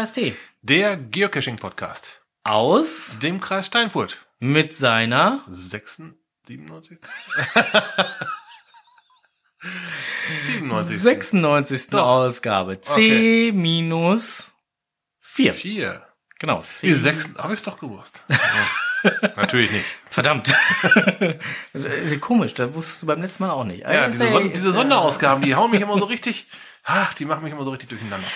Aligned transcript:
KST. 0.00 0.32
Der 0.62 0.96
Geocaching-Podcast. 0.96 2.22
Aus 2.44 3.18
Dem 3.20 3.38
Kreis 3.40 3.66
Steinfurt. 3.66 4.16
mit 4.38 4.72
seiner 4.72 5.44
96? 5.50 6.16
97? 6.46 6.98
97. 10.46 10.98
96. 11.00 11.86
Doch. 11.90 11.98
Ausgabe. 12.06 12.80
C 12.80 13.52
minus 13.54 14.54
4. 15.20 15.52
Vier. 15.52 16.06
Genau. 16.38 16.62
Die 16.62 16.72
C. 16.72 16.94
sechs 16.94 17.34
habe 17.36 17.52
ich 17.52 17.62
doch 17.62 17.78
gewusst. 17.78 18.24
Ja. 18.28 18.38
Natürlich 19.36 19.70
nicht. 19.70 19.84
Verdammt. 20.08 20.50
Äh, 21.74 22.16
Komisch, 22.20 22.54
da 22.54 22.72
wusstest 22.74 23.02
du 23.02 23.06
beim 23.06 23.20
letzten 23.20 23.42
Mal 23.44 23.50
auch 23.50 23.64
nicht. 23.64 23.80
Ja, 23.80 24.06
diese, 24.06 24.30
Son 24.30 24.50
diese 24.50 24.68
ja- 24.68 24.74
Sonderausgaben, 24.74 25.44
die 25.44 25.54
hauen 25.54 25.70
mich 25.70 25.82
immer 25.82 25.98
so 25.98 26.04
richtig, 26.06 26.46
ach, 26.84 27.12
die 27.14 27.26
machen 27.26 27.44
mich 27.44 27.52
immer 27.52 27.64
so 27.64 27.70
richtig 27.70 27.90
durcheinander. 27.90 28.26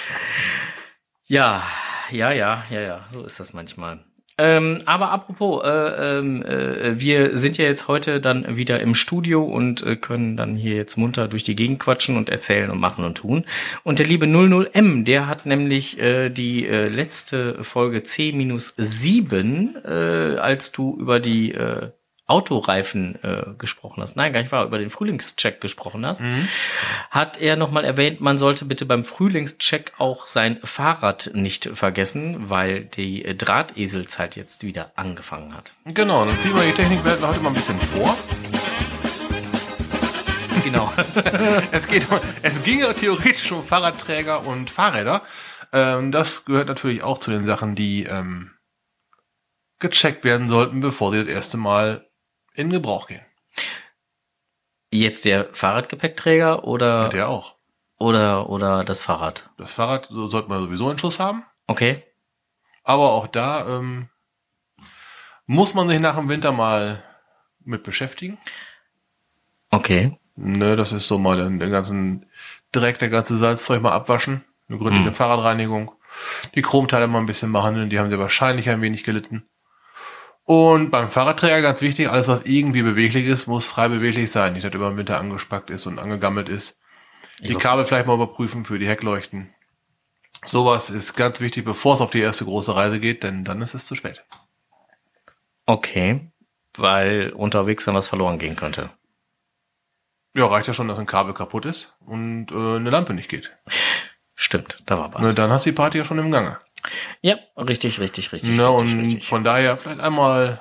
Ja, 1.26 1.62
ja, 2.10 2.32
ja, 2.32 2.64
ja, 2.70 2.80
ja, 2.80 3.06
so 3.08 3.24
ist 3.24 3.40
das 3.40 3.52
manchmal. 3.52 4.04
Ähm, 4.36 4.82
aber 4.84 5.10
apropos, 5.12 5.62
äh, 5.64 5.68
ähm, 6.18 6.42
äh, 6.42 6.98
wir 6.98 7.38
sind 7.38 7.56
ja 7.56 7.66
jetzt 7.66 7.86
heute 7.86 8.20
dann 8.20 8.56
wieder 8.56 8.80
im 8.80 8.96
Studio 8.96 9.44
und 9.44 9.86
äh, 9.86 9.94
können 9.94 10.36
dann 10.36 10.56
hier 10.56 10.74
jetzt 10.74 10.96
munter 10.96 11.28
durch 11.28 11.44
die 11.44 11.54
Gegend 11.54 11.78
quatschen 11.78 12.16
und 12.16 12.30
erzählen 12.30 12.70
und 12.70 12.80
machen 12.80 13.04
und 13.04 13.16
tun. 13.16 13.44
Und 13.84 14.00
der 14.00 14.06
liebe 14.06 14.26
00M, 14.26 15.04
der 15.04 15.28
hat 15.28 15.46
nämlich 15.46 16.00
äh, 16.00 16.30
die 16.30 16.66
äh, 16.66 16.88
letzte 16.88 17.62
Folge 17.62 18.02
C-7, 18.02 19.84
äh, 19.84 20.38
als 20.38 20.72
du 20.72 20.96
über 20.98 21.20
die 21.20 21.54
Autoreifen 22.26 23.18
äh, 23.22 23.54
gesprochen 23.58 24.02
hast, 24.02 24.16
nein, 24.16 24.32
gar 24.32 24.40
nicht 24.40 24.52
wahr, 24.52 24.64
über 24.64 24.78
den 24.78 24.90
Frühlingscheck 24.90 25.60
gesprochen 25.60 26.06
hast, 26.06 26.22
hat 27.10 27.40
er 27.40 27.56
nochmal 27.56 27.84
erwähnt, 27.84 28.20
man 28.20 28.38
sollte 28.38 28.64
bitte 28.64 28.86
beim 28.86 29.04
Frühlingscheck 29.04 29.92
auch 29.98 30.24
sein 30.24 30.58
Fahrrad 30.64 31.30
nicht 31.34 31.66
vergessen, 31.74 32.48
weil 32.48 32.84
die 32.84 33.22
Drahteselzeit 33.36 34.36
jetzt 34.36 34.64
wieder 34.64 34.92
angefangen 34.96 35.54
hat. 35.54 35.74
Genau, 35.84 36.24
dann 36.24 36.38
ziehen 36.38 36.54
wir 36.54 36.62
die 36.62 36.72
Technikwelt 36.72 37.20
heute 37.20 37.40
mal 37.40 37.50
ein 37.50 37.54
bisschen 37.54 37.78
vor. 37.78 38.16
Genau. 40.64 40.90
Es 41.72 41.86
geht, 41.86 42.06
es 42.42 42.62
ging 42.62 42.80
ja 42.80 42.92
theoretisch 42.94 43.52
um 43.52 43.62
Fahrradträger 43.62 44.46
und 44.46 44.70
Fahrräder. 44.70 45.22
Ähm, 45.72 46.10
das 46.10 46.46
gehört 46.46 46.68
natürlich 46.68 47.02
auch 47.02 47.18
zu 47.18 47.30
den 47.30 47.44
Sachen, 47.44 47.74
die 47.74 48.04
ähm, 48.04 48.52
gecheckt 49.78 50.24
werden 50.24 50.48
sollten, 50.48 50.80
bevor 50.80 51.10
sie 51.10 51.18
das 51.18 51.28
erste 51.28 51.58
Mal 51.58 52.08
in 52.54 52.70
Gebrauch 52.70 53.08
gehen. 53.08 53.24
Jetzt 54.90 55.24
der 55.24 55.46
Fahrradgepäckträger 55.52 56.64
oder, 56.64 57.08
Der 57.08 57.28
auch. 57.28 57.56
oder, 57.98 58.48
oder 58.48 58.84
das 58.84 59.02
Fahrrad? 59.02 59.50
Das 59.58 59.72
Fahrrad 59.72 60.06
so 60.10 60.28
sollte 60.28 60.48
man 60.48 60.60
sowieso 60.62 60.90
in 60.90 60.98
Schuss 60.98 61.18
haben. 61.18 61.44
Okay. 61.66 62.04
Aber 62.84 63.12
auch 63.12 63.26
da 63.26 63.66
ähm, 63.66 64.08
muss 65.46 65.74
man 65.74 65.88
sich 65.88 65.98
nach 66.00 66.16
dem 66.16 66.28
Winter 66.28 66.52
mal 66.52 67.02
mit 67.64 67.82
beschäftigen. 67.82 68.38
Okay. 69.70 70.18
Ne, 70.36 70.76
das 70.76 70.92
ist 70.92 71.08
so 71.08 71.18
mal 71.18 71.36
den, 71.36 71.58
den 71.58 71.70
ganzen 71.70 72.26
Dreck, 72.72 72.98
der 72.98 73.08
ganze 73.08 73.36
Salzzeug 73.36 73.82
mal 73.82 73.92
abwaschen. 73.92 74.44
Eine 74.68 74.78
gründliche 74.78 75.06
Hm. 75.08 75.14
Fahrradreinigung. 75.14 75.92
Die 76.54 76.62
Chromteile 76.62 77.06
mal 77.08 77.18
ein 77.18 77.26
bisschen 77.26 77.52
behandeln, 77.52 77.90
die 77.90 77.98
haben 77.98 78.10
sie 78.10 78.18
wahrscheinlich 78.18 78.68
ein 78.68 78.80
wenig 78.82 79.02
gelitten. 79.04 79.44
Und 80.44 80.90
beim 80.90 81.10
Fahrradträger 81.10 81.62
ganz 81.62 81.80
wichtig, 81.80 82.10
alles 82.10 82.28
was 82.28 82.44
irgendwie 82.44 82.82
beweglich 82.82 83.26
ist, 83.26 83.46
muss 83.46 83.66
frei 83.66 83.88
beweglich 83.88 84.30
sein. 84.30 84.52
Nicht, 84.52 84.64
dass 84.64 84.74
über 84.74 84.90
den 84.90 84.98
Winter 84.98 85.18
angespackt 85.18 85.70
ist 85.70 85.86
und 85.86 85.98
angegammelt 85.98 86.48
ist. 86.48 86.78
Die 87.40 87.52
Ja. 87.52 87.58
Kabel 87.58 87.86
vielleicht 87.86 88.06
mal 88.06 88.14
überprüfen 88.14 88.64
für 88.64 88.78
die 88.78 88.88
Heckleuchten. 88.88 89.52
Sowas 90.46 90.90
ist 90.90 91.14
ganz 91.16 91.40
wichtig, 91.40 91.64
bevor 91.64 91.94
es 91.94 92.02
auf 92.02 92.10
die 92.10 92.20
erste 92.20 92.44
große 92.44 92.76
Reise 92.76 93.00
geht, 93.00 93.22
denn 93.22 93.44
dann 93.44 93.62
ist 93.62 93.72
es 93.74 93.86
zu 93.86 93.94
spät. 93.94 94.22
Okay. 95.64 96.30
Weil 96.76 97.32
unterwegs 97.34 97.84
dann 97.86 97.94
was 97.94 98.08
verloren 98.08 98.38
gehen 98.38 98.56
könnte. 98.56 98.90
Ja, 100.34 100.46
reicht 100.46 100.68
ja 100.68 100.74
schon, 100.74 100.88
dass 100.88 100.98
ein 100.98 101.06
Kabel 101.06 101.32
kaputt 101.32 101.64
ist 101.64 101.94
und 102.00 102.50
äh, 102.50 102.76
eine 102.76 102.90
Lampe 102.90 103.14
nicht 103.14 103.28
geht. 103.30 103.56
Stimmt, 104.34 104.82
da 104.86 104.98
war 104.98 105.14
was. 105.14 105.22
Ne, 105.22 105.32
dann 105.34 105.50
hast 105.50 105.64
du 105.64 105.70
die 105.70 105.76
Party 105.76 105.96
ja 105.98 106.04
schon 106.04 106.18
im 106.18 106.32
Gange. 106.32 106.58
Ja, 107.22 107.38
richtig, 107.56 108.00
richtig, 108.00 108.32
richtig, 108.32 108.56
Ne, 108.56 108.68
richtig, 108.68 108.80
und 108.94 109.00
richtig. 109.00 109.28
von 109.28 109.44
daher 109.44 109.76
vielleicht 109.76 110.00
einmal 110.00 110.60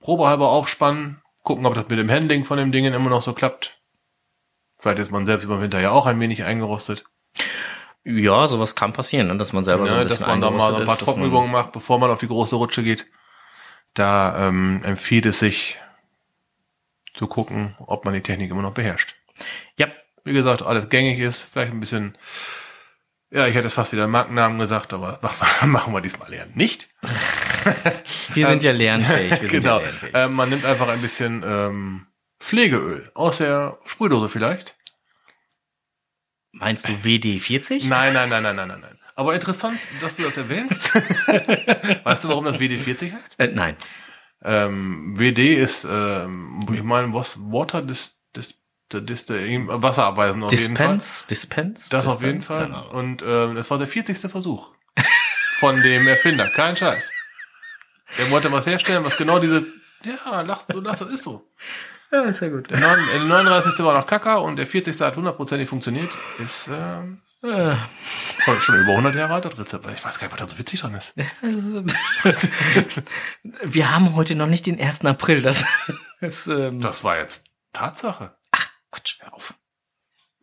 probehalber 0.00 0.48
aufspannen, 0.48 1.22
gucken, 1.42 1.66
ob 1.66 1.74
das 1.74 1.88
mit 1.88 1.98
dem 1.98 2.10
Handling 2.10 2.44
von 2.44 2.58
dem 2.58 2.72
Dingen 2.72 2.94
immer 2.94 3.10
noch 3.10 3.22
so 3.22 3.32
klappt. 3.32 3.78
Vielleicht 4.78 4.98
ist 4.98 5.10
man 5.10 5.26
selbst 5.26 5.44
über 5.44 5.56
den 5.56 5.62
Winter 5.62 5.80
ja 5.80 5.90
auch 5.90 6.06
ein 6.06 6.20
wenig 6.20 6.44
eingerostet. 6.44 7.04
Ja, 8.04 8.46
sowas 8.46 8.76
kann 8.76 8.92
passieren, 8.92 9.26
ne? 9.26 9.36
dass 9.36 9.52
man 9.52 9.64
selber 9.64 9.86
so 9.88 9.94
ein 9.94 9.98
Ne, 9.98 10.04
bisschen 10.04 10.20
dass 10.20 10.28
man 10.28 10.40
da 10.40 10.50
mal 10.50 10.72
so 10.74 10.80
ein 10.80 10.86
paar 10.86 10.94
ist, 10.96 11.04
Trockenübungen 11.04 11.50
macht, 11.50 11.72
bevor 11.72 11.98
man 11.98 12.10
auf 12.10 12.20
die 12.20 12.28
große 12.28 12.54
Rutsche 12.56 12.82
geht. 12.84 13.06
Da 13.94 14.46
ähm, 14.48 14.82
empfiehlt 14.84 15.26
es 15.26 15.40
sich 15.40 15.78
zu 17.14 17.26
gucken, 17.26 17.74
ob 17.80 18.04
man 18.04 18.14
die 18.14 18.20
Technik 18.20 18.50
immer 18.50 18.62
noch 18.62 18.74
beherrscht. 18.74 19.16
Ja, 19.78 19.88
Wie 20.22 20.32
gesagt, 20.34 20.62
alles 20.62 20.88
gängig 20.88 21.18
ist, 21.18 21.42
vielleicht 21.44 21.72
ein 21.72 21.80
bisschen, 21.80 22.16
ja, 23.30 23.46
ich 23.46 23.54
hätte 23.54 23.66
es 23.66 23.74
fast 23.74 23.92
wieder 23.92 24.06
Markennamen 24.06 24.58
gesagt, 24.58 24.92
aber 24.92 25.18
machen 25.66 25.92
wir 25.92 26.00
diesmal 26.00 26.32
eher 26.32 26.46
nicht. 26.54 26.88
wir 28.34 28.46
sind 28.46 28.62
ja 28.62 28.72
lernfähig. 28.72 29.42
Wir 29.42 29.48
sind 29.48 29.62
genau. 29.62 29.78
ja 29.78 29.84
lernfähig. 29.84 30.12
Ähm, 30.14 30.32
man 30.34 30.48
nimmt 30.48 30.64
einfach 30.64 30.88
ein 30.88 31.00
bisschen 31.00 31.42
ähm, 31.46 32.06
Pflegeöl 32.40 33.10
aus 33.14 33.38
der 33.38 33.78
Sprühdose 33.84 34.28
vielleicht. 34.28 34.76
Meinst 36.52 36.88
du 36.88 36.92
WD40? 36.92 37.86
Nein, 37.86 38.14
nein, 38.14 38.30
nein, 38.30 38.42
nein, 38.42 38.56
nein, 38.56 38.68
nein, 38.68 38.80
nein. 38.80 38.98
Aber 39.14 39.34
interessant, 39.34 39.80
dass 40.00 40.16
du 40.16 40.22
das 40.22 40.36
erwähnst. 40.36 40.94
weißt 40.94 42.24
du, 42.24 42.28
warum 42.28 42.44
das 42.44 42.58
WD-40 42.58 43.12
heißt? 43.12 43.38
Äh, 43.38 43.48
nein. 43.48 43.76
Ähm, 44.42 45.18
WD 45.18 45.38
ist, 45.56 45.86
ähm, 45.90 46.60
ich 46.72 46.82
meine, 46.82 47.12
was 47.14 47.40
Water 47.40 47.82
dis, 47.82 48.15
dis, 48.92 49.04
dis, 49.04 49.26
dis, 49.26 49.60
Wasserabweisen 49.66 50.42
auf 50.42 50.50
jeden 50.52 50.76
Fall. 50.76 50.94
Dispense? 50.96 51.26
Dispense? 51.28 51.90
Das 51.90 52.06
auf 52.06 52.18
Dispense? 52.20 52.26
jeden 52.26 52.42
Fall. 52.42 52.64
Ahnung. 52.64 52.90
Und 52.90 53.22
ähm, 53.26 53.54
das 53.54 53.70
war 53.70 53.78
der 53.78 53.88
40. 53.88 54.18
Versuch 54.30 54.72
von 55.58 55.82
dem 55.82 56.06
Erfinder. 56.06 56.48
Kein 56.50 56.76
Scheiß. 56.76 57.10
Der 58.18 58.30
wollte 58.30 58.50
was 58.52 58.66
herstellen, 58.66 59.04
was 59.04 59.16
genau 59.16 59.38
diese. 59.38 59.64
Ja, 60.04 60.40
lach, 60.42 60.62
du 60.68 60.80
lachst, 60.80 61.00
das 61.00 61.10
ist 61.10 61.24
so. 61.24 61.50
Ja, 62.12 62.22
ist 62.24 62.40
ja 62.40 62.48
gut. 62.48 62.70
Der, 62.70 62.78
neun- 62.78 63.08
äh, 63.08 63.12
der 63.18 63.24
39. 63.24 63.84
war 63.84 63.94
noch 63.98 64.06
Kacker 64.06 64.42
und 64.42 64.56
der 64.56 64.66
40. 64.66 65.00
hat 65.00 65.16
hundertprozentig 65.16 65.68
funktioniert. 65.68 66.16
Ist 66.38 66.68
ähm, 66.72 67.20
Äh, 67.42 67.74
schon 68.44 68.60
schon 68.60 68.76
über 68.80 68.90
100 68.92 69.14
Jahre 69.16 69.34
alt, 69.34 69.44
das 69.46 69.58
Rezept. 69.58 69.86
Ich 69.90 70.04
weiß 70.04 70.18
gar 70.20 70.28
nicht, 70.28 70.32
was 70.40 70.46
da 70.48 70.48
so 70.54 70.58
witzig 70.58 70.80
dran 70.80 70.94
ist. 70.94 71.14
also, 71.42 71.82
wir 73.62 73.90
haben 73.94 74.14
heute 74.14 74.34
noch 74.36 74.46
nicht 74.46 74.66
den 74.66 74.80
1. 74.80 75.04
April. 75.04 75.42
Das 75.42 75.64
ist. 76.20 76.46
Ähm, 76.46 76.80
Das 76.80 77.02
war 77.04 77.18
jetzt 77.18 77.46
Tatsache. 77.72 78.35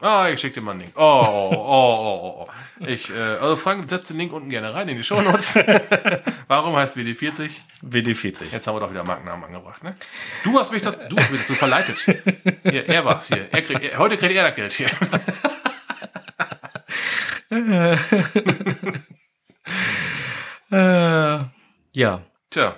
Ah, 0.03 0.27
ich 0.29 0.41
schick 0.41 0.53
dir 0.53 0.59
mal 0.59 0.71
einen 0.71 0.81
Link. 0.81 0.91
Oh, 0.97 1.01
oh, 1.01 1.53
oh, 1.53 2.19
oh, 2.21 2.45
oh. 2.45 2.85
Ich, 2.85 3.09
äh, 3.09 3.37
also 3.39 3.55
Frank, 3.55 3.89
setz 3.89 4.09
den 4.09 4.17
Link 4.17 4.33
unten 4.33 4.49
gerne 4.49 4.73
rein 4.73 4.89
in 4.89 4.97
die 4.97 5.03
Shownotes. 5.03 5.55
Warum 6.49 6.75
heißt 6.75 6.97
WD40? 6.97 7.49
WD40. 7.85 8.51
Jetzt 8.51 8.67
haben 8.67 8.75
wir 8.75 8.81
doch 8.81 8.91
wieder 8.91 9.05
Markennamen 9.05 9.45
angebracht, 9.45 9.81
ne? 9.81 9.95
Du 10.43 10.59
hast 10.59 10.73
mich, 10.73 10.81
das, 10.81 10.97
du 11.07 11.17
hast 11.17 11.31
mich 11.31 11.39
dazu 11.39 11.55
verleitet. 11.55 11.99
Hier, 12.63 12.89
er 12.89 13.05
war's 13.05 13.27
hier. 13.27 13.47
Er 13.49 13.61
kriegt, 13.61 13.81
er, 13.81 13.97
heute 13.97 14.17
kriegt 14.17 14.33
er 14.35 14.43
das 14.43 14.55
Geld 14.55 14.73
hier. 14.73 14.89
Äh, 20.71 21.43
ja. 21.91 22.21
Tja, 22.49 22.75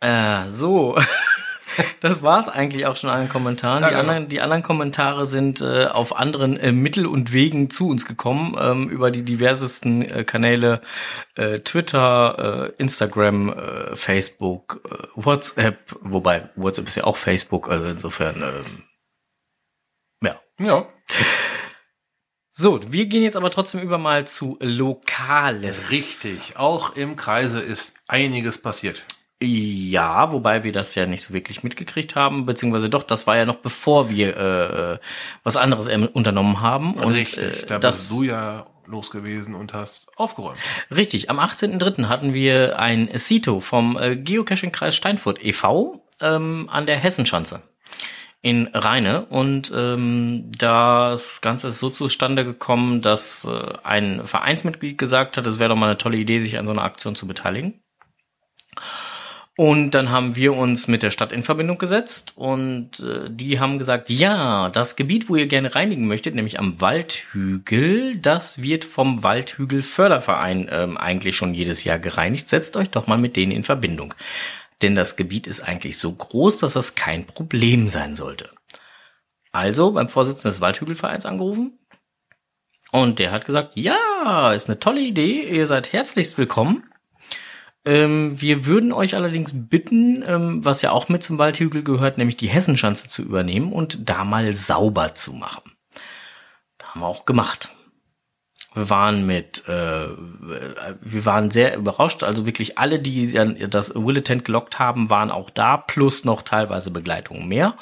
Äh, 0.00 0.46
so. 0.46 0.98
Das 2.00 2.22
war's 2.22 2.48
eigentlich 2.48 2.86
auch 2.86 2.96
schon 2.96 3.10
an 3.10 3.20
den 3.20 3.28
Kommentaren. 3.28 3.82
Ja, 3.82 3.88
die, 3.88 3.94
genau. 3.94 4.08
anderen, 4.08 4.28
die 4.28 4.40
anderen 4.40 4.62
Kommentare 4.62 5.26
sind 5.26 5.60
äh, 5.60 5.86
auf 5.86 6.16
anderen 6.16 6.56
äh, 6.56 6.72
Mittel 6.72 7.06
und 7.06 7.32
Wegen 7.32 7.70
zu 7.70 7.88
uns 7.88 8.06
gekommen, 8.06 8.56
ähm, 8.58 8.88
über 8.88 9.10
die 9.10 9.24
diversesten 9.24 10.02
äh, 10.02 10.24
Kanäle 10.24 10.80
äh, 11.34 11.60
Twitter, 11.60 12.70
äh, 12.78 12.82
Instagram, 12.82 13.50
äh, 13.50 13.96
Facebook, 13.96 14.80
äh, 14.90 15.06
WhatsApp, 15.14 15.96
wobei 16.00 16.50
WhatsApp 16.56 16.88
ist 16.88 16.96
ja 16.96 17.04
auch 17.04 17.16
Facebook, 17.16 17.68
also 17.68 17.86
insofern, 17.86 18.42
ähm, 18.42 18.82
ja. 20.22 20.40
ja. 20.58 20.86
So, 22.52 22.80
wir 22.88 23.06
gehen 23.06 23.22
jetzt 23.22 23.36
aber 23.36 23.50
trotzdem 23.50 23.80
über 23.80 23.96
mal 23.96 24.26
zu 24.26 24.58
Lokales. 24.60 25.90
Richtig. 25.90 26.56
Auch 26.56 26.96
im 26.96 27.16
Kreise 27.16 27.60
ist 27.60 27.94
einiges 28.06 28.60
passiert. 28.60 29.04
Ja, 29.42 30.32
wobei 30.32 30.64
wir 30.64 30.72
das 30.72 30.94
ja 30.94 31.06
nicht 31.06 31.22
so 31.22 31.32
wirklich 31.32 31.62
mitgekriegt 31.62 32.14
haben, 32.14 32.44
beziehungsweise 32.44 32.90
doch, 32.90 33.02
das 33.02 33.26
war 33.26 33.36
ja 33.38 33.46
noch 33.46 33.56
bevor 33.56 34.10
wir 34.10 34.36
äh, 34.36 34.98
was 35.44 35.56
anderes 35.56 35.88
unternommen 36.12 36.60
haben. 36.60 36.94
Und, 36.94 37.14
Richtig. 37.14 37.62
äh, 37.62 37.66
Da 37.66 37.78
das, 37.78 38.08
bist 38.08 38.10
du 38.10 38.22
ja 38.24 38.66
los 38.86 39.10
gewesen 39.10 39.54
und 39.54 39.72
hast 39.72 40.08
aufgeräumt. 40.18 40.58
Richtig, 40.94 41.30
am 41.30 41.38
18.03. 41.38 42.08
hatten 42.08 42.34
wir 42.34 42.78
ein 42.78 43.08
Sito 43.14 43.60
vom 43.60 43.96
äh, 43.96 44.16
Geocaching-Kreis 44.16 44.94
Steinfurt 44.94 45.42
e.V. 45.42 46.04
Ähm, 46.20 46.68
an 46.70 46.84
der 46.86 46.96
Hessenschanze. 46.98 47.62
in 48.42 48.68
Rheine 48.74 49.26
und 49.26 49.70
ähm, 49.74 50.50
das 50.58 51.40
Ganze 51.40 51.68
ist 51.68 51.78
so 51.78 51.88
zustande 51.90 52.44
gekommen, 52.44 53.00
dass 53.00 53.46
äh, 53.46 53.74
ein 53.84 54.26
Vereinsmitglied 54.26 54.98
gesagt 54.98 55.36
hat, 55.36 55.46
es 55.46 55.58
wäre 55.58 55.70
doch 55.70 55.76
mal 55.76 55.86
eine 55.86 55.98
tolle 55.98 56.16
Idee, 56.18 56.38
sich 56.38 56.58
an 56.58 56.66
so 56.66 56.72
einer 56.72 56.82
Aktion 56.84 57.14
zu 57.14 57.26
beteiligen. 57.26 57.82
Und 59.60 59.90
dann 59.90 60.08
haben 60.08 60.36
wir 60.36 60.54
uns 60.54 60.88
mit 60.88 61.02
der 61.02 61.10
Stadt 61.10 61.32
in 61.32 61.42
Verbindung 61.42 61.76
gesetzt 61.76 62.32
und 62.34 63.00
äh, 63.00 63.28
die 63.28 63.60
haben 63.60 63.78
gesagt, 63.78 64.08
ja, 64.08 64.70
das 64.70 64.96
Gebiet, 64.96 65.28
wo 65.28 65.36
ihr 65.36 65.48
gerne 65.48 65.74
reinigen 65.74 66.08
möchtet, 66.08 66.34
nämlich 66.34 66.58
am 66.58 66.80
Waldhügel, 66.80 68.16
das 68.16 68.62
wird 68.62 68.86
vom 68.86 69.22
Waldhügel 69.22 69.82
Förderverein 69.82 70.66
ähm, 70.72 70.96
eigentlich 70.96 71.36
schon 71.36 71.52
jedes 71.52 71.84
Jahr 71.84 71.98
gereinigt. 71.98 72.48
Setzt 72.48 72.74
euch 72.74 72.88
doch 72.88 73.06
mal 73.06 73.18
mit 73.18 73.36
denen 73.36 73.52
in 73.52 73.62
Verbindung. 73.62 74.14
Denn 74.80 74.94
das 74.94 75.16
Gebiet 75.16 75.46
ist 75.46 75.60
eigentlich 75.60 75.98
so 75.98 76.10
groß, 76.10 76.56
dass 76.60 76.72
das 76.72 76.94
kein 76.94 77.26
Problem 77.26 77.90
sein 77.90 78.16
sollte. 78.16 78.48
Also 79.52 79.92
beim 79.92 80.08
Vorsitzenden 80.08 80.52
des 80.52 80.62
Waldhügelvereins 80.62 81.26
angerufen. 81.26 81.78
Und 82.92 83.18
der 83.18 83.30
hat 83.30 83.44
gesagt, 83.44 83.72
ja, 83.74 84.52
ist 84.54 84.70
eine 84.70 84.78
tolle 84.78 85.02
Idee, 85.02 85.42
ihr 85.42 85.66
seid 85.66 85.92
herzlichst 85.92 86.38
willkommen. 86.38 86.89
Ähm, 87.84 88.40
wir 88.40 88.66
würden 88.66 88.92
euch 88.92 89.14
allerdings 89.14 89.68
bitten, 89.68 90.22
ähm, 90.26 90.64
was 90.64 90.82
ja 90.82 90.90
auch 90.90 91.08
mit 91.08 91.22
zum 91.22 91.38
Waldhügel 91.38 91.82
gehört, 91.82 92.18
nämlich 92.18 92.36
die 92.36 92.48
Hessenschanze 92.48 93.08
zu 93.08 93.22
übernehmen 93.22 93.72
und 93.72 94.08
da 94.10 94.24
mal 94.24 94.52
sauber 94.52 95.14
zu 95.14 95.32
machen. 95.32 95.72
Da 96.78 96.88
haben 96.88 97.00
wir 97.00 97.06
auch 97.06 97.24
gemacht. 97.24 97.70
Wir 98.74 98.88
waren 98.88 99.26
mit, 99.26 99.66
äh, 99.68 100.08
wir 101.00 101.24
waren 101.24 101.50
sehr 101.50 101.76
überrascht. 101.76 102.22
Also 102.22 102.46
wirklich 102.46 102.78
alle, 102.78 103.00
die 103.00 103.32
das 103.68 103.94
Willetent 103.96 104.44
gelockt 104.44 104.78
haben, 104.78 105.10
waren 105.10 105.30
auch 105.30 105.50
da, 105.50 105.76
plus 105.76 106.24
noch 106.24 106.42
teilweise 106.42 106.92
Begleitungen 106.92 107.48
mehr. 107.48 107.76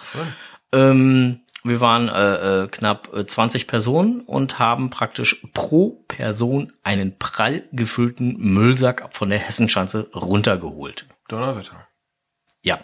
Ähm, 0.72 1.40
wir 1.64 1.80
waren 1.80 2.08
äh, 2.08 2.64
äh, 2.64 2.68
knapp 2.68 3.08
20 3.26 3.62
äh, 3.62 3.66
Personen 3.66 4.20
und 4.20 4.58
haben 4.58 4.90
praktisch 4.90 5.42
pro 5.54 6.04
Person 6.08 6.72
einen 6.82 7.18
prall 7.18 7.64
gefüllten 7.72 8.36
Müllsack 8.38 9.08
von 9.10 9.30
der 9.30 9.38
Hessenschanze 9.38 10.08
runtergeholt. 10.14 11.06
Donnerwetter. 11.28 11.88
Ja. 12.62 12.80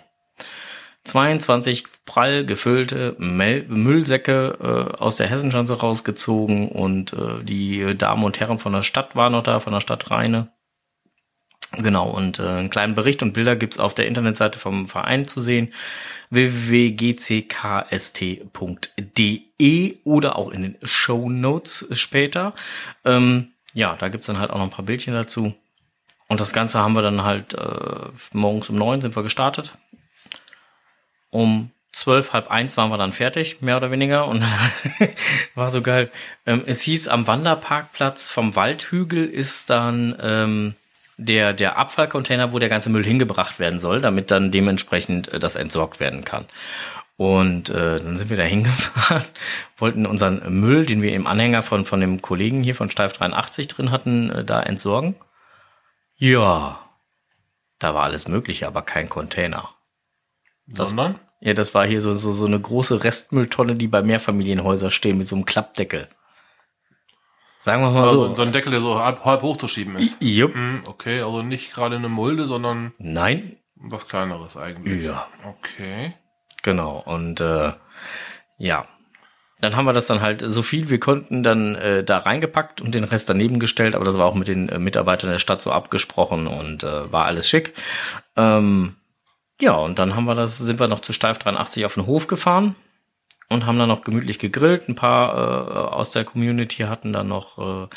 22 1.05 1.85
prall 2.07 2.47
gefüllte 2.47 3.15
Müllsäcke 3.19 4.59
äh, 4.61 4.97
aus 4.97 5.19
der 5.19 5.29
Hessenschanze 5.29 5.79
rausgezogen 5.79 6.71
und 6.71 7.13
äh, 7.13 7.45
die 7.45 7.95
Damen 7.97 8.25
und 8.25 8.41
Herren 8.41 8.59
von 8.59 8.73
der 8.73 8.83
Stadt 8.83 9.15
waren 9.15 9.33
noch 9.33 9.43
da, 9.43 9.61
von 9.61 9.75
der 9.75 9.81
Stadt 9.81 10.11
Rheine. 10.11 10.54
Genau, 11.79 12.09
und 12.09 12.39
äh, 12.39 12.47
einen 12.47 12.71
kleinen 12.71 12.95
Bericht 12.95 13.23
und 13.23 13.33
Bilder 13.33 13.57
gibt's 13.57 13.79
auf 13.79 13.95
der 13.95 14.07
Internetseite 14.07 14.59
vom 14.59 14.87
Verein 14.89 15.27
zu 15.27 15.41
sehen, 15.41 15.73
www.gckst.de 16.31 17.45
oder 20.05 20.37
auch 20.37 20.51
in 20.51 20.63
den 20.63 20.77
Show 20.83 21.29
Notes 21.29 21.89
später. 21.93 22.55
Ähm, 23.05 23.53
ja, 23.73 23.97
da 23.97 24.09
gibt's 24.09 24.27
dann 24.27 24.39
halt 24.39 24.51
auch 24.51 24.59
noch 24.59 24.65
ein 24.65 24.71
paar 24.71 24.85
Bildchen 24.85 25.15
dazu. 25.15 25.55
Und 26.29 26.41
das 26.41 26.53
Ganze 26.53 26.79
haben 26.79 26.95
wir 26.95 27.03
dann 27.03 27.23
halt 27.23 27.55
äh, 27.55 28.07
morgens 28.33 28.71
um 28.71 28.77
neun 28.77 29.01
sind 29.01 29.17
wir 29.17 29.23
gestartet. 29.23 29.77
Um 31.31 31.71
zwölf, 31.93 32.33
halb 32.33 32.51
eins 32.51 32.77
waren 32.77 32.91
wir 32.91 32.99
dann 32.99 33.13
fertig, 33.13 33.61
mehr 33.63 33.77
oder 33.77 33.91
weniger. 33.91 34.27
Und 34.29 34.45
war 35.55 35.71
so 35.71 35.83
geil. 35.83 36.11
Ähm, 36.47 36.63
es 36.67 36.83
hieß, 36.83 37.09
am 37.09 37.27
Wanderparkplatz 37.27 38.31
vom 38.31 38.55
Waldhügel 38.55 39.27
ist 39.27 39.71
dann... 39.71 40.17
Ähm, 40.21 40.75
der, 41.17 41.53
der 41.53 41.79
Abfallcontainer, 41.79 42.53
wo 42.53 42.59
der 42.59 42.69
ganze 42.69 42.91
Müll 42.91 43.05
hingebracht 43.05 43.59
werden 43.59 43.79
soll, 43.79 44.01
damit 44.01 44.31
dann 44.31 44.51
dementsprechend 44.51 45.29
äh, 45.29 45.39
das 45.39 45.57
entsorgt 45.57 46.01
werden 46.01 46.25
kann. 46.25 46.47
Und 47.17 47.71
äh, 47.71 48.01
dann 48.01 48.17
sind 48.17 48.31
wir 48.31 48.37
da 48.37 48.43
hingefahren, 48.45 49.25
wollten 49.77 50.07
unseren 50.07 50.61
Müll, 50.61 50.87
den 50.87 51.03
wir 51.03 51.15
im 51.15 51.27
Anhänger 51.27 51.63
von, 51.63 51.85
von 51.85 52.01
dem 52.01 52.23
Kollegen 52.23 52.63
hier 52.63 52.75
von 52.75 52.91
Steif 52.91 53.13
83 53.13 53.69
drin 53.69 53.91
hatten, 53.91 54.31
äh, 54.31 54.45
da 54.45 54.63
entsorgen. 54.63 55.15
Ja, 56.17 56.81
da 57.79 57.95
war 57.95 58.05
alles 58.05 58.29
Mögliche, 58.29 58.67
aber 58.67 58.83
kein 58.83 59.09
Container. 59.09 59.71
Das, 60.67 60.91
Sondern? 60.91 61.19
Ja, 61.41 61.53
das 61.53 61.75
war 61.75 61.87
hier 61.87 62.01
so, 62.01 62.15
so, 62.15 62.33
so 62.33 62.47
eine 62.47 62.59
große 62.59 63.05
Restmülltonne, 63.05 63.75
die 63.75 63.89
bei 63.89 64.03
Mehrfamilienhäusern 64.03 64.91
stehen 64.91 65.19
mit 65.19 65.27
so 65.27 65.37
einem 65.37 65.45
Klappdeckel. 65.45 66.09
Sagen 67.59 67.83
wir 67.83 67.91
mal 67.91 68.03
also, 68.03 68.29
so. 68.29 68.37
So 68.37 68.43
ein 68.43 68.53
Deckel, 68.53 68.73
der 68.73 68.81
so 68.81 69.01
halb, 69.01 69.25
halb 69.25 69.43
hochzuschieben 69.43 69.97
ist. 69.97 70.21
Jupp. 70.21 70.55
Hm, 70.55 70.83
okay, 70.87 71.21
also 71.21 71.43
nicht 71.43 71.73
gerade 71.73 71.97
eine 71.97 72.09
Mulde, 72.09 72.47
sondern. 72.47 72.93
Nein. 72.99 73.57
Was 73.77 74.09
kleineres 74.09 74.57
eigentlich. 74.57 75.05
Ja. 75.05 75.29
Okay. 75.45 76.15
Genau. 76.63 77.03
Und 77.05 77.41
äh, 77.41 77.73
ja. 78.59 78.87
Dann 79.61 79.77
haben 79.77 79.87
wir 79.87 79.93
das 79.95 80.07
dann 80.07 80.21
halt 80.21 80.43
so 80.47 80.63
viel 80.63 80.91
wir 80.91 81.01
konnten 81.01 81.43
dann 81.43 81.75
äh, 81.77 82.05
da 82.05 82.19
reingepackt 82.19 82.83
und 82.83 82.95
den 82.95 83.05
Rest 83.05 83.31
daneben 83.31 83.61
gestellt, 83.61 83.95
aber 83.95 84.05
das 84.05 84.19
war 84.19 84.27
auch 84.27 84.35
mit 84.35 84.49
den 84.49 84.69
äh, 84.69 84.79
Mitarbeitern 84.79 85.31
der 85.31 85.39
Stadt 85.39 85.63
so 85.63 85.73
abgesprochen 85.73 86.47
und 86.47 86.83
äh, 86.83 87.11
war 87.11 87.25
alles 87.25 87.49
schick. 87.49 87.73
Ähm, 88.37 88.97
ja, 89.61 89.73
und 89.73 89.99
dann 89.99 90.17
haben 90.17 90.25
wir 90.25 90.35
das, 90.35 90.59
sind 90.59 90.81
wir 90.81 90.89
noch 90.89 91.01
zu 91.01 91.15
Steif 91.15 91.39
83 91.39 91.87
auf 91.87 91.95
den 91.95 92.07
Hof 92.07 92.27
gefahren 92.27 92.75
und 93.49 93.67
haben 93.67 93.79
dann 93.79 93.89
noch 93.89 94.05
gemütlich 94.05 94.39
gegrillt. 94.39 94.89
Ein 94.89 94.95
paar 94.95 95.35
äh, 95.35 95.95
aus 95.95 96.13
der 96.13 96.25
Community 96.25 96.85
hatten 96.85 97.13
dann 97.13 97.29
noch 97.29 97.59
äh, 97.59 97.89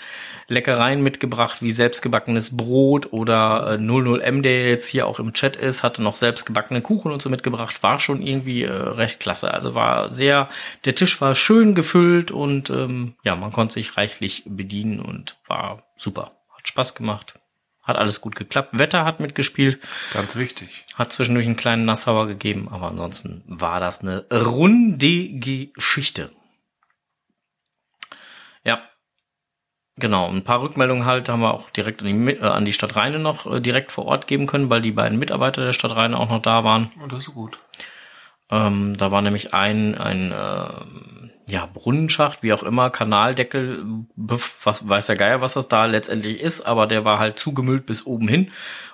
Leckereien 0.47 1.01
mitgebracht, 1.01 1.61
wie 1.61 1.71
selbstgebackenes 1.71 2.55
Brot 2.55 3.11
oder 3.13 3.71
äh, 3.71 3.77
00M, 3.77 4.41
der 4.41 4.69
jetzt 4.69 4.87
hier 4.87 5.07
auch 5.07 5.19
im 5.19 5.33
Chat 5.33 5.55
ist, 5.55 5.83
hatte 5.83 6.03
noch 6.03 6.15
selbstgebackene 6.15 6.81
Kuchen 6.81 7.11
und 7.11 7.21
so 7.21 7.29
mitgebracht. 7.29 7.81
War 7.83 7.99
schon 7.99 8.21
irgendwie 8.21 8.63
äh, 8.63 8.71
recht 8.71 9.19
klasse. 9.19 9.53
Also 9.53 9.75
war 9.75 10.11
sehr, 10.11 10.49
der 10.85 10.95
Tisch 10.95 11.19
war 11.21 11.35
schön 11.35 11.75
gefüllt 11.75 12.31
und 12.31 12.69
ähm, 12.69 13.15
ja, 13.23 13.35
man 13.35 13.51
konnte 13.51 13.75
sich 13.75 13.97
reichlich 13.97 14.43
bedienen 14.45 14.99
und 14.99 15.37
war 15.47 15.83
super. 15.95 16.31
Hat 16.55 16.67
Spaß 16.67 16.95
gemacht. 16.95 17.36
Hat 17.87 17.95
alles 17.95 18.19
gut 18.19 18.35
geklappt. 18.35 18.77
Wetter 18.77 19.05
hat 19.05 19.21
mitgespielt. 19.21 19.79
Ganz 20.13 20.35
wichtig. 20.35 20.83
Hat 20.95 21.13
zwischendurch 21.13 21.45
einen 21.45 21.55
kleinen 21.55 21.85
Nassauer 21.85 22.27
gegeben, 22.27 22.67
aber 22.69 22.89
ansonsten 22.89 23.43
war 23.47 23.79
das 23.79 24.01
eine 24.01 24.25
runde 24.29 25.39
Geschichte. 25.39 26.31
Ja. 28.65 28.81
Genau, 29.95 30.29
ein 30.29 30.43
paar 30.43 30.61
Rückmeldungen 30.61 31.05
halt 31.05 31.29
haben 31.29 31.39
wir 31.39 31.53
auch 31.53 31.69
direkt 31.69 32.03
an 32.03 32.07
die, 32.07 32.33
äh, 32.33 32.41
an 32.41 32.65
die 32.65 32.73
Stadt 32.73 32.97
Rheine 32.97 33.19
noch 33.19 33.51
äh, 33.51 33.61
direkt 33.61 33.93
vor 33.93 34.05
Ort 34.05 34.27
geben 34.27 34.45
können, 34.45 34.69
weil 34.69 34.81
die 34.81 34.91
beiden 34.91 35.17
Mitarbeiter 35.17 35.63
der 35.63 35.73
Stadt 35.73 35.95
Rheine 35.95 36.19
auch 36.19 36.29
noch 36.29 36.41
da 36.41 36.65
waren. 36.65 36.91
Oh, 37.01 37.07
das 37.07 37.19
ist 37.19 37.33
gut. 37.33 37.57
Ähm, 38.51 38.97
da 38.97 39.11
war 39.11 39.21
nämlich 39.21 39.53
ein, 39.53 39.95
ein 39.97 40.31
äh, 40.33 41.26
ja, 41.47 41.65
Brunnenschacht, 41.65 42.43
wie 42.43 42.51
auch 42.51 42.63
immer, 42.63 42.89
Kanaldeckel, 42.89 43.85
was, 44.15 44.87
weiß 44.87 45.07
der 45.07 45.15
Geier, 45.15 45.41
was 45.41 45.53
das 45.53 45.69
da 45.69 45.85
letztendlich 45.85 46.41
ist, 46.41 46.61
aber 46.61 46.87
der 46.87 47.05
war 47.05 47.19
halt 47.19 47.39
zugemüllt 47.39 47.85
bis 47.85 48.05
oben 48.05 48.27
hin. 48.27 48.51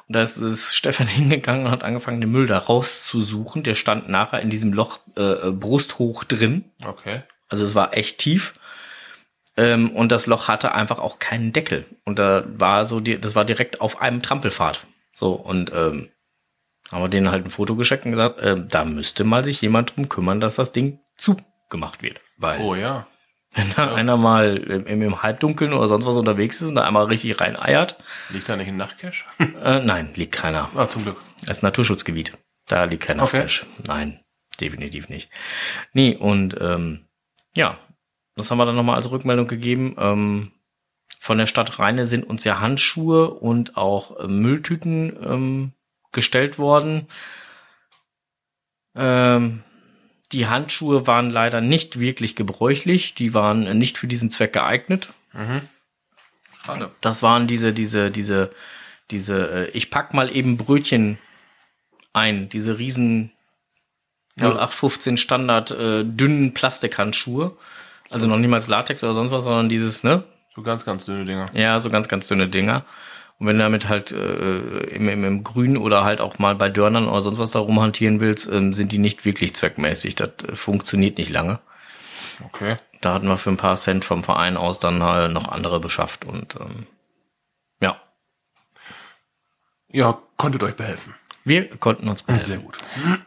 Und 0.08 0.16
da 0.16 0.22
ist, 0.22 0.38
ist 0.38 0.76
Stefan 0.76 1.08
hingegangen 1.08 1.66
und 1.66 1.72
hat 1.72 1.84
angefangen, 1.84 2.22
den 2.22 2.32
Müll 2.32 2.46
da 2.46 2.60
rauszusuchen. 2.60 3.64
Der 3.64 3.74
stand 3.74 4.08
nachher 4.08 4.42
in 4.42 4.52
diesem 4.52 4.72
Loch 4.72 5.00
äh, 5.16 5.50
brusthoch 5.52 6.24
drin. 6.24 6.66
Okay. 6.86 7.24
Also 7.50 7.64
es 7.64 7.74
war 7.74 7.98
echt 7.98 8.20
tief. 8.20 8.54
Ähm, 9.58 9.90
und 9.92 10.12
das 10.12 10.28
Loch 10.28 10.48
hatte 10.48 10.76
einfach 10.76 11.00
auch 11.00 11.18
keinen 11.18 11.54
Deckel. 11.54 11.86
Und 12.06 12.20
da 12.20 12.44
war 12.48 12.86
so, 12.86 13.00
die, 13.00 13.20
das 13.20 13.36
war 13.36 13.46
direkt 13.46 13.82
auf 13.82 14.00
einem 14.00 14.22
Trampelpfad. 14.22 14.86
So, 15.14 15.34
und 15.34 15.72
ähm, 15.74 16.10
haben 16.92 17.04
wir 17.04 17.10
denen 17.10 17.32
halt 17.32 17.46
ein 17.46 17.52
Foto 17.52 17.76
geschickt 17.76 18.06
und 18.06 18.12
gesagt, 18.12 18.40
äh, 18.40 18.64
da 18.68 18.86
müsste 18.86 19.24
mal 19.24 19.44
sich 19.44 19.62
jemand 19.62 19.96
drum 19.96 20.08
kümmern, 20.08 20.40
dass 20.40 20.56
das 20.56 20.72
Ding 20.72 21.00
zugemacht 21.74 22.02
wird. 22.04 22.22
Weil 22.38 22.62
oh 22.62 22.76
ja. 22.76 23.08
Wenn 23.56 23.70
da 23.76 23.86
ja. 23.86 23.94
einer 23.94 24.18
mal 24.18 24.58
im, 24.58 25.02
im, 25.02 25.22
Halbdunkeln 25.22 25.74
oder 25.74 25.88
sonst 25.88 26.06
was 26.06 26.16
unterwegs 26.16 26.60
ist 26.62 26.70
und 26.70 26.76
da 26.76 26.86
einmal 26.86 27.06
richtig 27.06 27.40
rein 27.40 27.56
eiert. 27.56 27.98
Liegt 28.30 28.50
da 28.50 28.56
nicht 28.56 28.68
ein 28.68 28.78
Nachtcash? 28.78 29.26
Äh, 29.40 29.80
nein, 29.80 30.12
liegt 30.16 30.34
keiner. 30.34 30.72
Ah, 30.76 30.88
zum 30.88 31.04
Glück. 31.04 31.18
Das 31.42 31.58
ist 31.58 31.64
Naturschutzgebiet. 31.64 32.38
Da 32.68 32.86
liegt 32.86 33.04
kein 33.04 33.18
Nachtcash. 33.18 33.64
Okay. 33.64 33.84
Nein, 33.88 34.20
definitiv 34.60 35.10
nicht. 35.10 35.30
Nee, 35.94 36.16
und 36.16 36.56
ähm, 36.60 37.06
ja, 37.56 37.78
das 38.36 38.50
haben 38.50 38.58
wir 38.58 38.66
dann 38.66 38.76
nochmal 38.76 38.96
als 38.96 39.12
Rückmeldung 39.12 39.48
gegeben. 39.48 39.96
Ähm, 40.00 40.52
von 41.20 41.38
der 41.38 41.46
Stadt 41.46 41.78
Rheine 41.78 42.08
sind 42.08 42.26
uns 42.26 42.44
ja 42.44 42.60
Handschuhe 42.60 43.30
und 43.30 43.78
auch 43.78 44.20
äh, 44.20 44.28
Mülltüten 44.28 45.16
ähm, 45.24 45.74
gestellt 46.12 46.58
worden. 46.58 47.08
Ähm, 48.96 49.64
die 50.34 50.48
Handschuhe 50.48 51.08
waren 51.08 51.30
leider 51.30 51.62
nicht 51.62 52.00
wirklich 52.00 52.36
gebräuchlich. 52.36 53.16
Die 53.16 53.34
waren 53.34 53.78
nicht 53.78 53.98
für 53.98 54.08
diesen 54.08 54.32
Zweck 54.32 54.54
geeignet. 54.54 55.10
Mhm. 55.34 55.62
Schade. 56.66 56.92
Das 57.02 57.22
waren 57.24 57.48
diese, 57.48 57.74
diese, 57.74 58.12
diese, 58.12 58.52
diese, 59.12 59.68
äh, 59.68 59.70
ich 59.72 59.92
pack 59.92 60.14
mal 60.14 60.36
eben 60.36 60.58
Brötchen 60.58 61.18
ein, 62.14 62.50
diese 62.50 62.80
riesen 62.80 63.32
ja. 64.36 64.48
0815 64.48 65.18
Standard 65.18 65.72
äh, 65.72 66.04
dünnen 66.04 66.54
Plastikhandschuhe. 66.54 67.56
Also 68.10 68.28
noch 68.28 68.38
niemals 68.38 68.68
Latex 68.68 69.04
oder 69.04 69.14
sonst 69.14 69.32
was, 69.32 69.44
sondern 69.44 69.70
dieses, 69.70 70.04
ne? 70.04 70.24
So 70.56 70.62
ganz, 70.62 70.86
ganz 70.86 71.06
dünne 71.06 71.26
Dinger. 71.26 71.46
Ja, 71.54 71.80
so 71.80 71.90
ganz, 71.90 72.08
ganz 72.08 72.28
dünne 72.28 72.48
Dinger 72.48 72.86
Und 73.44 73.48
wenn 73.50 73.58
du 73.58 73.64
damit 73.64 73.90
halt 73.90 74.14
äh, 74.14 74.58
im, 74.96 75.10
im, 75.10 75.26
im 75.26 75.44
Grün 75.44 75.76
oder 75.76 76.06
halt 76.06 76.22
auch 76.22 76.40
mal 76.40 76.56
bei 76.56 76.70
Dörnern 76.70 77.10
oder 77.10 77.20
sonst 77.20 77.40
was 77.40 77.52
da 77.52 77.60
rumhantieren 77.60 78.22
willst, 78.22 78.50
ähm, 78.50 78.72
sind 78.72 78.94
die 78.94 79.00
nicht 79.00 79.26
wirklich 79.26 79.54
zweckmäßig. 79.54 80.16
Das 80.16 80.30
äh, 80.48 80.56
funktioniert 80.56 81.18
nicht 81.18 81.30
lange. 81.30 81.60
Okay. 82.46 82.78
Da 83.02 83.14
hatten 83.16 83.28
wir 83.28 83.38
für 83.38 83.50
ein 83.50 83.58
paar 83.58 83.76
Cent 83.76 84.06
vom 84.06 84.24
Verein 84.24 84.56
aus 84.56 84.80
dann 84.80 85.04
halt 85.04 85.34
noch 85.34 85.50
andere 85.50 85.82
beschafft 85.82 86.24
und 86.24 86.56
ähm, 86.56 86.88
ja, 87.82 87.98
Ja, 89.90 90.20
konntet 90.38 90.64
euch 90.64 90.76
behelfen. 90.76 91.14
wir 91.44 91.68
konnten 91.78 92.08
uns 92.08 92.24
behelfen. 92.24 92.46
Sehr 92.48 92.58
gut. 92.60 92.78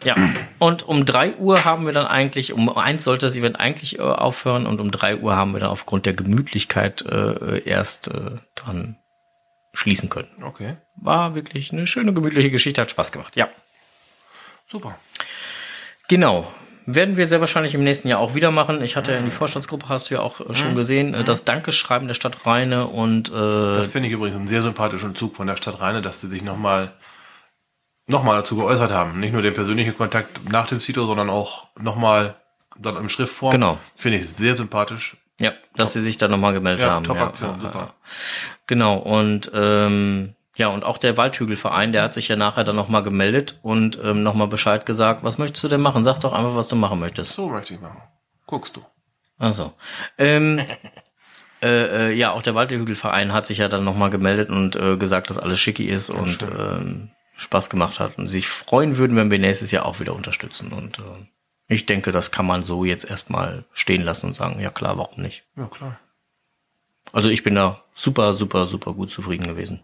Ja, 0.03 0.17
und 0.59 0.83
um 0.89 1.05
drei 1.05 1.35
Uhr 1.35 1.67
haben 1.67 1.85
wir 1.85 1.93
dann 1.93 2.07
eigentlich, 2.07 2.55
um 2.55 2.75
eins 2.75 3.05
sollte 3.05 3.27
das 3.27 3.37
Event 3.37 3.61
eigentlich 3.61 3.99
äh, 3.99 4.03
aufhören 4.03 4.67
und 4.67 4.81
um 4.81 4.91
drei 4.91 5.19
Uhr 5.19 5.37
haben 5.37 5.53
wir 5.53 5.61
dann 5.61 5.69
aufgrund 5.69 6.07
der 6.07 6.15
Gemütlichkeit 6.15 7.03
äh, 7.03 7.59
erst 7.69 8.09
äh, 8.09 8.39
dran 8.55 8.97
schließen 9.77 10.09
können. 10.09 10.29
Okay. 10.43 10.77
War 10.97 11.35
wirklich 11.35 11.73
eine 11.73 11.87
schöne, 11.87 12.13
gemütliche 12.15 12.51
Geschichte, 12.51 12.81
hat 12.81 12.91
Spaß 12.91 13.13
gemacht. 13.13 13.37
Ja, 13.37 13.49
Super. 14.67 14.99
genau. 16.09 16.51
Werden 16.89 17.17
wir 17.17 17.27
sehr 17.27 17.41
wahrscheinlich 17.41 17.75
im 17.75 17.83
nächsten 17.83 18.07
Jahr 18.07 18.21
auch 18.21 18.37
wieder 18.37 18.53
machen. 18.53 18.81
Ich 18.81 18.95
hatte 18.95 19.11
ja 19.11 19.19
in 19.19 19.25
die 19.25 19.33
Vorstandsgruppe, 19.33 19.89
hast 19.89 20.09
du 20.11 20.15
ja 20.15 20.21
auch 20.21 20.41
äh, 20.41 20.55
schon 20.55 20.77
gesehen, 20.77 21.15
äh, 21.15 21.25
das 21.25 21.45
Dankeschreiben 21.45 22.07
der 22.07 22.15
Stadt 22.15 22.47
Rheine 22.47 22.87
und 22.87 23.29
äh, 23.29 23.33
Das 23.33 23.89
finde 23.89 24.07
ich 24.09 24.15
übrigens 24.15 24.37
einen 24.39 24.47
sehr 24.47 24.63
sympathischen 24.63 25.17
Zug 25.17 25.35
von 25.35 25.49
der 25.49 25.57
Stadt 25.57 25.81
Rheine, 25.81 26.01
dass 26.01 26.21
sie 26.21 26.29
sich 26.29 26.43
nochmal 26.43 26.93
noch 28.07 28.23
mal 28.23 28.37
dazu 28.37 28.55
geäußert 28.57 28.93
haben. 28.93 29.19
Nicht 29.19 29.33
nur 29.33 29.43
den 29.43 29.53
persönlichen 29.53 29.97
Kontakt 29.97 30.49
nach 30.49 30.69
dem 30.69 30.79
Cito, 30.81 31.07
sondern 31.07 31.29
auch 31.29 31.67
nochmal 31.77 32.37
dann 32.79 32.97
im 32.97 33.09
Schriftform. 33.09 33.51
Genau. 33.51 33.79
Finde 33.97 34.19
ich 34.19 34.29
sehr 34.29 34.55
sympathisch. 34.55 35.17
ja, 35.41 35.53
dass 35.75 35.93
sie 35.93 36.01
sich 36.01 36.19
da 36.19 36.29
nochmal 36.29 36.53
gemeldet 36.53 36.85
Ja, 36.85 36.93
haben. 36.93 37.05
Top-Aktion, 37.05 37.57
ja, 37.57 37.61
super. 37.63 37.95
Ja. 38.69 38.75
Genau, 38.75 38.97
und 38.99 39.51
ähm, 39.55 40.35
ja, 40.57 40.69
und 40.69 40.85
auch 40.85 40.99
der 40.99 41.17
Waldhügelverein, 41.17 41.93
der 41.93 42.03
hat 42.03 42.15
sich 42.15 42.29
ja 42.29 42.37
nachher 42.37 42.65
dann 42.65 42.77
nochmal 42.77 43.03
gemeldet 43.03 43.59
und 43.63 44.01
ähm, 44.03 44.23
nochmal 44.23 44.49
Bescheid 44.49 44.87
gesagt, 44.87 45.23
was 45.23 45.37
möchtest 45.37 45.63
du 45.65 45.69
denn 45.69 45.83
machen? 45.83 46.03
Sag 46.03 46.19
doch 46.21 46.33
einfach, 46.33 46.55
was 46.55 46.69
du 46.69 46.77
machen 46.77 46.99
möchtest. 46.99 47.35
So 47.35 47.49
möchte 47.51 47.75
ich 47.75 47.81
machen. 47.81 48.01
Guckst 48.47 48.75
du. 48.75 48.83
Also. 49.39 49.75
Ähm, 50.17 50.61
äh, 51.63 52.09
äh, 52.09 52.13
ja, 52.13 52.33
auch 52.33 52.43
der 52.43 52.55
Waldhügelverein 52.55 53.35
hat 53.35 53.47
sich 53.47 53.59
ja 53.59 53.69
dann 53.69 53.85
nochmal 53.85 54.09
gemeldet 54.09 54.49
und 54.49 54.77
äh, 54.77 54.97
gesagt, 54.97 55.29
dass 55.29 55.39
alles 55.39 55.61
schicki 55.61 55.85
ist 55.85 56.09
und 56.09 56.43
ähm, 56.43 57.11
Spaß 57.37 57.69
gemacht 57.69 58.01
hat 58.01 58.17
und 58.17 58.27
sich 58.27 58.49
freuen 58.49 58.97
würden, 58.97 59.17
wenn 59.17 59.31
wir 59.31 59.39
nächstes 59.39 59.71
Jahr 59.71 59.85
auch 59.85 60.01
wieder 60.01 60.15
unterstützen. 60.15 60.73
Und 60.73 61.01
äh, 61.01 61.27
ich 61.69 61.85
denke, 61.85 62.13
das 62.13 62.31
kann 62.31 62.47
man 62.47 62.63
so 62.63 62.85
jetzt 62.87 63.05
erstmal 63.05 63.65
stehen 63.73 64.03
lassen 64.03 64.29
und 64.29 64.35
sagen, 64.35 64.59
ja 64.59 64.71
klar, 64.71 64.97
warum 64.97 65.21
nicht? 65.21 65.45
Ja, 65.55 65.67
klar. 65.67 65.99
Also 67.17 67.31
ich 67.31 67.43
bin 67.43 67.55
da 67.55 67.83
super, 67.95 68.35
super, 68.35 68.67
super 68.67 68.93
gut 68.93 69.09
zufrieden 69.09 69.47
gewesen. 69.47 69.83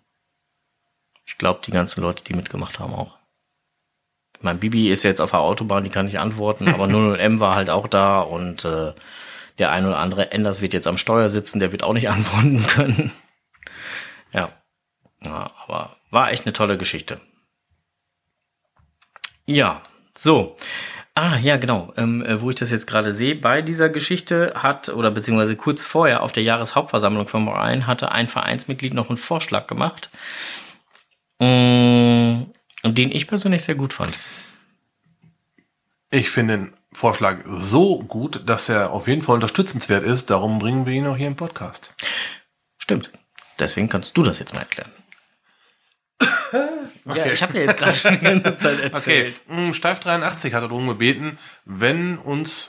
Ich 1.25 1.39
glaube, 1.39 1.63
die 1.65 1.71
ganzen 1.71 2.03
Leute, 2.03 2.23
die 2.23 2.35
mitgemacht 2.35 2.79
haben, 2.79 2.93
auch. 2.93 3.17
Mein 4.43 4.61
Bibi 4.61 4.91
ist 4.91 5.03
jetzt 5.03 5.23
auf 5.23 5.31
der 5.31 5.41
Autobahn, 5.41 5.83
die 5.83 5.89
kann 5.89 6.05
nicht 6.05 6.19
antworten, 6.19 6.69
aber 6.69 6.85
00M 6.89 7.41
war 7.41 7.55
halt 7.55 7.71
auch 7.71 7.89
da 7.89 8.21
und 8.21 8.67
äh, 8.67 8.93
der 9.57 9.71
ein 9.71 9.87
oder 9.87 9.97
andere 9.97 10.31
Enders 10.31 10.61
wird 10.61 10.75
jetzt 10.75 10.87
am 10.87 10.99
Steuer 10.99 11.31
sitzen, 11.31 11.59
der 11.59 11.73
wird 11.73 11.83
auch 11.85 11.95
nicht 11.95 12.11
antworten 12.11 12.67
können. 12.67 13.13
Ja. 14.35 14.53
ja, 15.25 15.51
aber 15.65 15.97
war 16.11 16.33
echt 16.33 16.45
eine 16.45 16.53
tolle 16.53 16.77
Geschichte. 16.77 17.19
Ja, 19.47 19.81
so. 20.15 20.59
Ah, 21.15 21.37
ja, 21.39 21.59
genau. 21.59 21.93
Ähm, 21.97 22.25
äh, 22.25 22.41
wo 22.41 22.49
ich 22.49 22.57
das 22.57 22.71
jetzt 22.71 22.87
gerade 22.87 23.13
sehe, 23.13 23.35
bei 23.35 23.61
dieser 23.61 23.91
Geschichte 23.91 24.55
hat, 24.57 24.89
oder 24.89 25.11
beziehungsweise 25.11 25.57
kurz 25.57 25.85
vorher 25.85 26.23
auf 26.23 26.33
der 26.33 26.43
Jahreshauptversammlung 26.43 27.29
vom 27.29 27.47
Verein 27.47 27.87
hatte 27.87 28.13
ein 28.13 28.29
Vereinsmitglied 28.29 28.95
noch 28.95 29.11
einen 29.11 29.19
Vorschlag 29.19 29.67
gemacht, 29.67 30.11
mh, 31.39 32.47
den 32.85 33.13
ich 33.13 33.29
persönlich 33.29 33.63
sehr 33.63 33.75
gut 33.75 33.93
fand. 33.93 34.19
Ich 36.11 36.31
finde 36.31 36.57
den 36.57 36.73
Vorschlag 36.93 37.39
so 37.47 37.99
gut, 38.01 38.43
dass 38.47 38.69
er 38.71 38.91
auf 38.91 39.07
jeden 39.07 39.23
Fall 39.23 39.35
unterstützenswert 39.35 40.05
ist. 40.05 40.31
Darum 40.31 40.59
bringen 40.59 40.87
wir 40.87 40.95
ihn 40.95 41.07
auch 41.07 41.17
hier 41.17 41.27
im 41.27 41.37
Podcast. 41.37 41.95
Stimmt. 42.79 43.11
Deswegen 43.59 43.89
kannst 43.89 44.17
du 44.17 44.23
das 44.23 44.39
jetzt 44.39 44.55
mal 44.55 44.61
erklären. 44.61 44.91
Ja, 47.05 47.27
ich 47.27 47.43
habe 47.43 47.59
ja 47.59 47.65
jetzt 47.65 47.79
gerade 47.79 47.97
schon 47.97 48.19
die 48.19 48.25
ganze 48.25 48.57
Zeit 48.57 48.75
Okay, 48.79 48.83
erzählt. 48.85 49.43
mm, 49.49 49.73
Steif 49.73 50.01
83 50.01 50.55
hat 50.55 50.63
darum 50.63 50.87
gebeten, 50.87 51.39
wenn 51.65 52.17
uns 52.19 52.69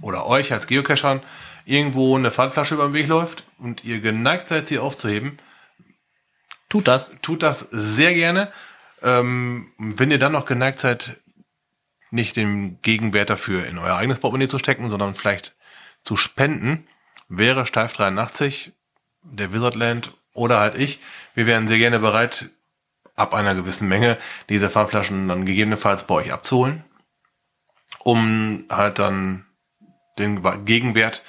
oder 0.00 0.26
euch 0.26 0.52
als 0.52 0.66
Geocachern 0.66 1.22
irgendwo 1.64 2.16
eine 2.16 2.30
Pfandflasche 2.30 2.74
über 2.74 2.84
den 2.86 2.94
Weg 2.94 3.06
läuft 3.08 3.44
und 3.58 3.84
ihr 3.84 4.00
geneigt 4.00 4.48
seid, 4.48 4.68
sie 4.68 4.78
aufzuheben, 4.78 5.38
Tut 6.68 6.88
das. 6.88 7.12
tut 7.22 7.42
das 7.42 7.60
sehr 7.70 8.14
gerne. 8.14 8.52
Ähm, 9.02 9.72
wenn 9.78 10.10
ihr 10.10 10.18
dann 10.18 10.32
noch 10.32 10.46
geneigt 10.46 10.80
seid, 10.80 11.16
nicht 12.10 12.36
den 12.36 12.80
Gegenwert 12.82 13.30
dafür 13.30 13.66
in 13.66 13.78
euer 13.78 13.96
eigenes 13.96 14.18
Portemonnaie 14.18 14.48
zu 14.48 14.58
stecken, 14.58 14.90
sondern 14.90 15.14
vielleicht 15.14 15.54
zu 16.02 16.16
spenden, 16.16 16.86
wäre 17.28 17.66
Steif 17.66 17.92
83, 17.94 18.72
der 19.22 19.52
Wizardland 19.52 20.12
oder 20.32 20.58
halt 20.60 20.76
ich, 20.76 20.98
wir 21.34 21.46
wären 21.46 21.68
sehr 21.68 21.78
gerne 21.78 21.98
bereit, 21.98 22.50
ab 23.16 23.34
einer 23.34 23.54
gewissen 23.54 23.88
Menge 23.88 24.18
diese 24.48 24.68
Pfandflaschen 24.70 25.26
dann 25.28 25.44
gegebenenfalls 25.46 26.06
bei 26.06 26.14
euch 26.16 26.32
abzuholen, 26.32 26.84
um 28.04 28.64
halt 28.70 28.98
dann 28.98 29.46
den 30.18 30.42
Gegenwert 30.64 31.22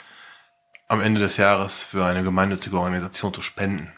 am 0.88 1.02
Ende 1.02 1.20
des 1.20 1.38
Jahres 1.38 1.84
für 1.84 2.06
eine 2.06 2.24
gemeinnützige 2.24 2.80
Organisation 2.80 3.34
zu 3.34 3.42
spenden. 3.42 3.92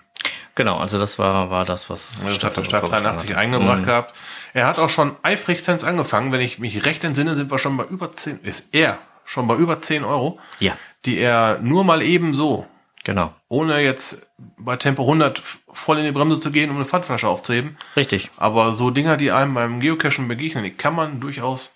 Genau, 0.55 0.77
also 0.77 0.97
das 0.97 1.19
war, 1.19 1.49
war 1.51 1.63
das, 1.63 1.89
was 1.89 2.21
Das 2.25 2.43
hat 2.43 2.57
der 2.57 2.63
Stadt 2.63 2.81
vorgeschlagen 2.81 2.89
83 3.05 3.29
hatte. 3.29 3.39
eingebracht 3.39 3.81
Mhm. 3.81 3.85
gehabt. 3.85 4.15
Er 4.53 4.67
hat 4.67 4.79
auch 4.79 4.89
schon 4.89 5.15
eifrigstens 5.21 5.83
angefangen. 5.83 6.31
Wenn 6.31 6.41
ich 6.41 6.59
mich 6.59 6.85
recht 6.85 7.03
entsinne, 7.03 7.35
sind 7.35 7.51
wir 7.51 7.59
schon 7.59 7.77
bei 7.77 7.85
über 7.85 8.11
10, 8.13 8.39
ist 8.41 8.69
er 8.73 8.97
schon 9.23 9.47
bei 9.47 9.55
über 9.55 9.81
10 9.81 10.03
Euro, 10.03 10.39
Ja, 10.59 10.75
die 11.05 11.17
er 11.19 11.59
nur 11.61 11.83
mal 11.83 12.01
eben 12.01 12.33
so, 12.33 12.65
genau. 13.09 13.33
ohne 13.47 13.81
jetzt 13.81 14.27
bei 14.57 14.75
Tempo 14.77 15.03
100 15.03 15.41
voll 15.71 15.97
in 15.99 16.05
die 16.05 16.11
Bremse 16.11 16.39
zu 16.39 16.51
gehen, 16.51 16.69
um 16.69 16.75
eine 16.77 16.85
Pfandflasche 16.85 17.27
aufzuheben. 17.27 17.77
Richtig. 17.95 18.29
Aber 18.37 18.73
so 18.73 18.89
Dinger, 18.91 19.17
die 19.17 19.31
einem 19.31 19.53
beim 19.53 19.79
Geocachen 19.79 20.27
begegnen, 20.27 20.63
die 20.63 20.71
kann 20.71 20.95
man 20.95 21.19
durchaus 21.19 21.75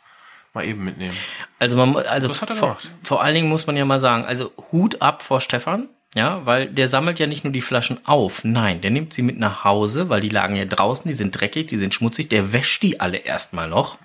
mal 0.54 0.66
eben 0.66 0.84
mitnehmen. 0.84 1.16
Also 1.60 1.76
man, 1.78 1.96
also 1.96 2.28
Das 2.28 2.42
hat 2.42 2.50
er 2.52 2.56
vor, 2.56 2.68
gemacht. 2.70 2.92
vor 3.04 3.24
allen 3.24 3.34
Dingen 3.34 3.50
muss 3.50 3.66
man 3.68 3.76
ja 3.76 3.86
mal 3.86 4.00
sagen, 4.00 4.26
also 4.26 4.52
Hut 4.72 5.02
ab 5.02 5.22
vor 5.24 5.42
Stefan, 5.42 5.90
ja, 6.16 6.46
weil 6.46 6.68
der 6.68 6.88
sammelt 6.88 7.18
ja 7.20 7.26
nicht 7.26 7.44
nur 7.44 7.52
die 7.54 7.62
Flaschen 7.62 7.98
auf, 8.06 8.44
nein, 8.44 8.80
der 8.82 8.92
nimmt 8.92 9.14
sie 9.14 9.24
mit 9.24 9.40
nach 9.40 9.64
Hause, 9.64 10.10
weil 10.10 10.22
die 10.22 10.30
lagen 10.30 10.56
ja 10.56 10.66
draußen, 10.66 11.08
die 11.08 11.14
sind 11.16 11.32
dreckig, 11.40 11.66
die 11.68 11.78
sind 11.80 11.94
schmutzig, 11.96 12.30
der 12.30 12.54
wäscht 12.54 12.84
die 12.84 13.00
alle 13.00 13.18
erstmal 13.18 13.68
noch, 13.68 13.98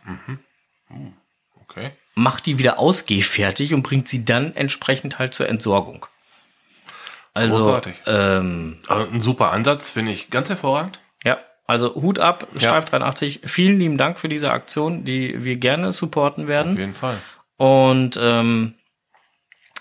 Okay. 1.63 1.91
macht 2.15 2.47
die 2.47 2.57
wieder 2.59 2.79
ausgehfertig 2.79 3.75
und 3.75 3.83
bringt 3.83 4.09
sie 4.09 4.25
dann 4.25 4.57
entsprechend 4.57 5.19
halt 5.19 5.35
zur 5.35 5.49
Entsorgung. 5.51 6.07
Also, 7.35 7.59
Großartig. 7.59 7.95
ähm, 8.07 8.79
Also 8.89 9.11
ein 9.11 9.21
super 9.21 9.53
Ansatz, 9.53 9.91
finde 9.91 10.13
ich 10.13 10.31
ganz 10.31 10.49
hervorragend. 10.49 11.01
ja, 11.25 11.39
also 11.67 11.95
Hut 11.95 12.19
ab, 12.19 12.49
Streif 12.57 12.87
83, 12.87 13.43
vielen 13.45 13.79
lieben 13.79 13.97
Dank 13.99 14.19
für 14.19 14.29
diese 14.29 14.51
Aktion, 14.51 15.05
die 15.05 15.45
wir 15.45 15.57
gerne 15.57 15.93
supporten 15.93 16.49
werden. 16.49 16.73
Auf 16.73 16.79
jeden 16.79 16.95
Fall. 16.95 17.19
Und 17.59 18.19
ähm, 18.23 18.75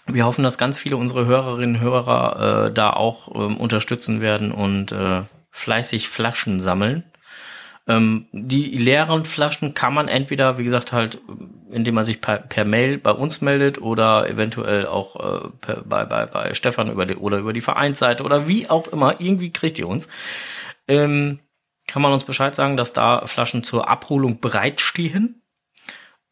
wir 0.06 0.26
hoffen, 0.26 0.44
dass 0.44 0.58
ganz 0.58 0.78
viele 0.78 0.98
unserer 0.98 1.26
Hörerinnen 1.26 1.76
und 1.78 1.82
Hörer 1.82 2.66
äh, 2.68 2.74
da 2.74 2.92
auch 2.92 3.34
ähm, 3.36 3.58
unterstützen 3.58 4.22
werden 4.22 4.52
und 4.52 4.92
äh, 4.92 5.24
fleißig 5.52 6.10
Flaschen 6.10 6.60
sammeln. 6.60 7.04
Ähm, 7.88 8.28
die 8.32 8.64
leeren 8.64 9.24
Flaschen 9.26 9.74
kann 9.74 9.94
man 9.94 10.08
entweder, 10.08 10.58
wie 10.58 10.64
gesagt, 10.64 10.92
halt, 10.92 11.20
indem 11.72 11.96
man 11.96 12.06
sich 12.06 12.20
per, 12.20 12.40
per 12.40 12.66
Mail 12.66 12.98
bei 12.98 13.12
uns 13.12 13.42
meldet 13.42 13.82
oder 13.82 14.30
eventuell 14.30 14.86
auch 14.86 15.16
äh, 15.16 15.50
per, 15.62 15.84
bei, 15.84 16.06
bei, 16.06 16.26
bei 16.26 16.54
Stefan 16.54 16.92
über 16.92 17.06
die, 17.06 17.16
oder 17.16 17.38
über 17.38 17.54
die 17.54 17.62
Vereinsseite 17.62 18.24
oder 18.24 18.48
wie 18.48 18.70
auch 18.70 18.88
immer, 18.90 19.22
irgendwie 19.22 19.52
kriegt 19.52 19.80
ihr 19.80 19.88
uns. 19.88 20.10
Ähm, 20.88 21.40
kann 21.88 22.02
man 22.02 22.12
uns 22.12 22.26
Bescheid 22.26 22.54
sagen, 22.54 22.76
dass 22.76 22.92
da 22.92 23.26
Flaschen 23.26 23.64
zur 23.64 23.88
Abholung 23.88 24.42
bereitstehen. 24.42 25.42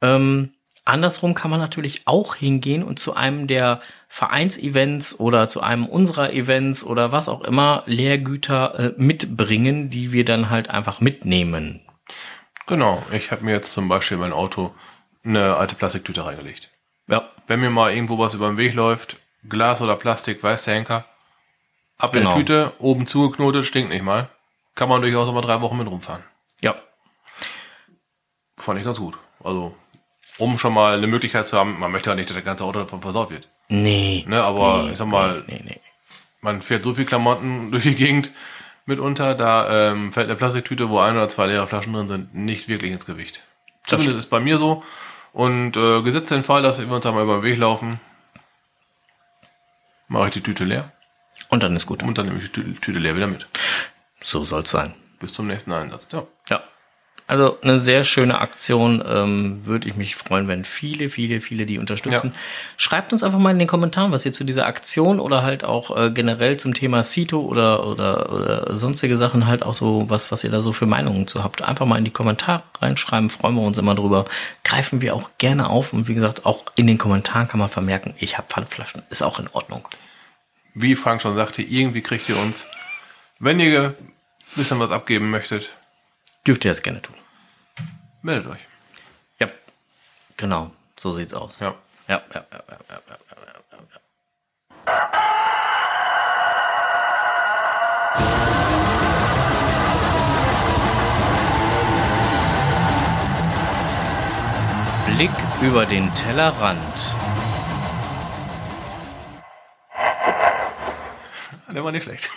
Ähm, 0.01 0.54
andersrum 0.85 1.33
kann 1.33 1.51
man 1.51 1.59
natürlich 1.59 2.07
auch 2.07 2.35
hingehen 2.35 2.83
und 2.83 2.99
zu 2.99 3.15
einem 3.15 3.47
der 3.47 3.81
Vereinsevents 4.07 5.19
oder 5.19 5.49
zu 5.49 5.61
einem 5.61 5.85
unserer 5.87 6.31
Events 6.33 6.83
oder 6.83 7.11
was 7.11 7.27
auch 7.29 7.41
immer 7.41 7.83
Leergüter 7.85 8.79
äh, 8.79 8.93
mitbringen, 8.97 9.89
die 9.89 10.11
wir 10.11 10.23
dann 10.25 10.49
halt 10.49 10.69
einfach 10.69 11.01
mitnehmen. 11.01 11.81
Genau. 12.67 13.03
Ich 13.11 13.31
habe 13.31 13.43
mir 13.43 13.51
jetzt 13.51 13.71
zum 13.71 13.87
Beispiel 13.87 14.15
in 14.15 14.21
mein 14.21 14.33
Auto 14.33 14.73
eine 15.23 15.55
alte 15.57 15.75
Plastiktüte 15.75 16.25
reingelegt. 16.25 16.69
Ja, 17.07 17.29
wenn 17.47 17.59
mir 17.59 17.69
mal 17.69 17.91
irgendwo 17.93 18.17
was 18.17 18.33
über 18.33 18.47
den 18.47 18.57
Weg 18.57 18.73
läuft, 18.73 19.17
Glas 19.47 19.81
oder 19.81 19.95
Plastik, 19.95 20.41
weiß 20.41 20.65
der 20.65 20.75
Henker, 20.75 21.05
ab 21.97 22.15
in 22.15 22.21
Genau. 22.21 22.33
die 22.33 22.39
Tüte, 22.41 22.73
oben 22.79 23.05
zugeknotet, 23.05 23.65
stinkt 23.65 23.91
nicht 23.91 24.03
mal. 24.03 24.29
Kann 24.73 24.89
man 24.89 25.01
durchaus 25.01 25.31
mal 25.31 25.41
drei 25.41 25.61
Wochen 25.61 25.77
mit 25.77 25.87
rumfahren. 25.87 26.23
ja, 26.61 26.75
Fand 28.57 28.79
ich 28.79 28.85
ganz 28.85 28.99
gut. 28.99 29.17
Also, 29.43 29.75
um 30.37 30.57
schon 30.57 30.73
mal 30.73 30.97
eine 30.97 31.07
Möglichkeit 31.07 31.47
zu 31.47 31.57
haben, 31.57 31.79
man 31.79 31.91
möchte 31.91 32.09
ja 32.09 32.15
nicht, 32.15 32.29
dass 32.29 32.35
das 32.37 32.45
ganze 32.45 32.63
Auto 32.63 32.79
davon 32.79 33.01
versaut 33.01 33.29
wird. 33.31 33.47
nee. 33.69 34.23
Ne, 34.27 34.43
aber 34.43 34.83
nee, 34.83 34.91
ich 34.91 34.97
sag 34.97 35.07
mal, 35.07 35.43
nee, 35.47 35.61
nee. 35.63 35.79
man 36.41 36.61
fährt 36.61 36.83
so 36.83 36.93
viel 36.93 37.05
Klamotten 37.05 37.71
durch 37.71 37.83
die 37.83 37.95
Gegend, 37.95 38.31
mitunter. 38.85 39.33
Da 39.35 39.91
ähm, 39.91 40.11
fällt 40.13 40.27
eine 40.27 40.35
Plastiktüte, 40.35 40.89
wo 40.89 40.99
ein 40.99 41.15
oder 41.15 41.29
zwei 41.29 41.47
leere 41.47 41.67
Flaschen 41.67 41.93
drin 41.93 42.07
sind, 42.09 42.35
nicht 42.35 42.67
wirklich 42.67 42.91
ins 42.91 43.05
Gewicht. 43.05 43.41
Zumindest 43.85 44.17
ist 44.17 44.29
bei 44.29 44.39
mir 44.39 44.57
so. 44.57 44.83
Und 45.33 45.75
äh, 45.75 46.01
gesetzt 46.01 46.31
den 46.31 46.43
Fall, 46.43 46.61
dass 46.61 46.79
wir 46.79 46.89
uns 46.95 47.05
einmal 47.05 47.23
über 47.23 47.35
den 47.37 47.43
Weg 47.43 47.57
laufen, 47.57 47.99
mache 50.07 50.27
ich 50.27 50.33
die 50.33 50.41
Tüte 50.41 50.63
leer 50.63 50.91
Und 51.49 51.63
dann 51.63 51.75
ist 51.75 51.85
gut. 51.85 52.03
und 52.03 52.17
dann 52.17 52.27
nehme 52.27 52.39
ich 52.39 52.51
die 52.51 52.61
Tü- 52.61 52.79
Tüte 52.79 52.99
leer 52.99 53.15
wieder 53.15 53.27
mit. 53.27 53.47
So 54.19 54.45
soll's 54.45 54.71
sein. 54.71 54.93
Bis 55.19 55.33
zum 55.33 55.47
nächsten 55.47 55.71
Einsatz. 55.71 56.07
Ja. 56.11 56.23
Ja. 56.49 56.63
Also 57.27 57.57
eine 57.61 57.79
sehr 57.79 58.03
schöne 58.03 58.39
Aktion. 58.39 59.03
Ähm, 59.05 59.65
Würde 59.65 59.89
ich 59.89 59.95
mich 59.95 60.15
freuen, 60.15 60.47
wenn 60.47 60.63
viele, 60.63 61.09
viele, 61.09 61.41
viele 61.41 61.65
die 61.65 61.79
unterstützen. 61.79 62.31
Ja. 62.33 62.39
Schreibt 62.77 63.13
uns 63.13 63.23
einfach 63.23 63.39
mal 63.39 63.49
in 63.49 63.57
den 63.57 63.67
Kommentaren, 63.67 64.11
was 64.11 64.25
ihr 64.25 64.31
zu 64.31 64.43
dieser 64.43 64.67
Aktion 64.67 65.19
oder 65.19 65.41
halt 65.41 65.63
auch 65.63 65.97
äh, 65.97 66.11
generell 66.11 66.57
zum 66.57 66.75
Thema 66.75 67.01
Cito 67.01 67.41
oder, 67.41 67.87
oder, 67.87 68.31
oder 68.31 68.75
sonstige 68.75 69.17
Sachen 69.17 69.47
halt 69.47 69.63
auch 69.63 69.73
so, 69.73 70.05
was, 70.07 70.31
was 70.31 70.43
ihr 70.43 70.51
da 70.51 70.61
so 70.61 70.71
für 70.71 70.85
Meinungen 70.85 71.25
zu 71.25 71.43
habt. 71.43 71.63
Einfach 71.63 71.87
mal 71.87 71.97
in 71.97 72.05
die 72.05 72.11
Kommentare 72.11 72.61
reinschreiben, 72.79 73.31
freuen 73.31 73.55
wir 73.55 73.63
uns 73.63 73.79
immer 73.79 73.95
drüber. 73.95 74.25
Greifen 74.63 75.01
wir 75.01 75.15
auch 75.15 75.31
gerne 75.39 75.69
auf. 75.69 75.93
Und 75.93 76.07
wie 76.07 76.13
gesagt, 76.13 76.45
auch 76.45 76.65
in 76.75 76.85
den 76.85 76.99
Kommentaren 76.99 77.47
kann 77.47 77.59
man 77.59 77.69
vermerken, 77.69 78.13
ich 78.19 78.37
habe 78.37 78.47
Pfandflaschen. 78.47 79.01
Ist 79.09 79.23
auch 79.23 79.39
in 79.39 79.47
Ordnung. 79.51 79.87
Wie 80.75 80.95
Frank 80.95 81.23
schon 81.23 81.35
sagte, 81.35 81.63
irgendwie 81.63 82.01
kriegt 82.01 82.29
ihr 82.29 82.37
uns. 82.37 82.67
Wenn 83.39 83.59
ihr 83.59 83.95
ein 83.97 84.55
bisschen 84.55 84.79
was 84.79 84.91
abgeben 84.91 85.31
möchtet, 85.31 85.69
Dürft 86.45 86.63
ihr 86.65 86.71
das 86.71 86.81
gerne 86.83 87.01
tun. 87.01 87.15
meldet 88.21 88.47
euch. 88.47 88.59
Ja, 89.39 89.47
genau. 90.37 90.71
So 90.97 91.11
sieht's 91.11 91.33
aus. 91.33 91.59
Ja. 91.59 91.75
Ja, 92.07 92.21
ja, 92.33 92.45
ja, 92.51 92.63
ja, 92.69 92.77
ja, 92.89 92.99
ja, 93.09 93.17
ja, 93.71 93.77
ja. 93.93 93.99
Blick 105.15 105.31
über 105.61 105.85
den 105.85 106.13
Tellerrand. 106.13 107.14
Der 111.67 111.83
war 111.83 111.91
nicht 111.91 112.03
schlecht. 112.03 112.29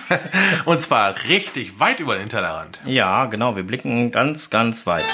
Und 0.64 0.80
zwar 0.80 1.14
richtig 1.28 1.78
weit 1.78 2.00
über 2.00 2.16
den 2.16 2.30
Tellerrand. 2.30 2.80
Ja, 2.86 3.26
genau, 3.26 3.54
wir 3.54 3.64
blicken 3.64 4.10
ganz, 4.10 4.48
ganz 4.48 4.86
weit. 4.86 5.04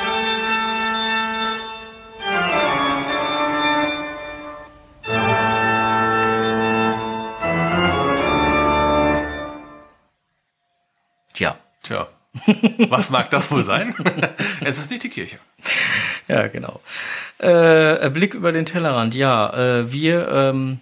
Tja, 11.34 11.56
Tja, 11.82 12.08
was 12.88 13.10
mag 13.10 13.30
das 13.30 13.50
wohl 13.50 13.64
sein? 13.64 13.94
es 14.60 14.78
ist 14.78 14.90
nicht 14.90 15.02
die 15.02 15.08
Kirche. 15.08 15.38
ja, 16.28 16.46
genau. 16.46 16.80
Äh, 17.38 18.08
Blick 18.10 18.34
über 18.34 18.52
den 18.52 18.66
Tellerrand, 18.66 19.16
ja, 19.16 19.52
äh, 19.80 19.92
wir 19.92 20.28
ähm, 20.28 20.80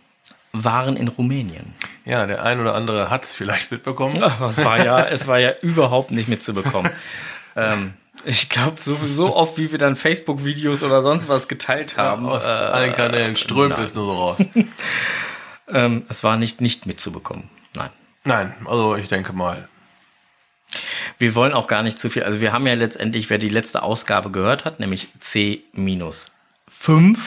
waren 0.53 0.97
in 0.97 1.09
Rumänien. 1.09 1.75
Ja, 2.07 2.25
der 2.25 2.45
ein 2.45 2.61
oder 2.61 2.75
andere 2.75 3.11
hat 3.11 3.25
es 3.25 3.35
vielleicht 3.35 3.73
mitbekommen. 3.73 4.23
Ach, 4.23 4.41
es 4.43 4.65
war 4.65 4.83
ja, 4.83 5.01
es 5.01 5.27
war 5.27 5.41
ja 5.41 5.55
überhaupt 5.61 6.13
nicht 6.13 6.29
mitzubekommen. 6.29 6.93
ähm, 7.57 7.95
ich 8.25 8.49
glaube, 8.49 8.81
so, 8.81 8.97
so 9.05 9.35
oft, 9.35 9.59
wie 9.59 9.73
wir 9.73 9.79
dann 9.79 9.97
Facebook-Videos 9.97 10.85
oder 10.85 11.03
sonst 11.03 11.29
was 11.29 11.49
geteilt 11.49 11.97
haben, 11.97 12.27
Aus 12.27 12.45
äh, 12.45 12.47
allen 12.47 12.93
Kanälen 12.93 13.35
strömt 13.35 13.77
es 13.79 13.93
nur 13.95 14.05
so 14.05 14.13
raus. 14.13 14.39
ähm, 15.69 16.07
es 16.09 16.23
war 16.23 16.37
nicht, 16.37 16.61
nicht 16.61 16.87
mitzubekommen. 16.87 17.51
Nein. 17.75 17.91
Nein, 18.23 18.55
also 18.67 18.95
ich 18.95 19.09
denke 19.09 19.33
mal. 19.33 19.69
Wir 21.19 21.35
wollen 21.35 21.55
auch 21.55 21.67
gar 21.67 21.83
nicht 21.83 21.99
zu 21.99 22.09
viel. 22.09 22.23
Also 22.23 22.41
wir 22.41 22.53
haben 22.53 22.69
ja 22.69 22.75
letztendlich, 22.75 23.31
wer 23.31 23.39
die 23.39 23.49
letzte 23.49 23.83
Ausgabe 23.83 24.31
gehört 24.31 24.65
hat, 24.65 24.79
nämlich 24.79 25.09
C-5. 25.19 27.19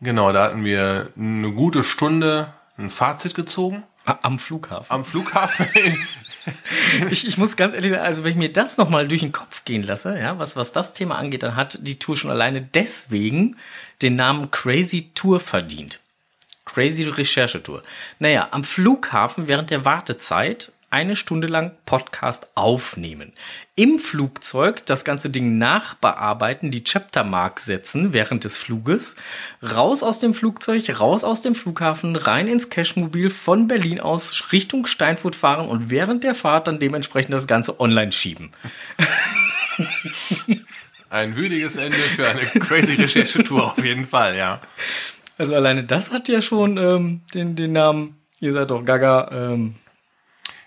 Genau, 0.00 0.32
da 0.32 0.44
hatten 0.44 0.64
wir 0.64 1.10
eine 1.16 1.52
gute 1.52 1.84
Stunde 1.84 2.52
ein 2.76 2.90
Fazit 2.90 3.36
gezogen 3.36 3.84
Am 4.06 4.38
Flughafen. 4.38 4.92
am 4.92 5.04
Flughafen. 5.04 5.66
Ich, 7.10 7.26
ich 7.26 7.38
muss 7.38 7.56
ganz 7.56 7.74
ehrlich 7.74 7.90
sagen, 7.90 8.04
also 8.04 8.22
wenn 8.22 8.30
ich 8.30 8.36
mir 8.36 8.52
das 8.52 8.76
nochmal 8.76 9.08
durch 9.08 9.20
den 9.20 9.32
Kopf 9.32 9.64
gehen 9.64 9.82
lasse, 9.82 10.16
ja, 10.16 10.38
was, 10.38 10.54
was 10.54 10.70
das 10.70 10.92
Thema 10.92 11.16
angeht, 11.16 11.42
dann 11.42 11.56
hat 11.56 11.78
die 11.82 11.98
Tour 11.98 12.16
schon 12.16 12.30
alleine 12.30 12.62
deswegen 12.62 13.56
den 14.00 14.14
Namen 14.14 14.52
Crazy 14.52 15.10
Tour 15.12 15.40
verdient. 15.40 15.98
Crazy 16.64 17.02
Recherche 17.04 17.62
Tour. 17.62 17.82
Naja, 18.20 18.48
am 18.52 18.62
Flughafen 18.62 19.48
während 19.48 19.70
der 19.70 19.84
Wartezeit 19.84 20.70
eine 20.90 21.16
Stunde 21.16 21.48
lang 21.48 21.72
Podcast 21.84 22.48
aufnehmen. 22.54 23.32
Im 23.74 23.98
Flugzeug 23.98 24.86
das 24.86 25.04
ganze 25.04 25.30
Ding 25.30 25.58
nachbearbeiten, 25.58 26.70
die 26.70 26.84
Chaptermark 26.84 27.60
setzen 27.60 28.12
während 28.12 28.44
des 28.44 28.56
Fluges, 28.56 29.16
raus 29.62 30.02
aus 30.02 30.18
dem 30.18 30.34
Flugzeug, 30.34 31.00
raus 31.00 31.24
aus 31.24 31.42
dem 31.42 31.54
Flughafen, 31.54 32.16
rein 32.16 32.48
ins 32.48 32.70
Cashmobil 32.70 33.30
von 33.30 33.68
Berlin 33.68 34.00
aus 34.00 34.52
Richtung 34.52 34.86
Steinfurt 34.86 35.34
fahren 35.36 35.68
und 35.68 35.90
während 35.90 36.24
der 36.24 36.34
Fahrt 36.34 36.68
dann 36.68 36.78
dementsprechend 36.78 37.34
das 37.34 37.46
Ganze 37.46 37.80
online 37.80 38.12
schieben. 38.12 38.52
Ein 41.10 41.36
würdiges 41.36 41.76
Ende 41.76 41.96
für 41.96 42.28
eine 42.28 42.40
crazy 42.40 42.94
Recherchetour 42.94 43.72
auf 43.72 43.84
jeden 43.84 44.04
Fall, 44.04 44.36
ja. 44.36 44.60
Also 45.38 45.54
alleine 45.54 45.84
das 45.84 46.10
hat 46.12 46.28
ja 46.28 46.42
schon 46.42 46.78
ähm, 46.78 47.20
den, 47.34 47.54
den 47.56 47.72
Namen, 47.72 48.16
ihr 48.40 48.52
seid 48.52 48.70
doch 48.70 48.84
Gaga, 48.84 49.30
ähm, 49.32 49.74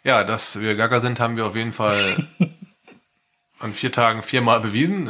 Ja, 0.04 0.24
dass 0.24 0.60
wir 0.60 0.76
Gaga 0.76 1.02
sind, 1.02 1.20
haben 1.20 1.38
wir 1.38 1.46
auf 1.46 1.56
jeden 1.56 1.74
Fall 1.74 2.28
an 3.60 3.74
vier 3.74 3.92
Tagen 3.92 4.24
viermal 4.24 4.60
bewiesen. 4.62 5.10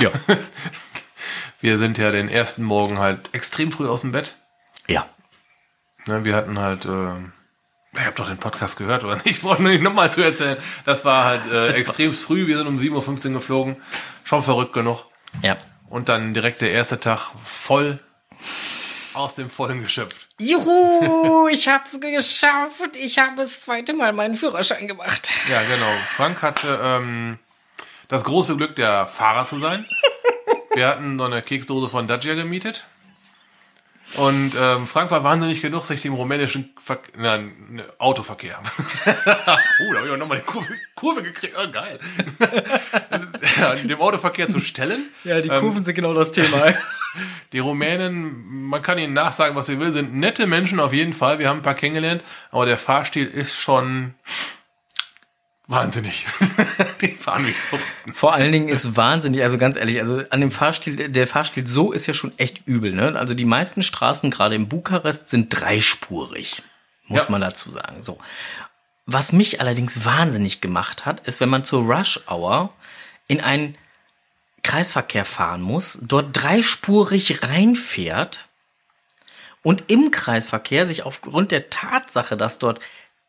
Ja. 0.00 0.10
wir 1.60 1.78
sind 1.78 1.98
ja 1.98 2.10
den 2.10 2.28
ersten 2.28 2.62
Morgen 2.62 2.98
halt 2.98 3.30
extrem 3.32 3.72
früh 3.72 3.88
aus 3.88 4.02
dem 4.02 4.12
Bett. 4.12 4.36
ja. 4.86 5.08
Ne, 6.06 6.24
wir 6.24 6.34
hatten 6.34 6.58
halt, 6.58 6.86
äh, 6.86 7.18
ich 7.92 8.00
habe 8.00 8.14
doch 8.14 8.28
den 8.28 8.38
Podcast 8.38 8.78
gehört, 8.78 9.04
oder 9.04 9.16
nicht? 9.16 9.26
Ich 9.26 9.44
wollte 9.44 9.62
nur 9.62 9.72
nicht 9.72 9.82
nochmal 9.82 10.10
zu 10.10 10.22
erzählen. 10.22 10.56
Das 10.86 11.04
war 11.04 11.24
halt 11.24 11.50
äh, 11.50 11.68
extrem 11.68 12.14
früh. 12.14 12.46
Wir 12.46 12.56
sind 12.56 12.66
um 12.66 12.78
7.15 12.78 13.26
Uhr 13.26 13.32
geflogen. 13.34 13.76
Schon 14.24 14.42
verrückt 14.42 14.72
genug. 14.72 15.04
Ja. 15.42 15.58
Und 15.90 16.08
dann 16.08 16.32
direkt 16.32 16.62
der 16.62 16.70
erste 16.70 16.98
Tag 16.98 17.30
voll 17.44 17.98
aus 19.14 19.34
dem 19.34 19.50
Vollen 19.50 19.82
geschöpft. 19.82 20.28
Juhu, 20.40 21.48
ich 21.48 21.68
hab's 21.68 22.00
geschafft. 22.00 22.96
Ich 22.96 23.18
habe 23.18 23.36
das 23.36 23.62
zweite 23.62 23.92
Mal 23.94 24.12
meinen 24.12 24.34
Führerschein 24.34 24.86
gemacht. 24.88 25.32
Ja, 25.50 25.62
genau. 25.62 25.92
Frank 26.16 26.42
hatte 26.42 26.78
ähm, 26.82 27.38
das 28.08 28.24
große 28.24 28.56
Glück, 28.56 28.76
der 28.76 29.06
Fahrer 29.06 29.46
zu 29.46 29.58
sein. 29.58 29.86
Wir 30.74 30.88
hatten 30.88 31.18
so 31.18 31.24
eine 31.24 31.42
Keksdose 31.42 31.88
von 31.88 32.06
Dacia 32.06 32.34
gemietet. 32.34 32.84
Und 34.16 34.52
ähm, 34.58 34.86
Frank 34.86 35.10
war 35.10 35.22
wahnsinnig 35.22 35.60
genug, 35.60 35.84
sich 35.84 36.00
dem 36.00 36.14
rumänischen 36.14 36.70
Ver 36.82 36.98
nein, 37.16 37.52
ne, 37.68 37.84
Autoverkehr. 37.98 38.58
oh, 39.06 39.12
da 39.92 39.96
habe 39.96 40.06
ich 40.06 40.12
auch 40.12 40.16
nochmal 40.16 40.38
die 40.38 40.44
Kurve, 40.44 40.68
Kurve 40.94 41.22
gekriegt. 41.22 41.54
Oh, 41.58 41.70
geil. 41.70 41.98
ja, 43.60 43.74
dem 43.74 44.00
Autoverkehr 44.00 44.48
zu 44.48 44.60
stellen. 44.60 45.10
Ja, 45.24 45.40
die 45.40 45.50
Ähm, 45.50 45.60
Kurven 45.60 45.84
sind 45.84 45.94
genau 45.94 46.14
das 46.14 46.32
Thema. 46.32 46.72
Die 47.52 47.58
Rumänen, 47.58 48.64
man 48.64 48.82
kann 48.82 48.98
ihnen 48.98 49.12
nachsagen, 49.14 49.56
was 49.56 49.66
sie 49.66 49.78
will, 49.80 49.92
sind 49.92 50.14
nette 50.14 50.46
Menschen 50.46 50.78
auf 50.80 50.92
jeden 50.92 51.12
Fall. 51.14 51.38
Wir 51.38 51.48
haben 51.48 51.58
ein 51.60 51.62
paar 51.62 51.74
kennengelernt, 51.74 52.22
aber 52.50 52.66
der 52.66 52.78
Fahrstil 52.78 53.26
ist 53.26 53.56
schon 53.56 54.14
wahnsinnig. 55.66 56.26
Die 57.00 57.08
fahren 57.08 57.46
wie 57.46 57.52
verrückt. 57.52 57.84
Vor 58.14 58.34
allen 58.34 58.52
Dingen 58.52 58.68
ist 58.68 58.96
wahnsinnig, 58.96 59.42
also 59.42 59.58
ganz 59.58 59.76
ehrlich, 59.76 60.00
also 60.00 60.22
an 60.30 60.40
dem 60.40 60.50
Fahrstil, 60.50 61.08
der 61.10 61.26
Fahrstil 61.26 61.66
so 61.66 61.92
ist 61.92 62.06
ja 62.06 62.14
schon 62.14 62.32
echt 62.38 62.66
übel, 62.66 62.92
ne? 62.92 63.16
Also 63.18 63.34
die 63.34 63.44
meisten 63.44 63.82
Straßen, 63.82 64.30
gerade 64.30 64.54
in 64.54 64.68
Bukarest, 64.68 65.28
sind 65.28 65.48
dreispurig. 65.50 66.62
Muss 67.06 67.24
Ja. 67.24 67.30
man 67.30 67.40
dazu 67.40 67.70
sagen, 67.70 68.02
so. 68.02 68.18
Was 69.06 69.32
mich 69.32 69.60
allerdings 69.60 70.04
wahnsinnig 70.04 70.60
gemacht 70.60 71.06
hat, 71.06 71.20
ist, 71.26 71.40
wenn 71.40 71.48
man 71.48 71.64
zur 71.64 71.82
Rush 71.84 72.20
Hour 72.28 72.72
in 73.26 73.40
einen 73.40 73.76
Kreisverkehr 74.68 75.24
fahren 75.24 75.62
muss, 75.62 75.98
dort 76.02 76.28
dreispurig 76.32 77.42
reinfährt 77.42 78.48
und 79.62 79.84
im 79.86 80.10
Kreisverkehr 80.10 80.84
sich 80.84 81.04
aufgrund 81.04 81.52
der 81.52 81.70
Tatsache, 81.70 82.36
dass 82.36 82.58
dort 82.58 82.78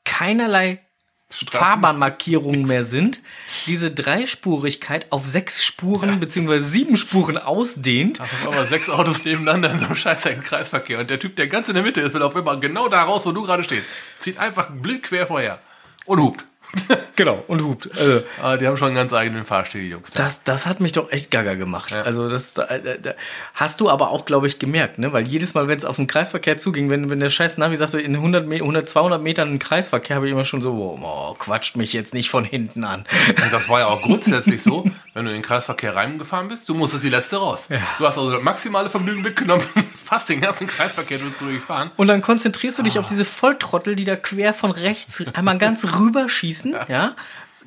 keinerlei 0.04 0.82
Fahrbahnmarkierungen 1.30 2.64
mehr 2.64 2.84
sind, 2.84 3.22
diese 3.68 3.90
Dreispurigkeit 3.90 5.10
auf 5.14 5.30
sechs 5.30 5.64
Spuren 5.64 6.20
beziehungsweise 6.20 6.66
sieben 6.66 6.98
Spuren 6.98 7.38
ausdehnt. 7.38 8.20
Auf 8.20 8.46
einmal 8.46 8.68
sechs 8.68 8.90
Autos 8.90 9.24
nebeneinander 9.24 9.72
in 9.72 9.80
so 9.80 9.86
einem 9.86 9.96
scheißigen 9.96 10.44
Kreisverkehr. 10.44 11.00
Und 11.00 11.10
der 11.10 11.20
Typ, 11.20 11.38
der 11.38 11.48
ganz 11.48 11.70
in 11.70 11.76
der 11.76 11.84
Mitte 11.84 12.02
ist, 12.02 12.14
will 12.14 12.24
auf 12.24 12.36
einmal 12.36 12.60
genau 12.60 12.90
da 12.90 13.04
raus, 13.04 13.26
wo 13.26 13.32
du 13.32 13.44
gerade 13.44 13.64
stehst. 13.64 13.86
Zieht 14.18 14.40
einfach 14.40 14.72
blind 14.72 15.04
quer 15.04 15.28
vorher. 15.28 15.60
Und 16.06 16.20
hupt. 16.20 16.49
Genau, 17.20 17.44
und 17.50 17.62
hupt. 17.62 17.90
Also, 18.00 18.24
Aber 18.42 18.58
die 18.58 18.66
haben 18.66 18.78
schon 18.78 18.88
einen 18.88 18.96
ganz 18.96 19.12
eigenen 19.12 19.44
Fahrstil, 19.44 19.82
die 19.82 19.90
Jungs. 19.90 20.10
das, 20.14 20.44
das 20.46 20.66
hat 20.66 20.80
mich 20.80 20.94
doch 20.94 21.12
echt 21.12 21.32
gaga 21.32 21.56
gemacht. 21.56 21.94
Also 21.94 22.30
das 22.30 22.58
äh, 22.58 22.76
äh, 22.76 23.14
hast 23.56 23.82
du 23.82 23.90
aber 23.90 24.12
auch, 24.12 24.26
glaube 24.26 24.48
ich, 24.48 24.58
gemerkt, 24.58 25.00
ne? 25.00 25.12
Weil 25.12 25.28
jedes 25.28 25.54
Mal, 25.54 25.68
wenn 25.68 25.78
es 25.78 25.84
auf 25.84 25.98
den 25.98 26.08
Kreisverkehr 26.08 26.58
zuging, 26.58 26.90
wenn, 26.90 27.10
wenn 27.10 27.20
der 27.20 27.30
scheiß 27.30 27.58
Navi 27.58 27.76
sagte, 27.76 28.00
in 28.00 28.16
100, 28.16 28.48
Me 28.48 28.56
100 28.56 28.88
200 28.88 29.22
Metern 29.22 29.50
einen 29.50 29.60
Kreisverkehr, 29.60 30.16
habe 30.16 30.28
ich 30.28 30.32
immer 30.32 30.46
schon 30.46 30.62
so, 30.62 30.72
oh, 30.72 31.36
quatscht 31.38 31.76
mich 31.76 31.92
jetzt 31.92 32.14
nicht 32.14 32.30
von 32.30 32.46
hinten 32.46 32.86
an. 32.86 33.04
Und 33.28 33.52
das 33.52 33.68
war 33.68 33.82
ja 33.82 33.88
auch 33.88 34.02
grundsätzlich 34.10 34.64
so, 34.64 34.86
wenn 35.14 35.26
du 35.26 35.32
in 35.32 35.38
den 35.38 35.44
Kreisverkehr 35.44 35.96
reingefahren 35.96 36.48
bist, 36.48 36.70
du 36.70 36.74
musstest 36.74 37.04
die 37.04 37.10
letzte 37.10 37.36
raus. 37.38 37.68
Du 37.70 38.08
hast 38.08 38.18
also 38.18 38.32
das 38.32 38.42
maximale 38.42 38.90
Vergnügen 38.90 39.22
mitgenommen, 39.22 39.64
fast 40.06 40.30
den 40.30 40.42
ganzen 40.42 40.68
Kreisverkehr 40.68 41.18
durchgefahren. 41.18 41.92
Und 41.98 42.08
dann 42.08 42.22
konzentrierst 42.22 42.80
du 42.80 42.84
dich 42.84 42.98
auf 42.98 43.06
diese 43.06 43.26
Volltrottel, 43.26 43.96
die 43.96 44.06
da 44.06 44.16
quer 44.16 44.54
von 44.54 44.72
rechts 44.72 45.24
einmal 45.34 45.58
ganz 45.58 46.00
rüberschießen, 46.00 46.59
ja? 46.66 47.16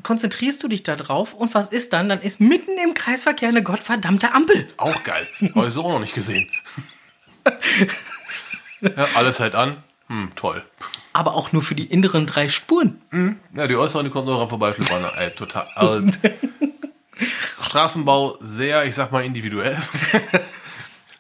Konzentrierst 0.03 0.63
du 0.63 0.69
dich 0.69 0.83
da 0.83 0.97
drauf 0.97 1.35
und 1.35 1.55
was 1.55 1.71
ist 1.71 1.93
dann? 1.93 2.09
Dann 2.09 2.21
ist 2.21 2.41
mitten 2.41 2.73
im 2.83 2.95
Kreisverkehr 2.95 3.49
eine 3.49 3.63
gottverdammte 3.63 4.33
Ampel. 4.33 4.69
Auch 4.79 5.03
geil. 5.05 5.29
Habe 5.55 5.69
ich 5.69 5.75
so 5.75 5.85
auch 5.85 5.93
noch 5.93 6.01
nicht 6.01 6.15
gesehen. 6.15 6.49
ja, 8.81 9.07
alles 9.15 9.39
hält 9.39 9.55
an. 9.55 9.77
Hm, 10.09 10.33
toll. 10.35 10.65
Aber 11.13 11.35
auch 11.35 11.53
nur 11.53 11.63
für 11.63 11.75
die 11.75 11.85
inneren 11.85 12.27
drei 12.27 12.49
Spuren. 12.49 13.01
Ja, 13.55 13.67
die 13.67 13.77
äußeren, 13.77 14.05
die 14.05 14.11
kommt 14.11 14.27
noch 14.27 14.39
dran 14.39 14.49
vorbei. 14.49 14.75
Ey, 15.19 15.31
total. 15.31 15.67
Also, 15.75 16.07
Straßenbau 17.61 18.39
sehr, 18.41 18.85
ich 18.85 18.95
sag 18.95 19.13
mal, 19.13 19.25
individuell. 19.25 19.77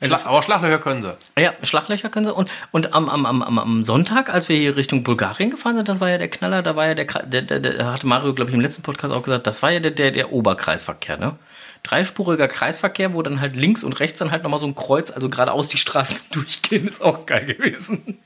Schla 0.02 0.20
aber 0.26 0.42
Schlaglöcher 0.42 0.78
können 0.78 1.02
sie. 1.02 1.14
Ja, 1.40 1.52
Schlaglöcher 1.62 2.08
können 2.08 2.26
sie. 2.26 2.34
Und, 2.34 2.50
und 2.70 2.94
am, 2.94 3.08
am, 3.08 3.24
am, 3.24 3.58
am 3.58 3.84
Sonntag, 3.84 4.32
als 4.32 4.48
wir 4.48 4.56
hier 4.56 4.76
Richtung 4.76 5.04
Bulgarien 5.04 5.50
gefahren 5.50 5.76
sind, 5.76 5.88
das 5.88 6.00
war 6.00 6.10
ja 6.10 6.18
der 6.18 6.28
Knaller, 6.28 6.62
da 6.62 6.74
war 6.76 6.86
ja 6.86 6.94
der, 6.94 7.04
der, 7.04 7.42
der, 7.42 7.60
der 7.60 7.92
hatte 7.92 8.06
Mario, 8.06 8.34
glaube 8.34 8.50
ich, 8.50 8.54
im 8.54 8.60
letzten 8.60 8.82
Podcast 8.82 9.14
auch 9.14 9.22
gesagt, 9.22 9.46
das 9.46 9.62
war 9.62 9.70
ja 9.70 9.80
der, 9.80 9.92
der, 9.92 10.10
der 10.10 10.32
Oberkreisverkehr, 10.32 11.16
ne? 11.16 11.36
Dreispuriger 11.84 12.46
Kreisverkehr, 12.46 13.12
wo 13.12 13.22
dann 13.22 13.40
halt 13.40 13.56
links 13.56 13.82
und 13.82 13.98
rechts 13.98 14.18
dann 14.18 14.30
halt 14.30 14.44
nochmal 14.44 14.60
so 14.60 14.66
ein 14.66 14.74
Kreuz, 14.74 15.10
also 15.10 15.28
geradeaus 15.28 15.68
die 15.68 15.78
Straßen 15.78 16.18
durchgehen, 16.30 16.86
ist 16.86 17.02
auch 17.02 17.26
geil 17.26 17.46
gewesen. 17.46 18.18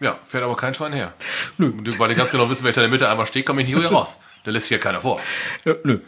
Ja, 0.00 0.18
fährt 0.26 0.42
aber 0.42 0.56
kein 0.56 0.74
Schwein 0.74 0.92
her. 0.92 1.12
Nö. 1.56 1.72
Weil 1.98 2.08
die 2.08 2.14
ganz 2.14 2.32
genau 2.32 2.50
wissen, 2.50 2.64
wer 2.64 2.68
hinter 2.70 2.80
der 2.80 2.90
Mitte 2.90 3.08
einmal 3.08 3.26
steht, 3.26 3.46
kommt 3.46 3.58
nicht 3.58 3.68
hier 3.68 3.86
raus. 3.86 4.18
Da 4.44 4.50
lässt 4.50 4.66
sich 4.68 4.72
ja 4.72 4.78
keiner 4.78 5.00
vor. 5.00 5.20
Nö. 5.64 6.00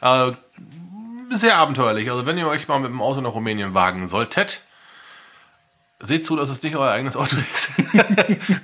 Äh, 0.00 0.32
sehr 1.30 1.56
abenteuerlich. 1.56 2.10
Also 2.10 2.26
wenn 2.26 2.38
ihr 2.38 2.46
euch 2.46 2.68
mal 2.68 2.78
mit 2.78 2.90
dem 2.90 3.00
Auto 3.02 3.20
nach 3.20 3.32
Rumänien 3.34 3.74
wagen 3.74 4.08
solltet, 4.08 4.62
seht 6.00 6.24
zu, 6.24 6.36
dass 6.36 6.48
es 6.48 6.62
nicht 6.62 6.76
euer 6.76 6.90
eigenes 6.90 7.16
Auto 7.16 7.36
ist. 7.36 7.70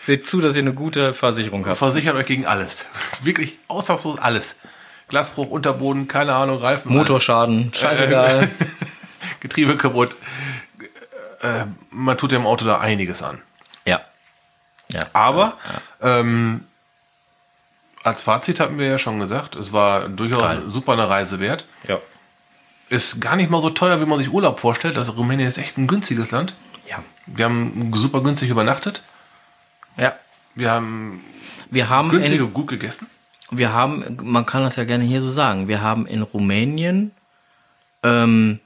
Seht 0.00 0.26
zu, 0.26 0.40
dass 0.40 0.56
ihr 0.56 0.62
eine 0.62 0.72
gute 0.74 1.14
Versicherung 1.14 1.66
habt. 1.66 1.78
Versichert 1.78 2.14
euch 2.16 2.26
gegen 2.26 2.46
alles. 2.46 2.86
Wirklich 3.22 3.58
ausnahmslos 3.68 4.18
alles. 4.18 4.56
Glasbruch, 5.08 5.50
Unterboden, 5.50 6.06
keine 6.06 6.34
Ahnung, 6.34 6.58
Reifen. 6.58 6.92
Motorschaden, 6.92 7.72
scheißegal. 7.74 8.48
Getriebe 9.40 9.76
kaputt. 9.76 10.14
Äh, 11.40 11.64
man 11.90 12.16
tut 12.18 12.30
dem 12.32 12.46
Auto 12.46 12.64
da 12.64 12.78
einiges 12.78 13.22
an. 13.22 13.40
ja. 13.84 14.00
Ja. 14.92 15.06
Aber 15.12 15.56
ähm, 16.02 16.64
als 18.02 18.22
Fazit 18.22 18.60
hatten 18.60 18.78
wir 18.78 18.86
ja 18.86 18.98
schon 18.98 19.20
gesagt, 19.20 19.56
es 19.56 19.72
war 19.72 20.08
durchaus 20.08 20.42
Geil. 20.42 20.62
super 20.68 20.92
eine 20.94 21.08
Reise 21.08 21.40
wert. 21.40 21.66
Ja. 21.86 21.98
Ist 22.88 23.20
gar 23.20 23.36
nicht 23.36 23.50
mal 23.50 23.62
so 23.62 23.70
teuer, 23.70 24.00
wie 24.00 24.06
man 24.06 24.18
sich 24.18 24.32
Urlaub 24.32 24.58
vorstellt. 24.58 24.96
Also 24.96 25.12
Rumänien 25.12 25.48
ist 25.48 25.58
echt 25.58 25.78
ein 25.78 25.86
günstiges 25.86 26.30
Land. 26.30 26.54
Ja. 26.88 27.02
Wir 27.26 27.44
haben 27.44 27.92
super 27.94 28.20
günstig 28.20 28.50
übernachtet. 28.50 29.02
Ja. 29.96 30.14
Wir 30.54 30.70
haben 30.72 31.22
Wir 31.70 31.88
haben, 31.88 32.08
günstig 32.08 32.40
und 32.40 32.52
gut 32.52 32.68
gegessen. 32.68 33.06
wir 33.50 33.72
haben, 33.72 34.18
man 34.22 34.46
kann 34.46 34.62
das 34.62 34.76
ja 34.76 34.84
gerne 34.84 35.04
hier 35.04 35.20
so 35.20 35.28
sagen, 35.28 35.68
wir 35.68 35.80
haben 35.82 36.06
in 36.06 36.22
Rumänien 36.22 37.12
ähm, 38.02 38.58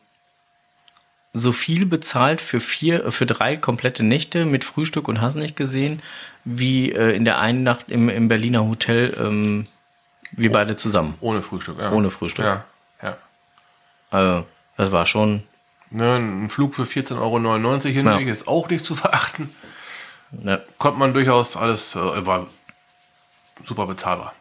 so 1.37 1.51
viel 1.53 1.85
bezahlt 1.85 2.41
für 2.41 2.61
vier, 2.61 3.11
für 3.13 3.27
drei 3.27 3.57
komplette 3.57 4.05
Nächte 4.05 4.47
mit 4.47 4.65
Frühstück 4.65 5.09
und 5.09 5.21
hast 5.21 5.35
nicht 5.35 5.57
gesehen, 5.57 6.01
wie 6.45 6.93
äh, 6.93 7.11
in 7.15 7.25
der 7.25 7.39
einen 7.41 7.65
Nacht 7.65 7.91
im, 7.91 8.09
im 8.09 8.29
Berliner 8.29 8.65
Hotel 8.67 9.15
ähm, 9.21 9.67
wir 10.33 10.51
beide 10.53 10.77
zusammen. 10.77 11.15
Ohne 11.21 11.43
Frühstück. 11.43 11.79
Ja. 11.79 11.91
Ohne 11.93 12.11
Frühstück. 12.11 12.45
Ja, 12.45 12.65
ja. 13.03 13.17
Also, 14.11 14.47
das 14.77 14.93
war 14.93 15.07
schon, 15.07 15.43
Ne, 15.91 16.17
ein 16.17 16.51
Flug 16.51 16.75
für 16.75 16.83
14,99 16.85 17.19
Euro 17.21 17.79
hinweg 17.81 18.27
Ja. 18.27 18.33
ist 18.33 18.49
auch 18.49 18.69
nicht 18.69 18.85
zu 18.85 18.97
verachten. 18.97 19.55
ne. 20.33 20.61
Konnte 20.79 20.99
man 20.99 21.15
durchaus 21.15 21.57
alles, 21.57 21.95
äh, 21.95 22.27
war 22.27 22.47
super 23.65 23.87
bezahlbar. 23.87 24.35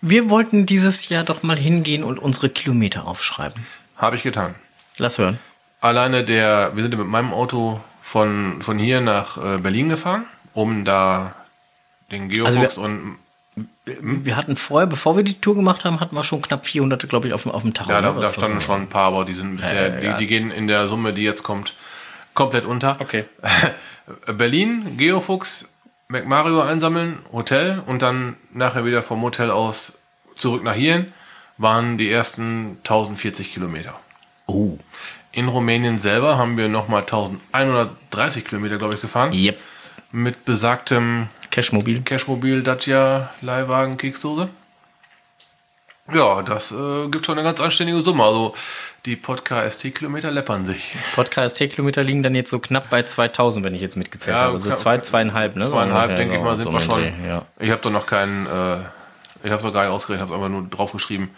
Wir 0.00 0.28
wollten 0.30 0.66
dieses 0.66 1.08
Jahr 1.08 1.24
doch 1.24 1.42
mal 1.42 1.56
hingehen 1.56 2.02
und 2.04 2.18
unsere 2.18 2.48
Kilometer 2.48 3.06
aufschreiben. 3.06 3.66
Habe 3.96 4.16
ich 4.16 4.22
getan. 4.22 4.54
Lass 4.96 5.18
hören. 5.18 5.38
Alleine 5.80 6.24
der, 6.24 6.72
wir 6.74 6.82
sind 6.82 6.96
mit 6.98 7.06
meinem 7.06 7.32
Auto 7.32 7.80
von, 8.02 8.62
von 8.62 8.78
hier 8.78 9.00
nach 9.00 9.36
äh, 9.36 9.58
Berlin 9.58 9.88
gefahren, 9.88 10.24
um 10.54 10.84
da 10.84 11.34
den 12.10 12.28
Geobox 12.28 12.56
Also 12.56 12.80
wir- 12.80 12.84
und 12.84 13.18
Wir 14.24 14.36
hatten 14.36 14.56
vorher, 14.56 14.86
bevor 14.86 15.16
wir 15.16 15.24
die 15.24 15.40
Tour 15.40 15.54
gemacht 15.54 15.84
haben, 15.84 16.00
hatten 16.00 16.14
wir 16.14 16.24
schon 16.24 16.42
knapp 16.42 16.66
400, 16.66 17.08
glaube 17.08 17.28
ich, 17.28 17.34
auf 17.34 17.42
dem, 17.42 17.52
auf 17.52 17.62
dem 17.62 17.74
Tacho. 17.74 17.90
ja, 17.90 18.00
da, 18.00 18.12
ne? 18.12 18.20
da 18.20 18.32
standen 18.32 18.60
schon 18.60 18.82
ein 18.82 18.88
paar, 18.88 19.08
aber 19.08 19.24
die 19.24 19.34
sind 19.34 19.56
bisher, 19.56 19.88
ja, 19.88 20.00
ja. 20.00 20.12
Die, 20.12 20.18
die 20.20 20.26
gehen 20.26 20.50
in 20.50 20.68
der 20.68 20.88
Summe, 20.88 21.12
die 21.12 21.22
jetzt 21.22 21.42
kommt, 21.42 21.74
komplett 22.34 22.64
unter. 22.64 22.96
Okay. 23.00 23.24
Berlin, 24.26 24.96
Geofuchs, 24.96 25.72
McMario 26.08 26.62
einsammeln, 26.62 27.18
Hotel 27.32 27.82
und 27.86 28.00
dann 28.02 28.36
nachher 28.52 28.84
wieder 28.84 29.02
vom 29.02 29.20
Hotel 29.22 29.50
aus 29.50 29.98
zurück 30.36 30.62
nach 30.62 30.74
hierhin 30.74 31.12
waren 31.58 31.98
die 31.98 32.10
ersten 32.10 32.78
1040 32.84 33.52
Kilometer. 33.52 33.92
Oh. 34.46 34.78
In 35.38 35.46
Rumänien 35.46 36.00
selber 36.00 36.36
haben 36.36 36.56
wir 36.56 36.66
nochmal 36.66 37.02
1130 37.02 38.44
Kilometer, 38.44 38.76
glaube 38.76 38.94
ich, 38.94 39.00
gefahren. 39.00 39.32
Yep. 39.32 39.56
Mit 40.10 40.44
besagtem 40.44 41.28
Cashmobil. 41.52 42.02
Cashmobil, 42.02 42.64
Dacia, 42.64 43.30
Leihwagen, 43.40 43.98
Keksdose. 43.98 44.48
Ja, 46.12 46.42
das 46.42 46.72
äh, 46.72 47.06
gibt 47.06 47.24
schon 47.24 47.38
eine 47.38 47.46
ganz 47.46 47.60
anständige 47.60 48.00
Summe. 48.00 48.24
Also 48.24 48.56
die 49.06 49.14
Podcast 49.14 49.78
ST-Kilometer 49.78 50.32
läppern 50.32 50.64
sich. 50.64 50.96
Podcast 51.14 51.56
T-Kilometer 51.58 52.02
liegen 52.02 52.24
dann 52.24 52.34
jetzt 52.34 52.50
so 52.50 52.58
knapp 52.58 52.90
bei 52.90 53.04
2000, 53.04 53.64
wenn 53.64 53.76
ich 53.76 53.80
jetzt 53.80 53.96
mitgezählt 53.96 54.36
Ja, 54.36 54.42
habe. 54.42 54.58
So 54.58 54.74
zwei, 54.74 54.98
zweieinhalb, 54.98 55.54
ne? 55.54 55.70
Zweieinhalb, 55.70 56.16
denke 56.16 56.34
ich 56.34 56.42
mal, 56.42 56.56
sind 56.56 56.64
so 56.64 56.72
wir 56.72 56.80
schon. 56.80 57.00
Dreh, 57.00 57.12
Ja. 57.28 57.44
Ich 57.60 57.70
habe 57.70 57.80
doch 57.80 57.92
noch 57.92 58.06
keinen, 58.06 58.46
äh, 58.46 58.78
ich 59.44 59.52
habe 59.52 59.58
es 59.58 59.62
doch 59.62 59.72
gar 59.72 59.84
nicht 59.84 59.92
ausgerechnet, 59.92 60.28
habe 60.28 60.32
es 60.34 60.36
einfach 60.44 60.60
nur 60.60 60.68
draufgeschrieben. 60.68 61.30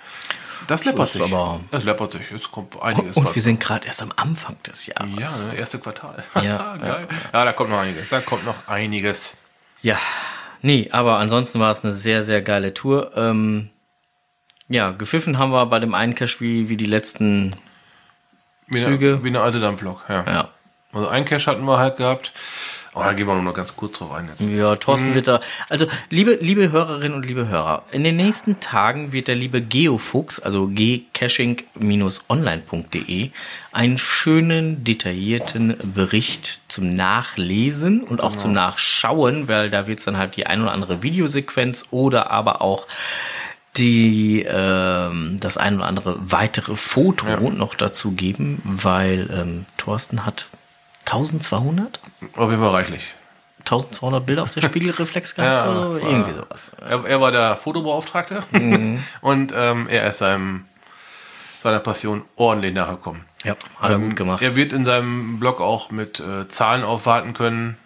Das 0.70 0.84
läppert 0.84 1.08
sich. 1.08 1.22
aber- 1.22 1.60
das 1.70 1.84
läppert 1.84 2.12
sich. 2.12 2.30
Es 2.30 2.50
kommt 2.50 2.80
einiges. 2.80 3.16
Und 3.16 3.24
wir 3.24 3.32
bald. 3.32 3.42
sind 3.42 3.58
gerade 3.60 3.86
erst 3.86 4.02
am 4.02 4.12
Anfang 4.16 4.56
des 4.66 4.86
ja, 4.86 4.94
Jahres. 5.04 5.48
ne, 5.48 5.56
erste 5.58 5.78
Quartal. 5.78 6.22
Ja, 6.42 6.76
Geil. 6.76 7.08
Ja, 7.32 7.44
da 7.44 7.52
kommt 7.52 7.70
noch 7.70 7.80
einiges. 7.80 8.08
Da 8.08 8.20
kommt 8.20 8.44
noch 8.46 8.68
einiges. 8.68 9.34
Ja, 9.82 9.98
nee, 10.62 10.88
aber 10.92 11.18
ansonsten 11.18 11.58
war 11.60 11.70
es 11.70 11.84
eine 11.84 11.92
sehr, 11.92 12.22
sehr 12.22 12.40
geile 12.42 12.72
Tour. 12.72 13.12
Ähm, 13.16 13.70
ja, 14.68 14.92
gepfiffen 14.92 15.38
haben 15.38 15.50
wir 15.50 15.66
bei 15.66 15.80
dem 15.80 15.94
einen 15.94 16.14
Cash 16.14 16.40
wie, 16.40 16.68
wie 16.68 16.76
die 16.76 16.86
letzten 16.86 17.56
Wie 18.68 18.78
Züge. 18.78 19.14
Eine, 19.14 19.24
wie 19.24 19.28
eine 19.28 19.40
alte 19.40 19.58
Dampflok. 19.58 20.02
Ja. 20.08 20.24
Ja. 20.26 20.48
Also 20.92 21.08
ein 21.08 21.24
Cash 21.24 21.46
hatten 21.48 21.64
wir 21.64 21.78
halt 21.78 21.96
gehabt. 21.96 22.32
Aber 23.00 23.10
da 23.10 23.16
gehen 23.16 23.26
wir 23.26 23.34
nur 23.34 23.42
noch 23.42 23.54
ganz 23.54 23.74
kurz 23.74 23.98
drauf 23.98 24.12
ein 24.12 24.28
jetzt. 24.28 24.48
Ja, 24.48 24.76
Thorsten 24.76 25.12
wird 25.14 25.26
da. 25.26 25.40
Also, 25.68 25.88
liebe, 26.10 26.38
liebe 26.40 26.70
Hörerinnen 26.70 27.16
und 27.16 27.24
liebe 27.24 27.48
Hörer, 27.48 27.82
in 27.92 28.04
den 28.04 28.16
nächsten 28.16 28.60
Tagen 28.60 29.12
wird 29.12 29.26
der 29.28 29.36
liebe 29.36 29.62
Geofuchs, 29.62 30.40
also 30.40 30.68
gcaching-online.de, 30.68 33.30
einen 33.72 33.96
schönen, 33.98 34.84
detaillierten 34.84 35.76
Bericht 35.94 36.60
zum 36.68 36.94
Nachlesen 36.94 38.02
und 38.02 38.22
auch 38.22 38.36
zum 38.36 38.52
Nachschauen, 38.52 39.48
weil 39.48 39.70
da 39.70 39.86
wird 39.86 40.00
es 40.00 40.04
dann 40.04 40.18
halt 40.18 40.36
die 40.36 40.46
ein 40.46 40.60
oder 40.60 40.72
andere 40.72 41.02
Videosequenz 41.02 41.86
oder 41.90 42.30
aber 42.30 42.60
auch 42.60 42.86
die 43.76 44.44
ähm, 44.48 45.38
das 45.40 45.56
ein 45.56 45.76
oder 45.76 45.86
andere 45.86 46.18
weitere 46.20 46.76
Foto 46.76 47.50
noch 47.50 47.74
dazu 47.74 48.12
geben, 48.12 48.60
weil 48.64 49.30
ähm, 49.32 49.64
Thorsten 49.78 50.26
hat 50.26 50.48
1200 51.06 52.00
Auf 52.36 52.50
jeden 52.50 52.62
Fall 52.62 52.70
reichlich. 52.70 53.14
1200 53.60 54.24
Bilder 54.24 54.42
auf 54.42 54.50
der 54.50 54.62
Spiegelreflex 54.62 55.34
gehabt 55.36 55.66
Ja, 55.66 55.70
oder 55.70 56.00
irgendwie 56.00 56.32
sowas. 56.32 56.72
Er, 56.80 57.04
er 57.04 57.20
war 57.20 57.30
der 57.30 57.56
Fotobeauftragte 57.56 58.42
und 59.20 59.52
ähm, 59.54 59.88
er 59.88 60.10
ist 60.10 60.18
seinem, 60.18 60.64
seiner 61.62 61.78
Passion 61.78 62.22
ordentlich 62.36 62.74
nachgekommen. 62.74 63.24
Ja, 63.44 63.56
hat 63.78 63.90
er 63.90 63.96
Ähm, 63.96 64.08
gut 64.08 64.16
gemacht. 64.16 64.42
Er 64.42 64.56
wird 64.56 64.72
in 64.72 64.84
seinem 64.84 65.38
Blog 65.38 65.60
auch 65.60 65.90
mit 65.90 66.20
äh, 66.20 66.48
Zahlen 66.48 66.84
aufwarten 66.84 67.32
können, 67.32 67.76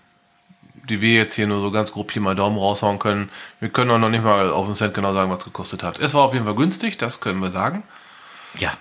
die 0.88 1.01
wir 1.01 1.14
jetzt 1.14 1.35
hier 1.35 1.47
nur 1.47 1.61
so 1.61 1.70
ganz 1.70 1.92
grob 1.92 2.12
hier 2.12 2.23
mal 2.23 2.35
Daumen 2.35 2.59
raushauen 2.59 2.99
können. 2.99 3.31
Wir 3.61 3.68
können 3.68 3.90
auch 3.90 3.99
noch 3.99 4.11
nicht 4.11 4.25
mal 4.25 4.51
auf 4.51 4.66
den 4.66 4.75
Cent 4.75 4.94
genau 4.94 5.12
sagen, 5.14 5.31
was 5.31 5.38
es 5.38 5.44
gekostet 5.44 5.83
hat. 5.83 5.99
Es 5.99 6.14
war 6.14 6.23
auf 6.23 6.35
jeden 6.35 6.44
Fall 6.44 6.55
günstig, 6.55 6.99
das 6.99 7.20
können 7.20 7.40
wir 7.40 7.51
sagen. 7.51 7.83
Ja, 8.59 8.73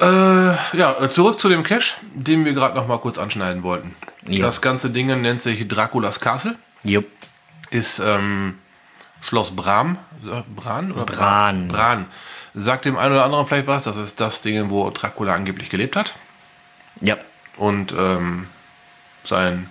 Äh, 0.00 0.76
ja, 0.76 1.10
zurück 1.10 1.38
zu 1.38 1.48
dem 1.48 1.62
Cache, 1.64 1.96
den 2.14 2.44
wir 2.44 2.52
gerade 2.52 2.76
noch 2.76 2.86
mal 2.86 2.98
kurz 2.98 3.18
anschneiden 3.18 3.62
wollten. 3.64 3.96
Ja. 4.28 4.46
Das 4.46 4.60
ganze 4.60 4.90
Ding 4.90 5.06
nennt 5.20 5.42
sich 5.42 5.66
Draculas 5.66 6.20
Castle. 6.20 6.54
jupp. 6.84 7.06
Ist 7.70 7.98
ähm, 7.98 8.54
Schloss 9.20 9.54
Bram, 9.54 9.98
Bran 10.54 10.92
oder 10.92 11.04
Bran. 11.04 11.68
Bran. 11.68 12.06
Sagt 12.54 12.84
dem 12.86 12.96
einen 12.96 13.12
oder 13.12 13.24
anderen 13.24 13.46
vielleicht 13.46 13.66
was. 13.66 13.84
Das 13.84 13.96
ist 13.96 14.20
das 14.20 14.40
Ding, 14.40 14.70
wo 14.70 14.88
Dracula 14.90 15.34
angeblich 15.34 15.68
gelebt 15.68 15.96
hat 15.96 16.14
Ja. 17.00 17.16
und 17.56 17.92
ähm, 17.92 18.46
sein, 19.24 19.68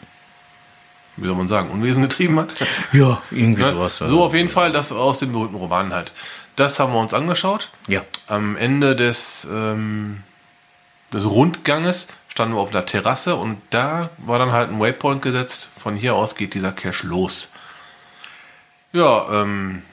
wie 1.15 1.25
soll 1.25 1.35
man 1.35 1.47
sagen, 1.47 1.69
Unwesen 1.71 2.03
getrieben 2.03 2.39
hat. 2.39 2.49
Ja, 2.91 3.21
irgendwie 3.31 3.63
Ne? 3.63 3.69
sowas. 3.71 3.97
So 3.97 4.23
auf 4.23 4.33
jeden 4.35 4.49
Fall, 4.49 4.71
das 4.71 4.91
aus 4.91 5.19
den 5.19 5.31
berühmten 5.31 5.55
Romanen 5.55 5.93
halt. 5.93 6.11
Das 6.57 6.79
haben 6.79 6.91
wir 6.91 6.99
uns 6.99 7.13
angeschaut. 7.13 7.69
Ja. 7.87 8.03
Am 8.27 8.57
Ende 8.57 8.95
des, 8.95 9.47
ähm, 9.49 10.23
des 11.13 11.23
Rundganges 11.23 12.07
standen 12.29 12.55
wir 12.55 12.61
auf 12.61 12.71
der 12.71 12.85
Terrasse 12.85 13.35
und 13.35 13.61
da 13.69 14.09
war 14.17 14.39
dann 14.39 14.51
halt 14.51 14.69
ein 14.69 14.79
Waypoint 14.79 15.21
gesetzt. 15.21 15.69
Von 15.79 15.95
hier 15.95 16.15
aus 16.15 16.35
geht 16.35 16.55
dieser 16.55 16.71
Cache 16.71 17.05
los. 17.05 17.51
Ja, 18.91 19.27
ähm, 19.31 19.83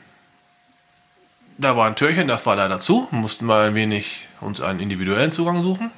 da 1.59 1.77
war 1.77 1.87
ein 1.87 1.97
Türchen, 1.97 2.29
das 2.29 2.47
war 2.47 2.57
leider 2.57 2.81
zu. 2.81 3.09
Mussten 3.11 3.45
wir 3.45 3.59
ein 3.59 3.75
wenig 3.75 4.27
uns 4.41 4.63
einen 4.63 4.81
individuellen 4.81 5.33
Zugang 5.33 5.63
suchen. 5.63 5.91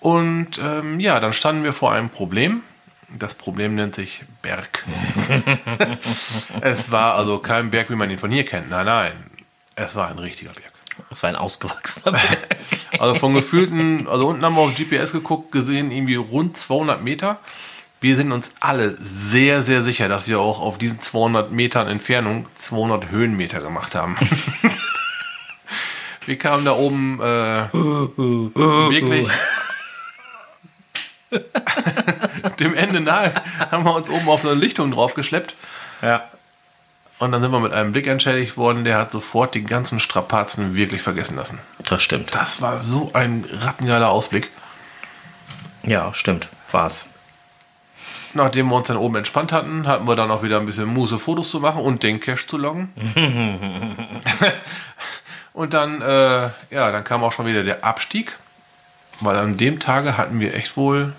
Und 0.00 0.58
ähm, 0.58 1.00
ja, 1.00 1.20
dann 1.20 1.34
standen 1.34 1.64
wir 1.64 1.74
vor 1.74 1.92
einem 1.92 2.08
Problem. 2.08 2.62
Das 3.10 3.34
Problem 3.34 3.74
nennt 3.74 3.94
sich 3.94 4.24
Berg. 4.40 4.84
es 6.62 6.90
war 6.90 7.14
also 7.14 7.40
kein 7.40 7.70
Berg, 7.70 7.90
wie 7.90 7.94
man 7.94 8.10
ihn 8.10 8.18
von 8.18 8.30
hier 8.30 8.46
kennt. 8.46 8.70
Nein, 8.70 8.86
nein. 8.86 9.33
Es 9.76 9.94
war 9.96 10.08
ein 10.08 10.18
richtiger 10.18 10.52
Berg. 10.52 10.72
Das 11.08 11.22
war 11.22 11.30
ein 11.30 11.36
ausgewachsener 11.36 12.12
Berg. 12.12 12.58
Also 13.00 13.16
von 13.16 13.34
gefühlten, 13.34 14.06
also 14.06 14.28
unten 14.28 14.44
haben 14.44 14.54
wir 14.54 14.60
auf 14.60 14.76
GPS 14.76 15.10
geguckt, 15.10 15.50
gesehen 15.50 15.90
irgendwie 15.90 16.14
rund 16.14 16.56
200 16.56 17.02
Meter. 17.02 17.40
Wir 18.00 18.14
sind 18.14 18.30
uns 18.30 18.52
alle 18.60 18.96
sehr, 19.00 19.62
sehr 19.62 19.82
sicher, 19.82 20.08
dass 20.08 20.28
wir 20.28 20.38
auch 20.38 20.60
auf 20.60 20.78
diesen 20.78 21.00
200 21.00 21.50
Metern 21.50 21.88
Entfernung 21.88 22.46
200 22.54 23.10
Höhenmeter 23.10 23.60
gemacht 23.60 23.96
haben. 23.96 24.14
wir 26.26 26.38
kamen 26.38 26.64
da 26.64 26.72
oben 26.72 27.20
äh, 27.20 27.72
wirklich 27.72 29.28
dem 32.60 32.74
Ende 32.74 33.00
nahe, 33.00 33.34
haben 33.72 33.84
wir 33.84 33.94
uns 33.96 34.08
oben 34.08 34.28
auf 34.28 34.44
eine 34.44 34.54
Lichtung 34.54 34.92
draufgeschleppt. 34.92 35.56
Ja. 36.00 36.30
Und 37.24 37.32
dann 37.32 37.40
sind 37.40 37.52
wir 37.52 37.60
mit 37.60 37.72
einem 37.72 37.92
Blick 37.92 38.06
entschädigt 38.06 38.58
worden, 38.58 38.84
der 38.84 38.98
hat 38.98 39.10
sofort 39.10 39.54
die 39.54 39.64
ganzen 39.64 39.98
Strapazen 39.98 40.74
wirklich 40.74 41.00
vergessen 41.00 41.36
lassen. 41.36 41.58
Das 41.78 42.02
stimmt. 42.02 42.34
Das 42.34 42.60
war 42.60 42.80
so 42.80 43.12
ein 43.14 43.46
rattengeiler 43.50 44.10
Ausblick. 44.10 44.50
Ja, 45.84 46.12
stimmt. 46.12 46.50
War's. 46.70 47.06
Nachdem 48.34 48.68
wir 48.68 48.76
uns 48.76 48.88
dann 48.88 48.98
oben 48.98 49.16
entspannt 49.16 49.52
hatten, 49.52 49.88
hatten 49.88 50.06
wir 50.06 50.16
dann 50.16 50.30
auch 50.30 50.42
wieder 50.42 50.60
ein 50.60 50.66
bisschen 50.66 50.84
Muße, 50.84 51.18
Fotos 51.18 51.48
zu 51.48 51.60
machen 51.60 51.80
und 51.80 52.02
den 52.02 52.20
Cache 52.20 52.46
zu 52.46 52.58
loggen. 52.58 52.92
und 55.54 55.72
dann, 55.72 56.02
äh, 56.02 56.50
ja, 56.70 56.92
dann 56.92 57.04
kam 57.04 57.24
auch 57.24 57.32
schon 57.32 57.46
wieder 57.46 57.62
der 57.62 57.84
Abstieg, 57.84 58.36
weil 59.20 59.38
an 59.38 59.56
dem 59.56 59.80
Tage 59.80 60.18
hatten 60.18 60.40
wir 60.40 60.52
echt 60.52 60.76
wohl 60.76 61.14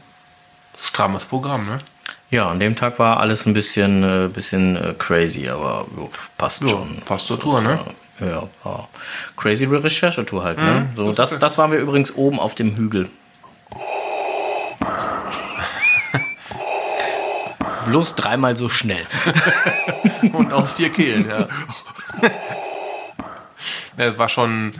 strammes 0.83 1.25
Programm, 1.25 1.65
ne? 1.65 1.79
Ja, 2.35 2.49
an 2.49 2.59
dem 2.59 2.75
Tag 2.75 2.99
war 2.99 3.21
alles 3.21 3.45
ein 3.45 3.53
bisschen, 3.53 4.03
äh, 4.03 4.27
bisschen 4.27 4.75
äh, 4.75 4.93
crazy, 4.99 5.47
aber 5.47 5.85
jo, 5.95 6.11
passt 6.37 6.61
Ja, 6.63 6.67
schon. 6.67 7.01
passt 7.05 7.27
zur 7.27 7.37
Das 7.37 7.43
Tour, 7.45 7.61
ne? 7.61 7.79
äh, 8.19 8.29
Ja, 8.29 8.43
war 8.65 8.89
crazy 9.37 9.63
Recherchetour 9.63 10.43
halt, 10.43 10.57
ne? 10.57 10.89
So, 10.97 11.13
das 11.13 11.29
das, 11.29 11.39
das 11.39 11.57
waren 11.57 11.71
wir 11.71 11.79
übrigens 11.79 12.13
oben 12.13 12.37
auf 12.41 12.53
dem 12.53 12.75
Hügel. 12.75 13.07
Bloß 17.85 18.15
dreimal 18.15 18.57
so 18.57 18.67
schnell. 18.67 19.07
Und 20.33 20.51
aus 20.51 20.73
vier 20.73 20.89
Kehlen, 20.91 21.29
ja. 21.29 21.47
ja 23.97 24.17
war 24.17 24.27
schon, 24.27 24.73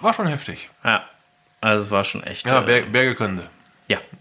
war 0.00 0.14
schon 0.14 0.28
heftig. 0.28 0.70
Ja, 0.84 1.02
also 1.60 1.82
es 1.86 1.90
war 1.90 2.04
schon 2.04 2.22
echt. 2.22 2.46
Ja, 2.46 2.60
äh, 2.60 2.64
Ber 2.64 2.80
Berge 2.82 3.14
können 3.16 3.38
sie. 3.38 3.57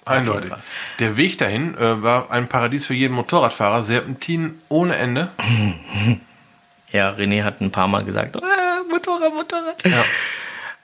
Eindeutig. 0.08 0.52
Der 1.00 1.18
Weg 1.18 1.38
dahin 1.38 1.78
äh, 1.78 2.02
war 2.02 2.32
ein 2.32 2.48
Paradies 2.48 2.86
für 2.86 2.94
jeden 2.94 3.14
Motorradfahrer. 3.16 3.84
Serpentin 3.84 4.62
ohne 4.70 4.96
Ende. 4.96 5.30
Ja, 6.94 7.12
René 7.12 7.44
hat 7.44 7.60
ein 7.60 7.70
paar 7.70 7.90
Mal 7.90 8.06
gesagt, 8.06 8.38
ah, 8.38 8.82
Motorrad, 8.90 9.34
Motorrad. 9.34 9.86
Ja. 9.86 10.06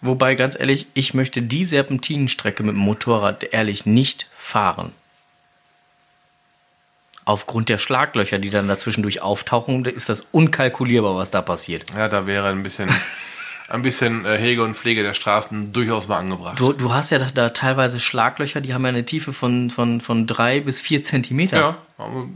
Wobei, 0.01 0.35
ganz 0.35 0.59
ehrlich, 0.59 0.87
ich 0.93 1.13
möchte 1.13 1.41
die 1.41 1.63
Serpentinenstrecke 1.63 2.61
mit 2.61 2.75
dem 2.75 2.81
Motorrad 2.81 3.45
ehrlich 3.45 3.85
nicht 3.85 4.27
fahren. 4.35 4.91
Aufgrund 7.25 7.69
der 7.69 7.77
Schlaglöcher, 7.77 8.37
die 8.37 8.49
dann 8.49 8.67
dazwischendurch 8.67 9.21
auftauchen, 9.21 9.85
ist 9.85 10.09
das 10.09 10.27
unkalkulierbar, 10.33 11.15
was 11.15 11.31
da 11.31 11.41
passiert. 11.41 11.85
Ja, 11.95 12.09
da 12.09 12.27
wäre 12.27 12.49
ein 12.49 12.63
bisschen, 12.63 12.89
ein 13.73 13.81
bisschen 13.81 14.23
äh, 14.25 14.37
Hege 14.37 14.63
und 14.63 14.75
Pflege 14.75 15.01
der 15.03 15.13
Straßen 15.15 15.73
durchaus 15.73 16.07
mal 16.07 16.17
angebracht. 16.19 16.59
Du, 16.59 16.73
du 16.73 16.93
hast 16.93 17.09
ja 17.09 17.17
da, 17.17 17.25
da 17.33 17.49
teilweise 17.49 17.99
Schlaglöcher, 17.99 18.61
die 18.61 18.73
haben 18.73 18.83
ja 18.83 18.89
eine 18.89 19.03
Tiefe 19.03 19.33
von, 19.33 19.69
von, 19.71 19.99
von 19.99 20.27
drei 20.27 20.59
bis 20.59 20.79
vier 20.79 21.01
Zentimeter. 21.03 21.57
Ja, 21.59 21.75
aber 21.97 22.27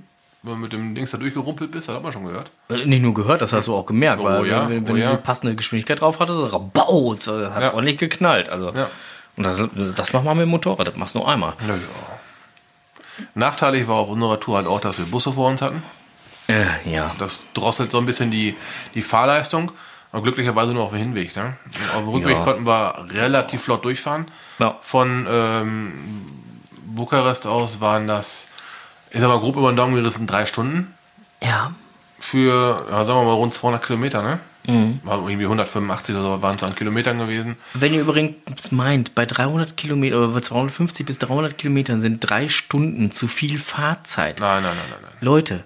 wenn 0.41 0.53
du 0.53 0.55
mit 0.59 0.73
dem 0.73 0.95
Dings 0.95 1.11
da 1.11 1.17
durchgerumpelt 1.17 1.71
bist, 1.71 1.89
das 1.89 1.95
hat 1.95 2.01
man 2.03 2.11
schon 2.11 2.25
gehört. 2.25 2.49
Äh, 2.69 2.85
Nicht 2.85 3.03
nur 3.03 3.13
gehört, 3.13 3.41
das 3.43 3.53
hast 3.53 3.67
du 3.67 3.75
auch 3.75 3.85
gemerkt, 3.85 4.21
Oh 4.21 4.25
weil 4.25 4.47
ja, 4.47 4.67
wenn, 4.67 4.83
oh 4.83 4.87
wenn 4.87 4.95
du 4.95 5.01
ja. 5.01 5.11
die 5.11 5.17
passende 5.17 5.53
Geschwindigkeit 5.55 6.01
drauf 6.01 6.19
hattest, 6.19 6.51
rabau, 6.53 7.13
das 7.13 7.27
hat 7.27 7.61
Ja. 7.61 7.73
ordentlich 7.73 7.97
geknallt. 7.97 8.49
Also, 8.49 8.71
Ja. 8.71 8.89
Und 9.35 9.43
das, 9.43 9.61
das 9.95 10.13
macht 10.13 10.25
man 10.25 10.35
mit 10.37 10.45
dem 10.47 10.49
Motorrad, 10.49 10.87
das 10.87 10.95
machst 10.95 11.13
du 11.13 11.19
nur 11.19 11.29
einmal. 11.29 11.53
Nachteilig 13.35 13.87
war 13.87 13.97
auf 13.97 14.09
unserer 14.09 14.39
Tour 14.39 14.57
halt 14.57 14.67
auch, 14.67 14.79
dass 14.81 14.97
wir 14.97 15.05
Busse 15.05 15.33
vor 15.33 15.49
uns 15.49 15.61
hatten. 15.61 15.83
Äh, 16.47 16.65
ja. 16.91 17.11
Das 17.19 17.45
drosselt 17.53 17.91
so 17.91 17.99
ein 17.99 18.05
bisschen 18.05 18.31
die, 18.31 18.55
die 18.95 19.01
Fahrleistung. 19.03 19.71
Aber 20.17 20.23
glücklicherweise 20.23 20.73
nur 20.73 20.83
auf 20.83 20.89
dem 20.89 20.97
Hinweg. 20.99 21.35
Ne? 21.35 21.53
Auf 21.93 21.99
dem 21.99 22.07
Rückweg 22.09 22.37
Ja. 22.37 22.43
konnten 22.43 22.65
wir 22.65 23.05
relativ 23.11 23.61
flott 23.61 23.85
durchfahren. 23.85 24.25
Ja. 24.57 24.75
Von 24.81 25.27
ähm, 25.29 25.91
Bukarest 26.87 27.45
aus 27.45 27.79
waren 27.81 28.07
das, 28.07 28.47
ich 29.11 29.19
sag 29.21 29.27
mal, 29.27 29.39
grob 29.39 29.57
über 29.57 29.71
den 29.71 29.75
Daumen 29.75 29.93
gerissen, 29.93 30.25
drei 30.25 30.47
Stunden. 30.47 30.91
Ja. 31.43 31.71
Für, 32.19 32.83
ja, 32.89 33.05
sagen 33.05 33.19
wir 33.19 33.25
mal, 33.25 33.33
rund 33.33 33.53
200 33.53 33.85
Kilometer, 33.85 34.23
ne? 34.23 34.39
Mhm. 34.65 34.99
War 35.03 35.19
irgendwie 35.19 35.43
185 35.45 36.15
oder 36.15 36.23
so 36.23 36.41
waren 36.41 36.55
es 36.55 36.63
an 36.63 36.73
Kilometern 36.75 37.19
gewesen. 37.19 37.55
Wenn 37.75 37.93
ihr 37.93 38.01
übrigens 38.01 38.71
meint, 38.71 39.13
bei 39.13 39.27
300 39.27 39.77
Kilometer 39.77 40.17
oder 40.17 40.29
bei 40.29 40.39
250 40.41 41.05
bis 41.05 41.19
300 41.19 41.59
Kilometern 41.59 42.01
sind 42.01 42.19
drei 42.21 42.47
Stunden 42.49 43.11
zu 43.11 43.27
viel 43.27 43.59
Fahrzeit. 43.59 44.39
Nein, 44.39 44.63
nein, 44.63 44.75
nein, 44.75 44.85
nein, 44.89 44.99
nein. 45.03 45.11
Leute, 45.21 45.63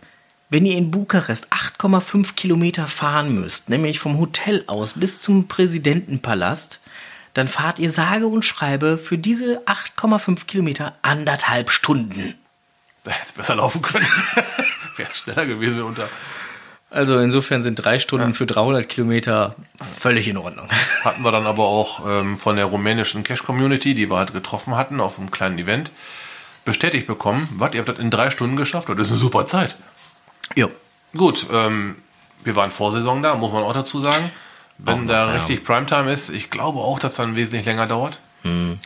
wenn 0.52 0.66
ihr 0.66 0.78
in 0.78 0.92
Bukarest 0.92 1.48
8,5 1.52 2.36
Kilometer 2.36 2.86
fahren 2.86 3.34
müsst, 3.34 3.70
nämlich 3.70 4.00
vom 4.00 4.20
Hotel 4.20 4.66
aus 4.68 4.94
bis 4.96 5.22
zum 5.22 5.48
Präsidentenpalast, 5.48 6.82
dann 7.34 7.48
fahrt 7.48 7.80
ihr 7.80 7.90
sage 7.90 8.28
und 8.28 8.44
schreibe 8.44 8.98
für 8.98 9.18
diese 9.18 9.62
8,5 9.62 10.46
Kilometer 10.46 10.94
anderthalb 11.02 11.72
Stunden. 11.72 12.36
Da 13.06 13.12
hätte 13.12 13.28
es 13.28 13.32
besser 13.32 13.56
laufen 13.56 13.82
können. 13.82 14.06
Wäre 14.98 15.10
es 15.10 15.20
schneller 15.20 15.46
gewesen 15.46 15.82
unter. 15.84 16.10
Also 16.90 17.18
insofern 17.20 17.62
sind 17.62 17.76
drei 17.76 18.00
Stunden 18.00 18.34
für 18.34 18.46
300 18.46 18.90
Kilometer 18.90 19.56
völlig 19.82 20.28
in 20.28 20.36
Ordnung. 20.36 20.68
Hatten 21.06 21.24
wir 21.24 21.32
dann 21.32 21.48
aber 21.48 21.64
auch 21.64 22.06
ähm, 22.06 22.38
von 22.38 22.58
der 22.58 22.66
rumänischen 22.66 23.24
Cash-Community, 23.24 23.96
die 23.96 24.10
wir 24.12 24.18
halt 24.18 24.34
getroffen 24.34 24.76
hatten 24.76 25.00
auf 25.00 25.18
einem 25.18 25.32
kleinen 25.32 25.58
Event, 25.58 25.94
bestätigt 26.66 27.08
bekommen, 27.08 27.48
was, 27.54 27.74
ihr 27.74 27.80
habt 27.80 27.90
das 27.90 28.00
in 28.00 28.12
drei 28.12 28.30
Stunden 28.30 28.58
geschafft, 28.58 28.90
das 28.90 29.00
ist 29.00 29.12
eine 29.12 29.18
super 29.18 29.48
Zeit. 29.48 29.78
Ja. 30.56 30.68
Gut, 31.16 31.48
ähm, 31.52 31.96
wir 32.44 32.56
waren 32.56 32.72
Vorsaison 32.72 33.22
da, 33.22 33.36
muss 33.36 33.52
man 33.52 33.64
auch 33.64 33.74
dazu 33.74 34.00
sagen. 34.00 34.32
Wenn 34.78 35.04
Auch 35.04 35.08
da 35.08 35.28
ja. 35.28 35.34
richtig 35.34 35.64
Primetime 35.64 36.12
ist, 36.12 36.30
ich 36.30 36.50
glaube 36.50 36.80
auch, 36.80 36.98
dass 36.98 37.16
dann 37.16 37.36
wesentlich 37.36 37.66
länger 37.66 37.86
dauert. 37.86 38.18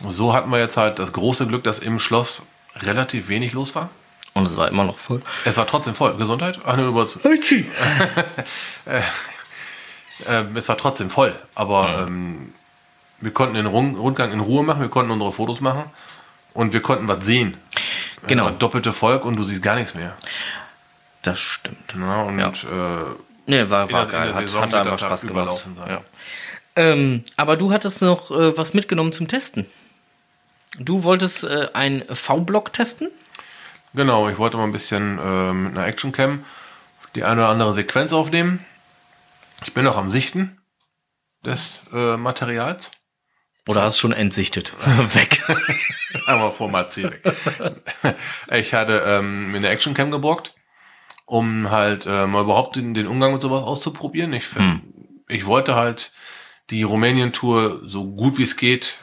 So 0.06 0.34
hatten 0.34 0.50
wir 0.50 0.58
jetzt 0.58 0.76
halt 0.76 0.98
das 0.98 1.12
große 1.12 1.46
Glück, 1.46 1.64
dass 1.64 1.78
im 1.78 1.98
Schloss 1.98 2.42
relativ 2.76 3.28
wenig 3.28 3.54
los 3.54 3.74
war. 3.74 3.88
Und 4.34 4.46
es 4.46 4.56
war 4.58 4.68
immer 4.68 4.84
noch 4.84 4.98
voll. 4.98 5.22
Es 5.46 5.56
war 5.56 5.66
trotzdem 5.66 5.94
voll. 5.94 6.14
Gesundheit? 6.18 6.60
Ach, 6.66 6.76
ne, 6.76 6.84
übers, 6.84 7.16
äh, 7.24 9.00
es 10.54 10.68
war 10.68 10.76
trotzdem 10.76 11.08
voll. 11.08 11.34
Aber 11.54 12.04
ähm, 12.06 12.52
wir 13.20 13.30
konnten 13.30 13.54
den 13.54 13.64
Rund 13.64 13.96
Rundgang 13.98 14.30
in 14.32 14.40
Ruhe 14.40 14.62
machen, 14.62 14.82
wir 14.82 14.90
konnten 14.90 15.10
unsere 15.10 15.32
Fotos 15.32 15.62
machen 15.62 15.84
und 16.52 16.74
wir 16.74 16.82
konnten 16.82 17.08
was 17.08 17.24
sehen. 17.24 17.56
Genau. 18.26 18.44
Es 18.44 18.50
war 18.50 18.58
doppelte 18.58 18.92
Volk 18.92 19.24
und 19.24 19.36
du 19.36 19.42
siehst 19.42 19.62
gar 19.62 19.76
nichts 19.76 19.94
mehr. 19.94 20.14
Das 21.26 21.40
stimmt. 21.40 21.96
Ja, 21.98 22.22
und 22.22 22.38
Ja. 22.38 22.48
Äh, 22.48 23.04
Nee, 23.48 23.70
war, 23.70 23.90
war 23.92 24.06
geil. 24.06 24.34
Hat, 24.34 24.54
hat 24.54 24.74
einfach 24.74 24.98
Spaß 24.98 25.26
gemacht. 25.26 25.64
Ja. 25.88 26.02
Ähm, 26.74 27.24
aber 27.36 27.56
du 27.56 27.72
hattest 27.72 28.02
noch 28.02 28.32
äh, 28.32 28.56
was 28.56 28.74
mitgenommen 28.74 29.12
zum 29.12 29.28
Testen. 29.28 29.66
Du 30.78 31.04
wolltest 31.04 31.44
äh, 31.44 31.68
ein 31.72 32.04
V-Block 32.08 32.72
testen? 32.72 33.08
Genau, 33.94 34.28
ich 34.28 34.38
wollte 34.38 34.56
mal 34.56 34.64
ein 34.64 34.72
bisschen 34.72 35.18
äh, 35.18 35.52
mit 35.52 35.76
einer 35.76 35.86
Actioncam 35.86 36.44
die 37.14 37.22
eine 37.22 37.42
oder 37.42 37.50
andere 37.50 37.72
Sequenz 37.72 38.12
aufnehmen. 38.12 38.64
Ich 39.64 39.72
bin 39.72 39.84
noch 39.84 39.96
am 39.96 40.10
Sichten 40.10 40.58
des 41.44 41.84
äh, 41.92 42.16
Materials. 42.16 42.90
Oder 43.66 43.82
hast 43.82 43.98
schon 43.98 44.12
entsichtet? 44.12 44.72
Weg. 45.14 45.42
Aber 46.26 46.50
Format 46.50 46.92
C 46.92 47.04
weg. 47.04 47.22
ich 48.52 48.74
hatte 48.74 49.02
ähm, 49.06 49.52
mir 49.52 49.58
eine 49.58 49.68
Actioncam 49.68 50.10
geborgt 50.10 50.54
um 51.26 51.70
halt 51.70 52.06
äh, 52.06 52.26
mal 52.26 52.42
überhaupt 52.44 52.76
den, 52.76 52.94
den 52.94 53.06
Umgang 53.06 53.32
mit 53.34 53.42
sowas 53.42 53.62
auszuprobieren. 53.62 54.32
Ich, 54.32 54.46
Hm. 54.54 54.80
ich 55.28 55.44
wollte 55.46 55.74
halt 55.74 56.12
die 56.70 56.82
Rumänien-Tour 56.84 57.82
so 57.84 58.04
gut 58.12 58.38
wie 58.38 58.42
es 58.44 58.56
geht 58.56 58.98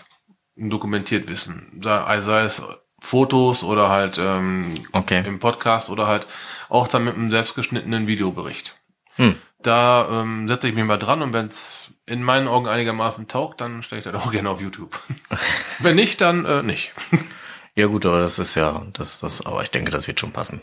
dokumentiert 0.55 1.27
wissen. 1.29 1.79
Sei, 1.83 2.21
sei 2.21 2.41
es 2.43 2.61
Fotos 2.99 3.63
oder 3.63 3.89
halt 3.89 4.17
ähm, 4.19 4.71
Okay. 4.93 5.23
im 5.25 5.39
Podcast 5.39 5.89
oder 5.89 6.07
halt 6.07 6.25
auch 6.69 6.87
dann 6.87 7.03
mit 7.03 7.15
einem 7.15 7.29
selbstgeschnittenen 7.31 8.07
Videobericht. 8.07 8.75
Hm. 9.15 9.35
Da 9.61 10.07
ähm, 10.09 10.47
setze 10.47 10.67
ich 10.69 10.75
mich 10.75 10.83
mal 10.85 10.97
dran 10.97 11.21
und 11.21 11.33
wenn 11.33 11.47
es 11.47 11.95
in 12.05 12.21
meinen 12.23 12.47
Augen 12.47 12.67
einigermaßen 12.67 13.27
taugt, 13.27 13.61
dann 13.61 13.81
stelle 13.83 13.99
ich 13.99 14.05
das 14.05 14.15
auch 14.15 14.31
gerne 14.31 14.49
auf 14.49 14.61
YouTube. 14.61 14.99
wenn 15.79 15.95
nicht, 15.95 16.21
dann 16.21 16.45
äh, 16.45 16.63
nicht. 16.63 16.91
Ja 17.75 17.87
gut, 17.87 18.05
aber 18.05 18.19
das 18.19 18.39
ist 18.39 18.55
ja, 18.55 18.85
das, 18.93 19.19
das, 19.19 19.45
aber 19.45 19.63
ich 19.63 19.71
denke, 19.71 19.91
das 19.91 20.07
wird 20.07 20.19
schon 20.19 20.31
passen. 20.31 20.61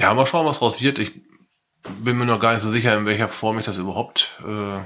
Ja, 0.00 0.14
mal 0.14 0.24
schauen, 0.24 0.46
was 0.46 0.62
raus 0.62 0.80
wird. 0.80 0.98
Ich 0.98 1.12
bin 1.98 2.16
mir 2.16 2.24
noch 2.24 2.40
gar 2.40 2.54
nicht 2.54 2.62
so 2.62 2.70
sicher, 2.70 2.96
in 2.96 3.04
welcher 3.04 3.28
Form 3.28 3.58
ich 3.58 3.66
das 3.66 3.76
überhaupt 3.76 4.40
äh, 4.46 4.80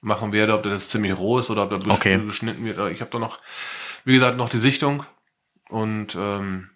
machen 0.00 0.32
werde, 0.32 0.54
ob 0.54 0.62
das 0.62 0.88
ziemlich 0.88 1.18
roh 1.18 1.40
ist 1.40 1.50
oder 1.50 1.64
ob 1.64 1.74
das 1.74 1.84
Okay. 1.86 2.24
geschnitten 2.24 2.64
wird. 2.64 2.78
Ich 2.92 3.00
habe 3.00 3.10
da 3.10 3.18
noch, 3.18 3.40
wie 4.04 4.14
gesagt, 4.14 4.36
noch 4.36 4.48
die 4.48 4.58
Sichtung 4.58 5.04
und 5.68 6.14
ähm, 6.14 6.70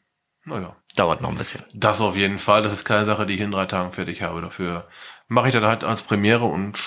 naja. 0.45 0.75
Dauert 0.97 1.21
noch 1.21 1.29
ein 1.29 1.37
bisschen. 1.37 1.63
Das 1.73 2.01
auf 2.01 2.17
jeden 2.17 2.41
Fall. 2.41 2.65
Das 2.65 2.73
ist 2.73 2.85
keine 2.85 3.07
Sache, 3.07 3.27
die 3.27 3.35
ich 3.35 3.41
in 3.41 3.53
drei 3.53 3.67
Tagen 3.67 3.93
fertig 3.93 4.23
habe. 4.23 4.41
Dafür 4.41 4.89
mache 5.29 5.49
ich 5.49 5.55
das 5.55 5.63
halt 5.63 5.85
als 5.85 6.03
Premiere 6.03 6.47
und 6.47 6.81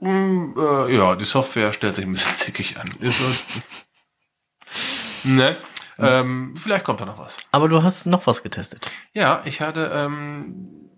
mm, 0.00 0.58
äh, 0.58 0.96
ja, 0.96 1.14
die 1.14 1.26
Software 1.26 1.74
stellt 1.74 1.94
sich 1.94 2.06
ein 2.06 2.12
bisschen 2.12 2.32
zickig 2.36 2.78
an. 2.78 2.88
Ist 3.00 3.20
ne? 5.24 5.56
Ähm, 6.02 6.54
vielleicht 6.56 6.84
kommt 6.84 7.00
da 7.00 7.04
noch 7.06 7.18
was. 7.18 7.36
Aber 7.50 7.68
du 7.68 7.82
hast 7.82 8.06
noch 8.06 8.26
was 8.26 8.42
getestet. 8.42 8.90
Ja, 9.12 9.42
ich 9.44 9.60
hatte, 9.60 9.90
ähm, 9.94 10.90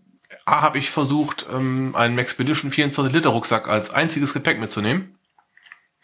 A, 0.44 0.60
habe 0.62 0.78
ich 0.78 0.90
versucht, 0.90 1.46
ähm, 1.52 1.94
einen 1.96 2.14
Maxpedition 2.14 2.70
24 2.70 3.14
Liter 3.14 3.30
Rucksack 3.30 3.68
als 3.68 3.90
einziges 3.90 4.34
Gepäck 4.34 4.58
mitzunehmen. 4.60 5.18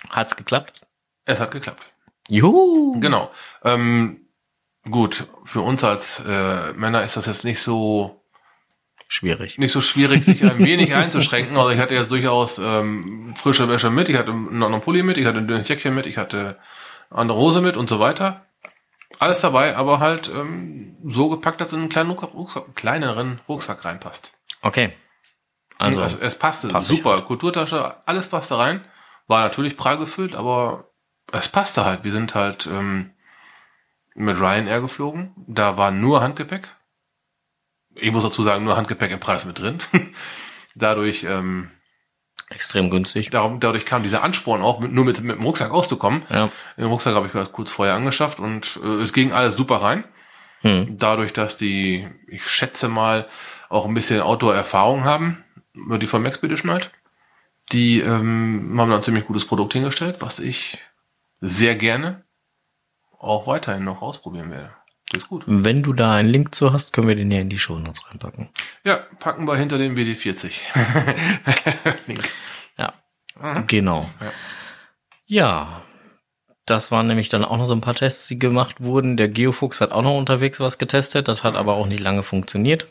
Hat's 0.08 0.36
geklappt? 0.36 0.86
Es 1.24 1.40
hat 1.40 1.50
geklappt. 1.50 1.82
Juhu! 2.28 3.00
Genau. 3.00 3.30
Ähm, 3.64 4.28
gut, 4.90 5.26
für 5.44 5.60
uns 5.60 5.84
als 5.84 6.24
äh, 6.26 6.72
Männer 6.72 7.02
ist 7.02 7.16
das 7.16 7.26
jetzt 7.26 7.44
nicht 7.44 7.60
so 7.60 8.22
Schwierig. 9.08 9.58
nicht 9.58 9.72
so 9.72 9.80
schwierig, 9.80 10.24
sich 10.24 10.44
ein 10.44 10.58
wenig 10.64 10.94
einzuschränken. 10.94 11.56
Also 11.56 11.70
ich 11.70 11.80
hatte 11.80 11.96
jetzt 11.96 12.12
durchaus 12.12 12.58
ähm, 12.58 13.34
frische 13.36 13.68
Wäsche 13.68 13.90
mit, 13.90 14.08
ich 14.08 14.16
hatte 14.16 14.32
noch 14.32 14.70
einen 14.70 14.80
Pulli 14.80 15.02
mit, 15.02 15.18
ich 15.18 15.26
hatte 15.26 15.38
ein 15.38 15.48
dünnes 15.48 15.68
Jäckchen 15.68 15.94
mit, 15.94 16.06
ich 16.06 16.16
hatte 16.16 16.58
eine 17.10 17.18
andere 17.18 17.38
Hose 17.38 17.60
mit 17.60 17.76
und 17.76 17.90
so 17.90 17.98
weiter. 17.98 18.46
Alles 19.20 19.42
dabei, 19.42 19.76
aber 19.76 20.00
halt 20.00 20.30
ähm, 20.30 20.96
so 21.04 21.28
gepackt, 21.28 21.61
dass 21.61 21.68
es 21.68 21.74
in 21.74 21.80
einen 21.80 21.88
kleinen 21.90 22.11
Rucksack, 22.12 22.74
kleineren 22.74 23.38
Rucksack 23.46 23.85
reinpasst. 23.85 24.33
Okay. 24.62 24.94
Also, 25.78 26.00
es, 26.00 26.14
es 26.14 26.38
passte 26.38 26.68
super. 26.80 27.20
Kulturtasche, 27.20 27.96
alles 28.06 28.28
passte 28.28 28.59
rein. 28.59 28.83
War 29.26 29.42
natürlich 29.42 29.76
prall 29.76 29.98
gefüllt, 29.98 30.35
aber 30.35 30.90
es 31.33 31.50
passte 31.50 31.85
halt. 31.85 32.02
Wir 32.02 32.12
sind 32.12 32.35
halt 32.35 32.66
ähm, 32.66 33.11
mit 34.14 34.40
Ryanair 34.40 34.80
geflogen. 34.80 35.35
Da 35.37 35.76
war 35.76 35.90
nur 35.90 36.22
Handgepäck. 36.22 36.68
Ich 37.96 38.12
muss 38.12 38.24
dazu 38.24 38.42
sagen, 38.42 38.64
nur 38.64 38.78
Handgepäck 38.78 39.11
im 39.11 39.20
Preis 39.20 39.44
mit 39.44 39.59
drin. 39.59 39.78
Dadurch 40.74 41.24
ähm, 41.24 41.70
extrem 42.50 42.90
günstig. 42.90 43.30
Darum, 43.30 43.60
dadurch 43.60 43.86
kam 43.86 44.02
dieser 44.02 44.22
Ansporn 44.22 44.60
auch, 44.60 44.80
mit, 44.80 44.92
nur 44.92 45.04
mit, 45.04 45.20
mit 45.22 45.36
dem 45.36 45.44
Rucksack 45.44 45.70
auszukommen. 45.70 46.22
Ja. 46.28 46.50
Den 46.76 46.86
Rucksack 46.86 47.14
habe 47.14 47.26
ich 47.26 47.52
kurz 47.52 47.70
vorher 47.70 47.94
angeschafft 47.94 48.40
und 48.40 48.78
äh, 48.84 49.02
es 49.02 49.12
ging 49.12 49.32
alles 49.32 49.54
super 49.54 49.76
rein. 49.76 50.04
Hm. 50.62 50.98
Dadurch, 50.98 51.32
dass 51.32 51.56
die, 51.56 52.08
ich 52.26 52.46
schätze 52.46 52.88
mal, 52.88 53.26
auch 53.70 53.86
ein 53.86 53.94
bisschen 53.94 54.20
Outdoor-Erfahrung 54.20 55.04
haben, 55.04 55.44
die 55.74 56.06
von 56.06 56.22
Maxpedition 56.22 56.70
halt. 56.70 56.90
Die 57.72 58.00
ähm, 58.00 58.74
haben 58.78 58.90
da 58.90 58.96
ein 58.96 59.02
ziemlich 59.02 59.26
gutes 59.26 59.46
Produkt 59.46 59.72
hingestellt, 59.72 60.16
was 60.18 60.40
ich 60.40 60.78
sehr 61.40 61.76
gerne 61.76 62.24
auch 63.16 63.46
weiterhin 63.46 63.84
noch 63.84 64.02
ausprobieren 64.02 64.50
werde. 64.50 64.72
Ist 65.14 65.29
gut. 65.29 65.42
Wenn 65.46 65.83
du 65.83 65.92
da 65.92 66.12
einen 66.12 66.29
Link 66.29 66.55
zu 66.55 66.73
hast, 66.73 66.92
können 66.92 67.09
wir 67.09 67.16
den 67.16 67.31
ja 67.33 67.40
in 67.40 67.49
die 67.49 67.59
Show 67.59 67.79
Notes 67.79 68.09
reinpacken. 68.09 68.49
Ja, 68.85 68.96
packen 69.18 69.44
wir 69.46 69.57
hinter 69.57 69.77
dem 69.79 69.96
WD40. 69.96 70.53
Link. 72.07 72.29
Ja. 72.79 72.92
Mhm. 73.40 73.66
Genau. 73.66 74.09
Ja. 74.20 74.33
Ja. 75.27 75.83
Das 76.66 76.92
waren 76.92 77.07
nämlich 77.07 77.29
dann 77.29 77.44
auch 77.44 77.57
noch 77.57 77.66
so 77.66 77.75
ein 77.75 77.81
paar 77.81 77.94
Tests, 77.96 78.29
die 78.29 78.38
gemacht 78.38 78.77
wurden. 78.79 79.16
Der 79.16 79.29
Geofuchs 79.29 79.81
hat 79.81 79.90
auch 79.90 80.03
noch 80.03 80.16
unterwegs 80.16 80.61
was 80.61 80.79
getestet. 80.79 81.27
Das 81.27 81.42
hat 81.42 81.57
aber 81.57 81.75
auch 81.75 81.87
nicht 81.87 82.01
lange 82.03 82.23
funktioniert. 82.23 82.87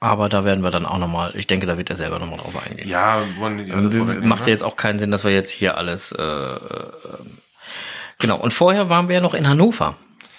Aber 0.00 0.28
da 0.28 0.44
werden 0.44 0.62
wir 0.64 0.70
dann 0.72 0.84
auch 0.84 0.98
noch 0.98 1.08
mal, 1.08 1.32
ich 1.36 1.46
denke, 1.46 1.66
da 1.66 1.78
wird 1.78 1.88
er 1.88 1.96
selber 1.96 2.18
noch 2.18 2.28
mal 2.28 2.36
drauf 2.36 2.54
eingehen. 2.66 2.88
Ja, 2.88 3.20
W- 3.20 3.48
vorwegnehmen, 3.48 4.28
Macht 4.28 4.40
ja 4.40 4.46
ne? 4.46 4.50
jetzt 4.52 4.62
auch 4.64 4.76
keinen 4.76 4.98
Sinn, 4.98 5.10
dass 5.10 5.24
wir 5.24 5.30
jetzt 5.32 5.50
hier 5.50 5.76
alles. 5.78 6.12
Äh, 6.12 6.22
äh, 6.22 6.90
genau. 8.18 8.36
Und 8.38 8.52
vorher 8.52 8.88
waren 8.88 9.08
wir 9.08 9.14
ja 9.16 9.20
noch 9.22 9.34
in 9.34 9.48
Hannover. 9.48 9.96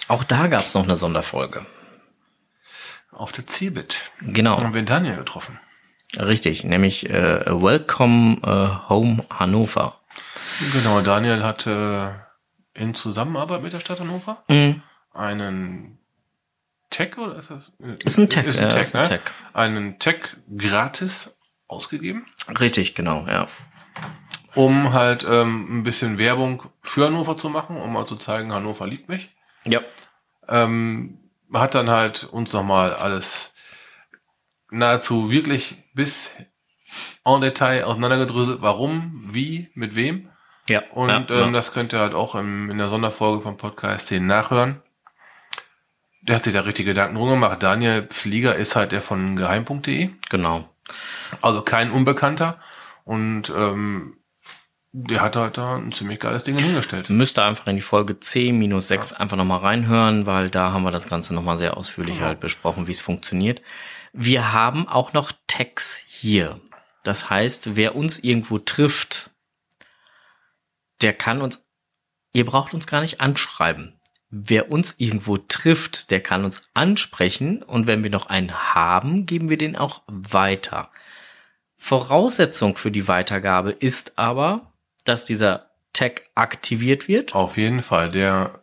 Auch 0.08 0.24
da 0.24 0.46
gab 0.46 0.62
es 0.62 0.74
noch 0.74 0.84
eine 0.84 0.96
Sonderfolge. 0.96 1.64
Auf 3.12 3.32
der 3.32 3.46
Cebit 3.46 4.00
Genau, 4.20 4.58
haben 4.58 4.74
wir 4.74 4.82
Daniel 4.82 5.16
getroffen. 5.16 5.58
richtig. 6.16 6.64
Nämlich 6.64 7.08
äh, 7.10 7.44
Welcome 7.46 8.38
äh, 8.42 8.88
Home 8.88 9.24
Hannover. 9.30 10.00
Genau, 10.72 11.00
Daniel 11.00 11.42
hatte 11.44 12.26
in 12.74 12.94
Zusammenarbeit 12.94 13.62
mit 13.62 13.72
der 13.72 13.80
Stadt 13.80 14.00
Hannover 14.00 14.42
Mhm. 14.48 14.82
einen 15.12 15.98
Tech 16.90 17.18
oder 17.18 17.36
ist 17.38 17.50
das? 17.50 17.72
Ist 18.04 18.18
ein 18.18 18.28
Tech, 18.30 18.46
Ist 18.46 18.58
ein 18.58 18.64
ja, 18.64 18.68
Tech, 18.70 18.80
ist 18.82 18.94
ein 18.96 19.02
ne? 19.02 19.08
Tech. 19.08 19.20
Einen 19.52 19.98
Tech 19.98 20.20
gratis 20.56 21.36
ausgegeben, 21.66 22.24
Richtig, 22.60 22.94
genau, 22.94 23.26
ja. 23.26 23.46
um 24.54 24.92
halt 24.94 25.26
ähm, 25.28 25.80
ein 25.80 25.82
bisschen 25.82 26.16
Werbung 26.16 26.62
für 26.82 27.06
Hannover 27.06 27.36
zu 27.36 27.50
machen, 27.50 27.76
um 27.76 27.92
mal 27.92 28.06
zu 28.06 28.16
zeigen, 28.16 28.52
Hannover 28.54 28.86
liebt 28.86 29.08
mich. 29.10 29.28
Ja. 29.70 29.80
Ähm, 30.48 31.18
hat 31.52 31.74
dann 31.74 31.90
halt 31.90 32.24
uns 32.24 32.52
nochmal 32.52 32.92
alles 32.92 33.54
nahezu 34.70 35.30
wirklich 35.30 35.76
bis 35.94 36.34
en 37.24 37.40
Detail 37.40 37.84
auseinandergedröselt, 37.84 38.62
warum, 38.62 39.24
wie, 39.30 39.70
mit 39.74 39.94
wem. 39.94 40.30
Ja. 40.68 40.82
Und 40.92 41.08
ja, 41.08 41.16
ähm, 41.16 41.26
ja. 41.28 41.50
das 41.50 41.72
könnt 41.72 41.92
ihr 41.92 42.00
halt 42.00 42.14
auch 42.14 42.34
im, 42.34 42.70
in 42.70 42.78
der 42.78 42.88
Sonderfolge 42.88 43.42
vom 43.42 43.56
Podcast 43.56 44.10
den 44.10 44.26
nachhören. 44.26 44.82
Der 46.22 46.36
hat 46.36 46.44
sich 46.44 46.52
da 46.52 46.60
richtig 46.60 46.84
Gedanken 46.84 47.16
drum 47.16 47.30
gemacht. 47.30 47.62
Daniel 47.62 48.06
Flieger 48.10 48.56
ist 48.56 48.76
halt 48.76 48.92
der 48.92 49.00
von 49.00 49.36
geheim.de, 49.36 50.10
genau. 50.28 50.68
also 51.40 51.62
kein 51.62 51.90
Unbekannter. 51.90 52.60
Und 53.04 53.50
ähm, 53.50 54.17
der 54.92 55.20
hat 55.20 55.36
halt 55.36 55.58
da 55.58 55.76
ein 55.76 55.92
ziemlich 55.92 56.18
geiles 56.18 56.44
Ding 56.44 56.58
hingestellt. 56.58 57.10
Müsste 57.10 57.42
einfach 57.44 57.66
in 57.66 57.76
die 57.76 57.82
Folge 57.82 58.14
10-6 58.14 59.14
einfach 59.14 59.36
nochmal 59.36 59.60
reinhören, 59.60 60.26
weil 60.26 60.50
da 60.50 60.72
haben 60.72 60.82
wir 60.82 60.90
das 60.90 61.08
Ganze 61.08 61.34
nochmal 61.34 61.56
sehr 61.56 61.76
ausführlich 61.76 62.16
Genau. 62.16 62.28
halt 62.28 62.40
besprochen, 62.40 62.86
wie 62.86 62.92
es 62.92 63.00
funktioniert. 63.00 63.62
Wir 64.12 64.52
haben 64.52 64.88
auch 64.88 65.12
noch 65.12 65.32
Tags 65.46 66.04
hier. 66.08 66.60
Das 67.04 67.30
heißt, 67.30 67.76
wer 67.76 67.94
uns 67.94 68.18
irgendwo 68.18 68.58
trifft, 68.58 69.30
der 71.00 71.12
kann 71.12 71.42
uns, 71.42 71.66
ihr 72.32 72.44
braucht 72.44 72.74
uns 72.74 72.86
gar 72.86 73.00
nicht 73.00 73.20
anschreiben. 73.20 73.94
Wer 74.30 74.70
uns 74.70 74.96
irgendwo 74.98 75.38
trifft, 75.38 76.10
der 76.10 76.20
kann 76.20 76.44
uns 76.44 76.62
ansprechen 76.74 77.62
und 77.62 77.86
wenn 77.86 78.02
wir 78.02 78.10
noch 78.10 78.26
einen 78.26 78.52
haben, 78.74 79.24
geben 79.26 79.48
wir 79.48 79.56
den 79.56 79.76
auch 79.76 80.02
weiter. 80.06 80.90
Voraussetzung 81.76 82.76
für 82.76 82.90
die 82.90 83.08
Weitergabe 83.08 83.70
ist 83.70 84.18
aber, 84.18 84.72
dass 85.08 85.24
dieser 85.24 85.70
Tag 85.92 86.22
aktiviert 86.34 87.08
wird. 87.08 87.34
Auf 87.34 87.56
jeden 87.56 87.82
Fall. 87.82 88.10
Der, 88.10 88.62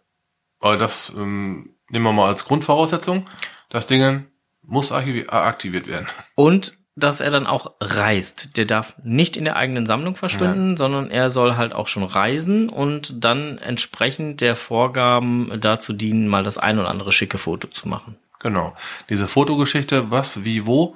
aber 0.60 0.78
das 0.78 1.12
ähm, 1.16 1.76
nehmen 1.90 2.06
wir 2.06 2.14
mal 2.14 2.28
als 2.28 2.46
Grundvoraussetzung. 2.46 3.28
Das 3.70 3.88
Ding 3.88 4.28
muss 4.62 4.92
äh, 4.92 5.28
aktiviert 5.28 5.88
werden. 5.88 6.08
Und 6.36 6.78
dass 6.96 7.20
er 7.20 7.30
dann 7.30 7.46
auch 7.46 7.74
reist. 7.82 8.56
Der 8.56 8.64
darf 8.64 8.96
nicht 9.04 9.36
in 9.36 9.44
der 9.44 9.58
eigenen 9.58 9.86
Sammlung 9.86 10.16
verschwinden, 10.16 10.78
sondern 10.78 11.12
er 11.12 11.30
soll 11.30 11.58
halt 11.58 11.74
auch 11.74 11.90
schon 11.90 12.04
reisen 12.04 12.70
und 12.70 13.24
dann 13.24 13.58
entsprechend 13.58 14.40
der 14.40 14.56
Vorgaben 14.56 15.60
dazu 15.60 15.92
dienen, 15.92 16.30
mal 16.30 16.44
das 16.44 16.58
ein 16.58 16.80
oder 16.80 16.90
andere 16.90 17.12
schicke 17.12 17.38
Foto 17.38 17.68
zu 17.68 17.90
machen. 17.90 18.16
Genau. 18.40 18.76
Diese 19.10 19.28
Fotogeschichte, 19.28 20.10
was, 20.10 20.46
wie, 20.46 20.66
wo, 20.66 20.96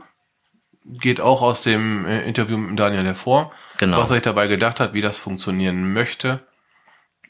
geht 1.00 1.22
auch 1.22 1.42
aus 1.42 1.62
dem 1.64 2.06
äh, 2.06 2.22
Interview 2.28 2.58
mit 2.58 2.80
Daniel 2.80 3.06
hervor. 3.06 3.52
Genau. 3.78 3.98
Was 3.98 4.10
er 4.12 4.16
sich 4.16 4.24
dabei 4.24 4.48
gedacht 4.48 4.80
hat, 4.80 4.94
wie 4.94 5.02
das 5.02 5.20
funktionieren 5.20 5.94
möchte. 5.94 6.42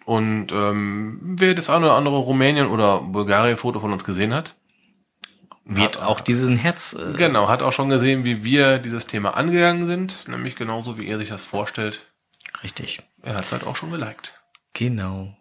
Und 0.05 0.51
ähm, 0.51 1.19
wer 1.21 1.53
das 1.53 1.69
eine 1.69 1.85
oder 1.85 1.95
andere 1.95 2.17
Rumänien- 2.17 2.67
oder 2.69 2.99
Bulgarien-Foto 3.01 3.79
von 3.79 3.91
uns 3.93 4.03
gesehen 4.03 4.33
hat, 4.33 4.55
Wird 5.65 5.97
Hat- 5.99 6.03
auch 6.07 6.19
diesen 6.19 6.55
Herz. 6.57 6.93
Äh, 6.99 7.15
genau, 7.15 7.47
hat 7.47 7.61
auch 7.61 7.73
schon 7.73 7.89
gesehen, 7.89 8.25
wie 8.25 8.43
wir 8.43 8.79
dieses 8.79 9.05
Thema 9.05 9.35
angegangen 9.37 9.85
sind. 9.85 10.27
Nämlich 10.27 10.55
genauso, 10.55 10.97
wie 10.97 11.07
er 11.07 11.19
sich 11.19 11.29
das 11.29 11.43
vorstellt. 11.45 11.99
richtig. 12.63 13.01
Er 13.21 13.35
hat 13.35 13.45
es 13.45 13.51
halt 13.51 13.63
auch 13.67 13.75
schon 13.75 13.91
geliked. 13.91 14.33
Genau. 14.73 15.35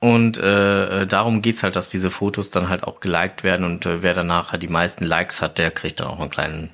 Und 0.00 0.38
äh, 0.38 1.02
äh, 1.02 1.06
darum 1.06 1.42
geht's 1.42 1.62
halt, 1.62 1.76
dass 1.76 1.90
diese 1.90 2.10
Fotos 2.10 2.50
dann 2.50 2.68
halt 2.68 2.82
auch 2.84 3.00
geliked 3.00 3.42
werden 3.44 3.64
und 3.66 3.84
äh, 3.86 4.02
wer 4.02 4.14
danach 4.14 4.50
halt 4.52 4.62
die 4.62 4.68
meisten 4.68 5.04
Likes 5.04 5.42
hat, 5.42 5.58
der 5.58 5.70
kriegt 5.72 5.98
dann 6.00 6.06
auch 6.08 6.20
einen 6.20 6.30
kleinen, 6.30 6.70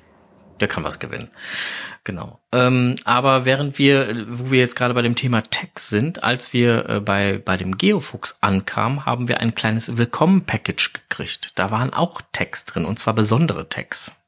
der 0.59 0.67
kann 0.67 0.83
was 0.83 0.99
gewinnen. 0.99 1.29
Genau. 2.03 2.39
Ähm, 2.51 2.95
aber 3.03 3.45
während 3.45 3.77
wir, 3.77 4.25
wo 4.29 4.51
wir 4.51 4.59
jetzt 4.59 4.75
gerade 4.75 4.93
bei 4.93 5.01
dem 5.01 5.15
Thema 5.15 5.41
Tags 5.41 5.89
sind, 5.89 6.23
als 6.23 6.53
wir 6.53 6.89
äh, 6.89 6.99
bei, 6.99 7.41
bei 7.43 7.57
dem 7.57 7.77
Geofuchs 7.77 8.37
ankamen, 8.41 9.05
haben 9.05 9.27
wir 9.27 9.39
ein 9.39 9.55
kleines 9.55 9.97
Willkommen-Package 9.97 10.93
gekriegt. 10.93 11.57
Da 11.59 11.71
waren 11.71 11.93
auch 11.93 12.21
Tags 12.31 12.65
drin, 12.65 12.85
und 12.85 12.99
zwar 12.99 13.13
besondere 13.13 13.69
Tags. 13.69 14.21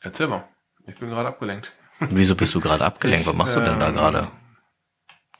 Erzähl 0.00 0.26
mal. 0.26 0.48
Ich 0.86 0.98
bin 0.98 1.10
gerade 1.10 1.28
abgelenkt. 1.28 1.72
Wieso 2.00 2.34
bist 2.34 2.54
du 2.54 2.60
gerade 2.60 2.84
abgelenkt? 2.84 3.26
Was 3.26 3.34
machst 3.34 3.56
du 3.56 3.60
denn 3.60 3.78
da 3.78 3.88
ähm, 3.88 3.94
gerade? 3.94 4.28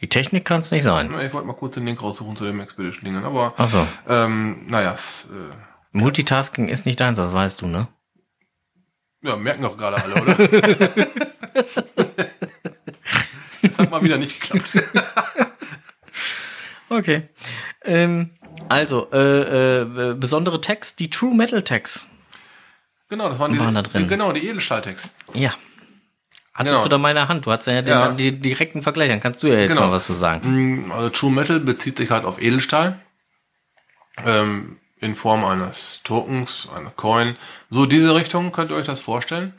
Die 0.00 0.08
Technik 0.08 0.44
kann 0.44 0.60
es 0.60 0.70
nicht 0.70 0.82
sein. 0.82 1.06
Ich 1.20 1.32
wollte 1.32 1.46
mal 1.46 1.54
kurz 1.54 1.74
den 1.74 1.86
Link 1.86 2.02
raussuchen 2.02 2.36
zu 2.36 2.44
dem 2.44 2.60
Expedition-Dingen, 2.60 3.24
aber 3.24 3.54
Ach 3.56 3.68
so. 3.68 3.86
ähm, 4.08 4.66
naja, 4.66 4.92
es, 4.94 5.28
äh, 5.30 5.54
Multitasking 5.92 6.68
ist 6.68 6.86
nicht 6.86 6.98
deins, 7.00 7.18
das 7.18 7.32
weißt 7.32 7.60
du, 7.62 7.66
ne? 7.66 7.88
ja, 9.22 9.36
merken 9.36 9.62
doch 9.62 9.76
gerade 9.76 10.02
alle, 10.02 10.14
oder? 10.20 10.34
das 13.62 13.78
hat 13.78 13.90
mal 13.90 14.02
wieder 14.02 14.18
nicht 14.18 14.40
geklappt. 14.40 14.82
Okay. 16.88 17.22
Ähm, 17.86 18.30
also, 18.68 19.08
äh, 19.14 19.80
äh, 20.10 20.14
besondere 20.14 20.60
Tags, 20.60 20.94
die 20.94 21.08
True 21.08 21.34
Metal 21.34 21.62
Tags. 21.62 22.06
Genau, 23.08 23.30
das 23.30 23.38
waren, 23.38 23.50
diese, 23.52 23.64
Waren 23.64 23.74
da 23.76 23.80
drin. 23.80 24.08
Genau, 24.08 24.30
die 24.32 24.46
Edelstahltext. 24.46 25.08
Ja. 25.32 25.54
Hattest 26.52 26.74
Genau. 26.74 26.82
du 26.82 26.88
da 26.90 26.98
meine 26.98 27.28
Hand? 27.28 27.46
Du 27.46 27.50
hattest 27.50 27.68
ja 27.68 27.80
den, 27.80 27.88
Ja. 27.88 28.12
den 28.12 28.42
direkten 28.42 28.82
Vergleich. 28.82 29.08
Dann 29.08 29.20
kannst 29.20 29.42
du 29.42 29.46
ja 29.46 29.60
jetzt 29.60 29.70
Genau. 29.76 29.86
mal 29.86 29.92
was 29.92 30.04
zu 30.04 30.12
sagen. 30.12 30.92
Also 30.92 31.08
True 31.08 31.30
Metal 31.32 31.60
bezieht 31.60 31.96
sich 31.96 32.10
halt 32.10 32.26
auf 32.26 32.38
Edelstahl. 32.42 33.00
Ähm, 34.26 34.78
in 35.02 35.16
Form 35.16 35.44
eines 35.44 36.00
Tokens, 36.04 36.68
einer 36.74 36.90
Coin. 36.90 37.36
So 37.70 37.86
diese 37.86 38.14
Richtung 38.14 38.52
könnt 38.52 38.70
ihr 38.70 38.76
euch 38.76 38.86
das 38.86 39.00
vorstellen. 39.00 39.52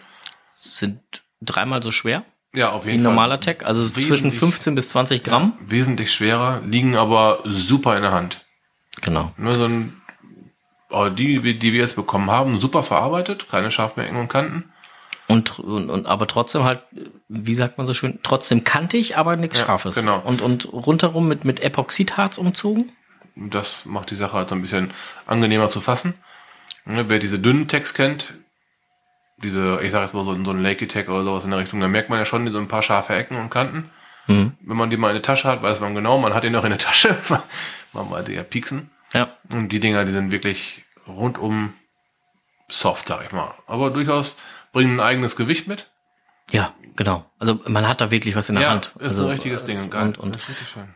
Sind 0.56 1.00
dreimal 1.42 1.84
so 1.84 1.92
schwer 1.92 2.24
Ja, 2.54 2.70
auf 2.72 2.86
jeden 2.86 3.00
ein 3.00 3.04
Fall. 3.04 3.12
normaler 3.14 3.40
Tag. 3.40 3.64
Also 3.66 3.88
zwischen 3.88 4.12
Wesentlich- 4.12 4.40
15 4.40 4.76
bis 4.76 4.90
20 4.90 5.24
Gramm. 5.24 5.54
Wesentlich 5.60 6.12
schwerer, 6.14 6.62
liegen 6.66 6.96
aber 6.96 7.40
super 7.44 7.96
in 7.96 8.02
der 8.04 8.12
Hand. 8.14 8.46
Genau. 9.02 9.34
Ne, 9.38 9.54
so 9.54 9.66
ein, 9.66 10.02
die, 11.18 11.58
die 11.60 11.74
wir 11.74 11.82
jetzt 11.82 11.96
bekommen 11.96 12.32
haben, 12.32 12.60
super 12.60 12.84
verarbeitet, 12.84 13.50
keine 13.50 13.72
scharfen 13.72 14.04
Ecken 14.04 14.18
und 14.18 14.30
Kanten. 14.30 14.72
Und, 15.28 15.58
und, 15.60 15.90
und 15.90 16.06
aber 16.06 16.28
trotzdem 16.28 16.64
halt, 16.64 16.82
wie 17.28 17.56
sagt 17.56 17.78
man 17.78 17.88
so 17.88 17.94
schön, 17.94 18.20
trotzdem 18.24 18.64
kantig, 18.64 19.18
aber 19.18 19.36
nichts 19.36 19.60
Ja, 19.60 19.66
Scharfes. 19.66 19.96
genau. 19.96 20.20
Und, 20.20 20.42
und 20.42 20.72
rundherum 20.72 21.28
mit, 21.28 21.44
mit 21.46 21.62
Epoxidharz 21.62 22.38
umzogen. 22.38 22.92
Das 23.36 23.86
macht 23.86 24.12
die 24.12 24.16
Sache 24.16 24.34
halt 24.34 24.50
so 24.50 24.56
ein 24.56 24.62
bisschen 24.62 24.94
angenehmer 25.26 25.70
zu 25.70 25.82
fassen. 25.82 26.14
Ne, 26.86 27.10
wer 27.10 27.20
diese 27.20 27.40
dünnen 27.40 27.68
Tags 27.68 27.94
kennt, 27.94 28.34
diese, 29.42 29.80
ich 29.82 29.92
sag 29.92 30.02
jetzt 30.02 30.14
mal 30.14 30.26
so, 30.26 30.44
so 30.44 30.52
ein 30.52 30.62
Lakey 30.62 30.88
Tag 30.88 31.10
oder 31.10 31.24
sowas 31.24 31.44
in 31.44 31.52
der 31.52 31.60
Richtung, 31.60 31.80
da 31.80 31.88
merkt 31.88 32.10
man 32.10 32.20
ja 32.20 32.26
schon 32.26 32.50
so 32.52 32.58
ein 32.58 32.68
paar 32.68 32.84
scharfe 32.84 33.16
Ecken 33.16 33.38
und 33.38 33.50
Kanten. 33.50 33.90
Mhm. 34.28 34.54
Wenn 34.62 34.78
man 34.78 34.90
die 34.90 34.98
mal 34.98 35.10
in 35.10 35.16
der 35.16 35.22
Tasche 35.22 35.48
hat, 35.48 35.62
weiß 35.62 35.80
man 35.80 35.96
genau, 35.96 36.18
man 36.18 36.34
hat 36.34 36.44
ihn 36.44 36.54
noch 36.54 36.64
in 36.64 36.70
der 36.70 36.80
Tasche. 36.80 37.18
man 37.94 38.10
weiß 38.10 38.28
ja 38.30 38.44
pieksen. 38.44 38.90
Ja. 39.14 39.38
Und 39.52 39.70
die 39.70 39.80
Dinger, 39.80 40.06
die 40.06 40.12
sind 40.12 40.32
wirklich 40.32 40.84
rundum 41.08 41.74
soft, 42.70 43.08
sag 43.08 43.26
ich 43.26 43.32
mal. 43.32 43.54
Aber 43.68 43.92
durchaus 43.92 44.38
bringen 44.72 45.00
ein 45.00 45.06
eigenes 45.06 45.36
Gewicht 45.36 45.68
mit. 45.68 45.90
Ja, 46.52 46.74
genau. 46.96 47.26
Also 47.40 47.60
man 47.68 47.88
hat 47.88 48.02
da 48.02 48.12
wirklich 48.12 48.36
was 48.36 48.50
in 48.50 48.56
der 48.56 48.66
ja, 48.66 48.70
Hand. 48.72 48.94
ist 49.00 49.10
also, 49.10 49.26
ein 49.26 49.32
richtiges 49.32 49.66
Ding. 49.66 49.78
äh, 49.78 49.90
Geil. 49.90 50.04
Und, 50.04 50.18
und, 50.18 50.38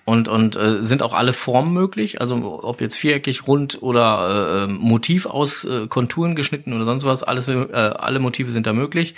und, 0.05 0.27
und 0.27 0.55
äh, 0.55 0.83
sind 0.83 1.03
auch 1.03 1.13
alle 1.13 1.33
Formen 1.33 1.73
möglich. 1.73 2.21
Also 2.21 2.63
ob 2.63 2.81
jetzt 2.81 2.97
viereckig, 2.97 3.47
rund 3.47 3.81
oder 3.81 4.65
äh, 4.65 4.67
Motiv 4.67 5.25
aus 5.25 5.65
äh, 5.65 5.87
Konturen 5.87 6.35
geschnitten 6.35 6.73
oder 6.73 6.85
sonst 6.85 7.05
was. 7.05 7.23
Alles, 7.23 7.47
äh, 7.47 7.71
alle 7.73 8.19
Motive 8.19 8.51
sind 8.51 8.67
da 8.67 8.73
möglich. 8.73 9.15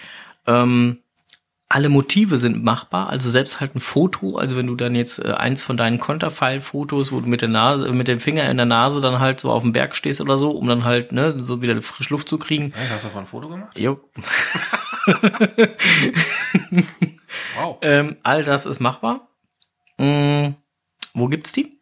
Ähm, 0.47 0.99
alle 1.71 1.89
Motive 1.89 2.37
sind 2.37 2.63
machbar, 2.63 3.09
also 3.09 3.29
selbst 3.29 3.59
halt 3.59 3.75
ein 3.75 3.79
Foto, 3.79 4.37
also 4.37 4.57
wenn 4.57 4.65
du 4.65 4.75
dann 4.75 4.95
jetzt 4.95 5.23
äh, 5.23 5.33
eins 5.33 5.61
von 5.61 5.77
deinen 5.77 5.99
Konterfei-Fotos, 5.99 7.11
wo 7.11 7.19
du 7.19 7.29
mit 7.29 7.41
der 7.41 7.47
Nase, 7.47 7.91
mit 7.93 8.07
dem 8.07 8.19
Finger 8.19 8.49
in 8.49 8.57
der 8.57 8.65
Nase 8.65 9.01
dann 9.01 9.19
halt 9.19 9.39
so 9.39 9.51
auf 9.51 9.61
dem 9.61 9.71
Berg 9.71 9.95
stehst 9.95 10.19
oder 10.19 10.39
so, 10.39 10.49
um 10.49 10.67
dann 10.67 10.83
halt, 10.83 11.11
ne, 11.11 11.43
so 11.43 11.61
wieder 11.61 11.79
frisch 11.83 12.09
Luft 12.09 12.27
zu 12.27 12.39
kriegen. 12.39 12.73
Hey, 12.75 12.87
hast 12.89 13.03
du 13.03 13.09
davon 13.09 13.25
ein 13.25 13.27
Foto 13.27 13.49
gemacht? 13.49 13.77
Jo. 13.77 13.99
Wow. 17.55 17.77
Ähm, 17.81 18.17
all 18.23 18.43
das 18.43 18.65
ist 18.65 18.79
machbar. 18.79 19.27
Mm, 19.97 20.49
wo 21.13 21.27
gibt's 21.27 21.51
die? 21.51 21.79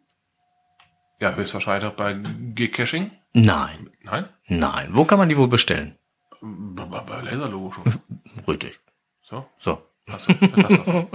Ja, 1.20 1.34
höchstwahrscheinlich 1.34 1.88
auch 1.90 1.94
bei 1.94 2.16
Geocaching. 2.54 3.10
Nein, 3.32 3.90
Nein? 4.02 4.28
nein. 4.46 4.90
Wo 4.92 5.04
kann 5.04 5.18
man 5.18 5.28
die 5.28 5.36
wohl 5.36 5.48
bestellen? 5.48 5.96
Bei, 6.40 6.84
bei, 6.84 7.20
Laserlogo 7.22 7.72
schon. 7.72 8.00
Richtig. 8.48 8.78
So, 9.22 9.46
So. 9.56 9.82
du. 10.06 10.16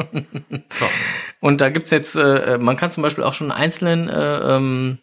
so. 0.70 0.89
Und 1.39 1.61
da 1.61 1.70
gibt's 1.70 1.91
jetzt, 1.91 2.16
äh, 2.16 2.57
man 2.59 2.78
kann 2.78 2.91
zum 2.91 3.03
Beispiel 3.03 3.24
auch 3.24 3.34
schon 3.34 3.51
einen 3.51 3.61
einzelnen 3.61 4.09
äh, 4.09 4.55
ähm, 4.55 4.99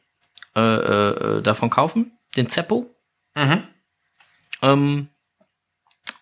äh, 0.57 0.61
äh, 0.61 1.43
davon 1.43 1.71
kaufen, 1.71 2.13
den 2.37 2.49
Zeppo. 2.49 2.95
Mhm. 3.35 3.65
Ähm, 4.63 5.09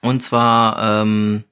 und 0.01 0.23
zwar, 0.23 1.03
ähm, 1.03 1.45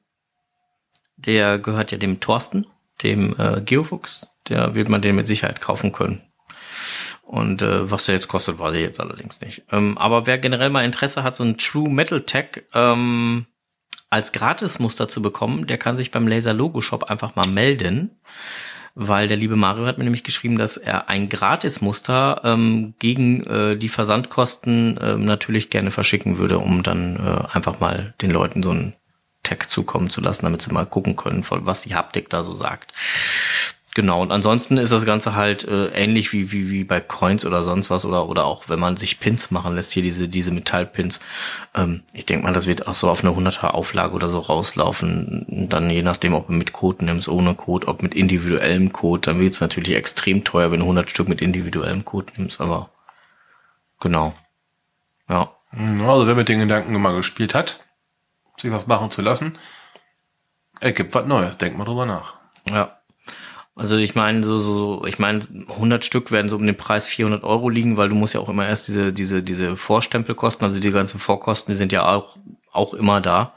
der 1.16 1.58
gehört 1.58 1.92
ja 1.92 1.98
dem 1.98 2.20
Thorsten, 2.20 2.66
dem 3.02 3.34
äh, 3.38 3.60
Geofuchs. 3.60 4.28
Der 4.48 4.74
wird 4.74 4.88
man 4.88 5.02
den 5.02 5.16
mit 5.16 5.26
Sicherheit 5.26 5.60
kaufen 5.60 5.92
können. 5.92 6.22
Und 7.22 7.60
äh, 7.62 7.90
was 7.90 8.06
der 8.06 8.14
jetzt 8.14 8.28
kostet, 8.28 8.60
weiß 8.60 8.74
ich 8.76 8.82
jetzt 8.82 9.00
allerdings 9.00 9.40
nicht. 9.40 9.64
Ähm, 9.72 9.98
aber 9.98 10.26
wer 10.26 10.38
generell 10.38 10.70
mal 10.70 10.84
Interesse 10.84 11.24
hat, 11.24 11.34
so 11.34 11.42
ein 11.42 11.58
True 11.58 11.90
Metal 11.90 12.20
Tag 12.20 12.64
ähm, 12.72 13.46
als 14.10 14.30
Gratismuster 14.30 15.08
zu 15.08 15.20
bekommen, 15.20 15.66
der 15.66 15.78
kann 15.78 15.96
sich 15.96 16.12
beim 16.12 16.28
Laser 16.28 16.54
Logo 16.54 16.80
Shop 16.80 17.04
einfach 17.04 17.34
mal 17.34 17.48
melden. 17.48 18.20
Weil 18.98 19.28
der 19.28 19.36
liebe 19.36 19.56
Mario 19.56 19.84
hat 19.84 19.98
mir 19.98 20.04
nämlich 20.04 20.24
geschrieben, 20.24 20.56
dass 20.56 20.78
er 20.78 21.10
ein 21.10 21.28
Gratismuster 21.28 22.40
ähm, 22.44 22.94
gegen 22.98 23.44
äh, 23.44 23.76
die 23.76 23.90
Versandkosten 23.90 24.98
ähm, 25.00 25.26
natürlich 25.26 25.68
gerne 25.68 25.90
verschicken 25.90 26.38
würde, 26.38 26.58
um 26.58 26.82
dann 26.82 27.16
äh, 27.16 27.54
einfach 27.54 27.78
mal 27.78 28.14
den 28.22 28.30
Leuten 28.30 28.62
so 28.62 28.70
einen 28.70 28.94
Tag 29.42 29.70
zukommen 29.70 30.08
zu 30.08 30.22
lassen, 30.22 30.46
damit 30.46 30.62
sie 30.62 30.72
mal 30.72 30.86
gucken 30.86 31.14
können, 31.14 31.44
was 31.46 31.82
die 31.82 31.94
Haptik 31.94 32.30
da 32.30 32.42
so 32.42 32.54
sagt. 32.54 32.94
Genau, 33.96 34.20
und 34.20 34.30
ansonsten 34.30 34.76
ist 34.76 34.92
das 34.92 35.06
Ganze 35.06 35.36
halt 35.36 35.66
äh, 35.66 35.86
ähnlich 35.86 36.34
wie, 36.34 36.52
wie, 36.52 36.68
wie 36.68 36.84
bei 36.84 37.00
Coins 37.00 37.46
oder 37.46 37.62
sonst 37.62 37.88
was 37.88 38.04
oder, 38.04 38.28
oder 38.28 38.44
auch 38.44 38.68
wenn 38.68 38.78
man 38.78 38.98
sich 38.98 39.20
Pins 39.20 39.50
machen 39.50 39.74
lässt, 39.74 39.90
hier 39.92 40.02
diese, 40.02 40.28
diese 40.28 40.50
Metallpins. 40.50 41.20
Ähm, 41.74 42.02
ich 42.12 42.26
denke 42.26 42.44
mal, 42.44 42.52
das 42.52 42.66
wird 42.66 42.88
auch 42.88 42.94
so 42.94 43.08
auf 43.08 43.24
eine 43.24 43.32
100er 43.32 43.68
Auflage 43.68 44.12
oder 44.12 44.28
so 44.28 44.40
rauslaufen. 44.40 45.46
Dann 45.70 45.88
je 45.88 46.02
nachdem, 46.02 46.34
ob 46.34 46.48
du 46.48 46.52
mit 46.52 46.74
Code 46.74 47.06
nimmst, 47.06 47.26
ohne 47.26 47.54
Code, 47.54 47.88
ob 47.88 48.02
mit 48.02 48.14
individuellem 48.14 48.92
Code, 48.92 49.22
dann 49.22 49.40
wird 49.40 49.54
es 49.54 49.62
natürlich 49.62 49.94
extrem 49.94 50.44
teuer, 50.44 50.70
wenn 50.70 50.80
du 50.80 50.84
100 50.84 51.08
Stück 51.08 51.30
mit 51.30 51.40
individuellem 51.40 52.04
Code 52.04 52.34
nimmst, 52.36 52.60
aber 52.60 52.90
genau. 53.98 54.34
Ja. 55.26 55.52
Also 55.72 56.26
wer 56.26 56.34
mit 56.34 56.50
den 56.50 56.60
Gedanken 56.60 56.92
mal 57.00 57.16
gespielt 57.16 57.54
hat, 57.54 57.82
sich 58.58 58.70
was 58.70 58.86
machen 58.86 59.10
zu 59.10 59.22
lassen, 59.22 59.56
ergibt 60.80 61.14
was 61.14 61.24
Neues. 61.24 61.56
Denkt 61.56 61.78
mal 61.78 61.86
drüber 61.86 62.04
nach. 62.04 62.34
Ja. 62.68 62.98
Also 63.76 63.98
ich 63.98 64.14
meine, 64.14 64.42
so, 64.42 64.58
so, 64.58 65.04
ich 65.06 65.18
meine, 65.18 65.40
100 65.68 66.02
Stück 66.02 66.32
werden 66.32 66.48
so 66.48 66.56
um 66.56 66.64
den 66.64 66.78
Preis 66.78 67.06
400 67.08 67.44
Euro 67.44 67.68
liegen, 67.68 67.98
weil 67.98 68.08
du 68.08 68.14
musst 68.14 68.32
ja 68.32 68.40
auch 68.40 68.48
immer 68.48 68.66
erst 68.66 68.88
diese, 68.88 69.12
diese, 69.12 69.42
diese 69.42 69.76
Vorstempelkosten, 69.76 70.64
also 70.64 70.80
die 70.80 70.90
ganzen 70.90 71.20
Vorkosten, 71.20 71.72
die 71.72 71.76
sind 71.76 71.92
ja 71.92 72.08
auch, 72.08 72.38
auch 72.72 72.94
immer 72.94 73.20
da. 73.20 73.52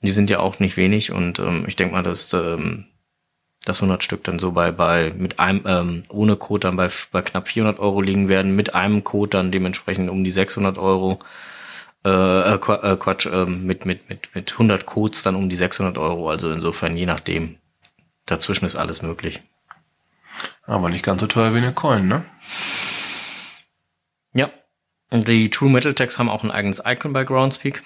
Die 0.00 0.10
sind 0.10 0.30
ja 0.30 0.38
auch 0.40 0.58
nicht 0.58 0.78
wenig 0.78 1.12
und 1.12 1.38
ähm, 1.38 1.64
ich 1.68 1.76
denke 1.76 1.94
mal, 1.94 2.02
dass 2.02 2.32
ähm, 2.32 2.86
das 3.66 3.82
100 3.82 4.02
Stück 4.02 4.24
dann 4.24 4.38
so 4.38 4.52
bei, 4.52 4.72
bei, 4.72 5.12
mit 5.14 5.38
einem, 5.38 5.62
ähm, 5.66 6.02
ohne 6.08 6.36
Code 6.36 6.60
dann 6.60 6.76
bei, 6.76 6.88
bei 7.12 7.20
knapp 7.20 7.46
400 7.46 7.78
Euro 7.78 8.00
liegen 8.00 8.30
werden, 8.30 8.56
mit 8.56 8.74
einem 8.74 9.04
Code 9.04 9.30
dann 9.30 9.52
dementsprechend 9.52 10.08
um 10.08 10.24
die 10.24 10.30
600 10.30 10.78
Euro. 10.78 11.18
Äh, 12.06 12.08
äh, 12.08 12.54
äh, 12.54 12.96
Quatsch, 12.96 13.26
ähm, 13.26 13.66
mit, 13.66 13.84
mit, 13.84 14.08
mit, 14.08 14.34
mit 14.34 14.52
100 14.52 14.86
Codes 14.86 15.22
dann 15.22 15.34
um 15.34 15.48
die 15.48 15.56
600 15.56 15.98
Euro. 15.98 16.30
Also 16.30 16.50
insofern, 16.52 16.96
je 16.96 17.04
nachdem. 17.04 17.56
Dazwischen 18.26 18.66
ist 18.66 18.76
alles 18.76 19.02
möglich. 19.02 19.42
Aber 20.64 20.88
nicht 20.88 21.04
ganz 21.04 21.20
so 21.20 21.26
teuer 21.26 21.54
wie 21.54 21.58
eine 21.58 21.72
Coin, 21.72 22.08
ne? 22.08 22.24
Ja. 24.34 24.50
Und 25.10 25.28
die 25.28 25.48
True 25.48 25.70
Metal 25.70 25.94
Tags 25.94 26.18
haben 26.18 26.28
auch 26.28 26.42
ein 26.42 26.50
eigenes 26.50 26.82
Icon 26.84 27.12
bei 27.12 27.24
Groundspeak. 27.24 27.82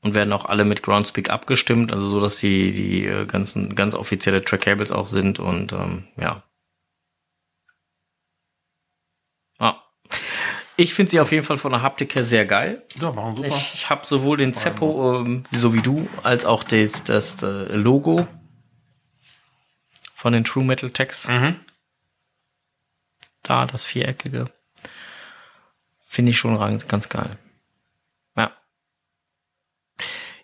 Und 0.00 0.14
werden 0.14 0.32
auch 0.32 0.46
alle 0.46 0.64
mit 0.64 0.82
Groundspeak 0.82 1.30
abgestimmt, 1.30 1.92
also 1.92 2.08
so, 2.08 2.18
dass 2.18 2.38
die, 2.38 2.72
die 2.72 3.06
äh, 3.06 3.24
ganzen, 3.26 3.76
ganz 3.76 3.94
offizielle 3.94 4.42
Track-Cables 4.42 4.90
auch 4.90 5.06
sind 5.06 5.38
und 5.38 5.72
ähm, 5.72 6.08
ja. 6.16 6.42
Ah. 9.58 9.80
Ich 10.76 10.94
finde 10.94 11.10
sie 11.10 11.20
auf 11.20 11.32
jeden 11.32 11.44
Fall 11.44 11.58
von 11.58 11.72
der 11.72 11.82
Haptik 11.82 12.14
her 12.14 12.24
sehr 12.24 12.46
geil. 12.46 12.82
Ja, 13.00 13.12
machen 13.12 13.36
super. 13.36 13.48
Ich, 13.48 13.74
ich 13.74 13.90
habe 13.90 14.06
sowohl 14.06 14.36
den 14.38 14.54
Zeppo, 14.54 15.20
ähm, 15.20 15.44
so 15.52 15.74
wie 15.74 15.82
du, 15.82 16.08
als 16.22 16.44
auch 16.44 16.64
das, 16.64 17.04
das 17.04 17.42
äh, 17.42 17.74
Logo 17.74 18.26
von 20.14 20.32
den 20.32 20.44
True 20.44 20.64
Metal 20.64 20.90
Tags. 20.90 21.28
Mhm. 21.28 21.60
Da, 23.42 23.66
das 23.66 23.84
viereckige. 23.86 24.50
Finde 26.06 26.30
ich 26.30 26.38
schon 26.38 26.58
ganz, 26.58 26.88
ganz 26.88 27.08
geil. 27.08 27.38
Ja. 28.36 28.52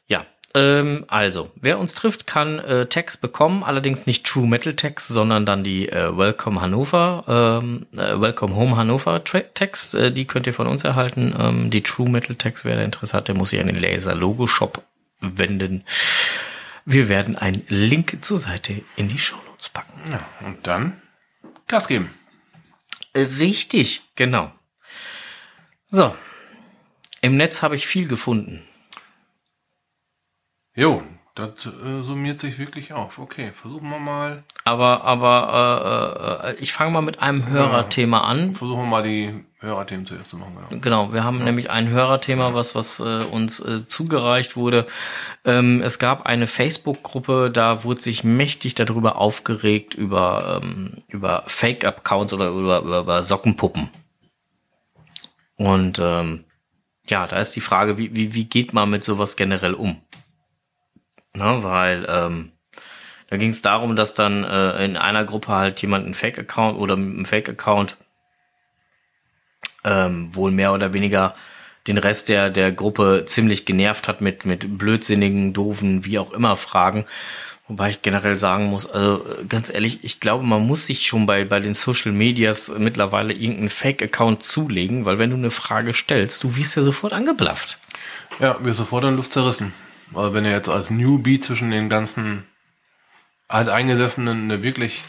Ja. 0.06 0.26
Ähm, 0.58 1.04
also, 1.06 1.50
wer 1.54 1.78
uns 1.78 1.94
trifft, 1.94 2.26
kann 2.26 2.58
äh, 2.58 2.86
Tags 2.86 3.16
bekommen, 3.16 3.62
allerdings 3.62 4.06
nicht 4.06 4.26
True 4.26 4.48
Metal 4.48 4.74
Tags, 4.74 5.06
sondern 5.06 5.46
dann 5.46 5.62
die 5.62 5.88
äh, 5.88 6.16
Welcome 6.16 6.60
Hannover, 6.60 7.60
ähm, 7.62 7.86
äh, 7.92 8.20
Welcome 8.20 8.56
Home 8.56 8.76
Hannover 8.76 9.22
Tags, 9.22 9.94
äh, 9.94 10.10
die 10.10 10.26
könnt 10.26 10.48
ihr 10.48 10.54
von 10.54 10.66
uns 10.66 10.82
erhalten. 10.82 11.32
Ähm, 11.38 11.70
die 11.70 11.82
True 11.82 12.08
Metal 12.08 12.34
Tags, 12.34 12.64
wer 12.64 12.74
da 12.74 12.82
Interesse 12.82 13.16
hat, 13.16 13.28
der 13.28 13.36
muss 13.36 13.50
sich 13.50 13.60
an 13.60 13.68
den 13.68 13.78
Laser 13.78 14.16
Logo 14.16 14.48
Shop 14.48 14.82
wenden. 15.20 15.84
Wir 16.84 17.08
werden 17.08 17.36
einen 17.36 17.62
Link 17.68 18.18
zur 18.24 18.38
Seite 18.38 18.82
in 18.96 19.08
die 19.08 19.18
Show 19.18 19.38
Notes 19.48 19.68
packen. 19.68 20.10
Ja, 20.10 20.26
und 20.44 20.66
dann 20.66 21.00
Gas 21.68 21.86
geben. 21.86 22.10
Richtig, 23.14 24.02
genau. 24.16 24.50
So. 25.86 26.16
Im 27.20 27.36
Netz 27.36 27.62
habe 27.62 27.76
ich 27.76 27.86
viel 27.86 28.08
gefunden. 28.08 28.67
Jo, 30.78 31.02
das 31.34 31.66
äh, 31.66 32.02
summiert 32.02 32.38
sich 32.38 32.56
wirklich 32.60 32.92
auf. 32.92 33.18
Okay, 33.18 33.50
versuchen 33.52 33.90
wir 33.90 33.98
mal. 33.98 34.44
Aber, 34.62 35.02
aber 35.02 36.44
äh, 36.44 36.50
äh, 36.50 36.54
ich 36.60 36.72
fange 36.72 36.92
mal 36.92 37.00
mit 37.00 37.20
einem 37.20 37.48
Hörerthema 37.48 38.20
an. 38.20 38.54
Versuchen 38.54 38.82
wir 38.82 38.86
mal 38.86 39.02
die 39.02 39.44
Hörerthemen 39.58 40.06
zuerst 40.06 40.30
zu 40.30 40.36
machen. 40.36 40.54
Genau. 40.70 40.80
Genau, 40.80 41.12
wir 41.12 41.24
haben 41.24 41.42
nämlich 41.42 41.68
ein 41.68 41.88
Hörerthema, 41.88 42.54
was, 42.54 42.76
was 42.76 43.00
äh, 43.00 43.24
uns 43.24 43.58
äh, 43.58 43.88
zugereicht 43.88 44.54
wurde. 44.54 44.86
Ähm, 45.44 45.82
es 45.82 45.98
gab 45.98 46.26
eine 46.26 46.46
Facebook-Gruppe, 46.46 47.50
da 47.52 47.82
wurde 47.82 48.00
sich 48.00 48.22
mächtig 48.22 48.76
darüber 48.76 49.16
aufgeregt, 49.16 49.94
über, 49.94 50.60
ähm, 50.62 50.98
über 51.08 51.42
Fake-Accounts 51.48 52.32
oder 52.32 52.50
über, 52.50 52.82
über, 52.82 53.00
über 53.00 53.22
Sockenpuppen. 53.24 53.88
Und 55.56 55.98
ähm, 55.98 56.44
ja, 57.08 57.26
da 57.26 57.40
ist 57.40 57.56
die 57.56 57.60
Frage, 57.60 57.98
wie, 57.98 58.14
wie, 58.14 58.34
wie 58.34 58.44
geht 58.44 58.72
man 58.72 58.90
mit 58.90 59.02
sowas 59.02 59.36
generell 59.36 59.74
um? 59.74 60.00
Na, 61.34 61.62
weil 61.62 62.06
ähm, 62.08 62.52
da 63.28 63.36
ging 63.36 63.50
es 63.50 63.62
darum, 63.62 63.94
dass 63.96 64.14
dann 64.14 64.44
äh, 64.44 64.84
in 64.84 64.96
einer 64.96 65.24
Gruppe 65.24 65.48
halt 65.48 65.80
jemand 65.82 66.04
einen 66.04 66.14
Fake-Account 66.14 66.78
oder 66.78 66.96
mit 66.96 67.14
einem 67.14 67.24
Fake-Account 67.26 67.96
ähm, 69.84 70.34
wohl 70.34 70.50
mehr 70.50 70.72
oder 70.72 70.92
weniger 70.92 71.34
den 71.86 71.98
Rest 71.98 72.28
der, 72.28 72.50
der 72.50 72.72
Gruppe 72.72 73.24
ziemlich 73.26 73.64
genervt 73.64 74.08
hat 74.08 74.20
mit, 74.20 74.44
mit 74.44 74.78
blödsinnigen, 74.78 75.52
doofen, 75.52 76.04
wie 76.04 76.18
auch 76.18 76.32
immer 76.32 76.56
Fragen. 76.56 77.06
Wobei 77.66 77.90
ich 77.90 78.00
generell 78.00 78.36
sagen 78.36 78.66
muss, 78.66 78.90
also 78.90 79.24
ganz 79.46 79.68
ehrlich, 79.68 80.02
ich 80.02 80.20
glaube, 80.20 80.42
man 80.42 80.66
muss 80.66 80.86
sich 80.86 81.06
schon 81.06 81.26
bei, 81.26 81.44
bei 81.44 81.60
den 81.60 81.74
Social 81.74 82.12
Medias 82.12 82.72
mittlerweile 82.78 83.34
irgendeinen 83.34 83.68
Fake-Account 83.68 84.42
zulegen, 84.42 85.04
weil 85.04 85.18
wenn 85.18 85.30
du 85.30 85.36
eine 85.36 85.50
Frage 85.50 85.92
stellst, 85.92 86.42
du 86.44 86.56
wirst 86.56 86.76
ja 86.76 86.82
sofort 86.82 87.12
angeblafft. 87.12 87.78
Ja, 88.40 88.56
wir 88.62 88.72
sofort 88.72 89.04
in 89.04 89.16
Luft 89.16 89.34
zerrissen. 89.34 89.74
Also 90.14 90.32
wenn 90.34 90.44
du 90.44 90.50
jetzt 90.50 90.68
als 90.68 90.90
Newbie 90.90 91.40
zwischen 91.40 91.70
den 91.70 91.88
ganzen 91.88 92.44
alteingesessenen 93.48 94.44
eine 94.44 94.62
wirklich 94.62 95.02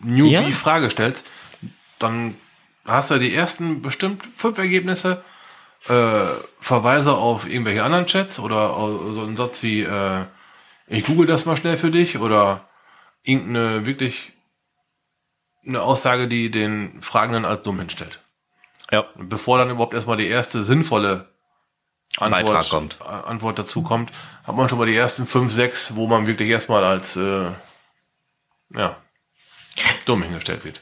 Ja. 0.00 0.40
Newbie-Frage 0.42 0.90
stellst, 0.90 1.26
dann 1.98 2.34
hast 2.84 3.10
du 3.10 3.18
die 3.18 3.34
ersten 3.34 3.82
bestimmt 3.82 4.22
fünf 4.34 4.58
Ergebnisse, 4.58 5.24
äh, 5.88 6.24
Verweise 6.60 7.14
auf 7.14 7.48
irgendwelche 7.48 7.84
anderen 7.84 8.06
Chats 8.06 8.38
oder 8.38 8.74
so 9.14 9.22
einen 9.22 9.36
Satz 9.36 9.62
wie, 9.62 9.82
äh, 9.82 10.24
ich 10.88 11.04
google 11.04 11.26
das 11.26 11.46
mal 11.46 11.56
schnell 11.56 11.76
für 11.76 11.90
dich 11.90 12.18
oder 12.18 12.68
irgendeine 13.22 13.86
wirklich 13.86 14.32
eine 15.66 15.82
Aussage, 15.82 16.28
die 16.28 16.50
den 16.50 17.02
Fragenden 17.02 17.44
als 17.44 17.62
dumm 17.62 17.78
hinstellt. 17.78 18.20
Ja. 18.90 19.04
Bevor 19.16 19.58
dann 19.58 19.70
überhaupt 19.70 19.94
erstmal 19.94 20.16
die 20.16 20.28
erste 20.28 20.62
sinnvolle 20.62 21.28
Antwort, 22.18 22.46
Beitrag 22.46 22.68
kommt. 22.68 22.98
äh, 23.00 23.04
Antwort 23.04 23.58
dazu 23.58 23.82
kommt, 23.82 24.10
hat 24.44 24.56
man 24.56 24.68
schon 24.68 24.78
mal 24.78 24.86
die 24.86 24.96
ersten 24.96 25.26
fünf, 25.26 25.52
sechs, 25.52 25.94
wo 25.96 26.06
man 26.06 26.26
wirklich 26.26 26.48
erstmal 26.48 26.82
als 26.84 27.16
äh, 27.16 27.50
ja, 28.74 28.96
dumm 30.06 30.22
hingestellt 30.22 30.64
wird. 30.64 30.80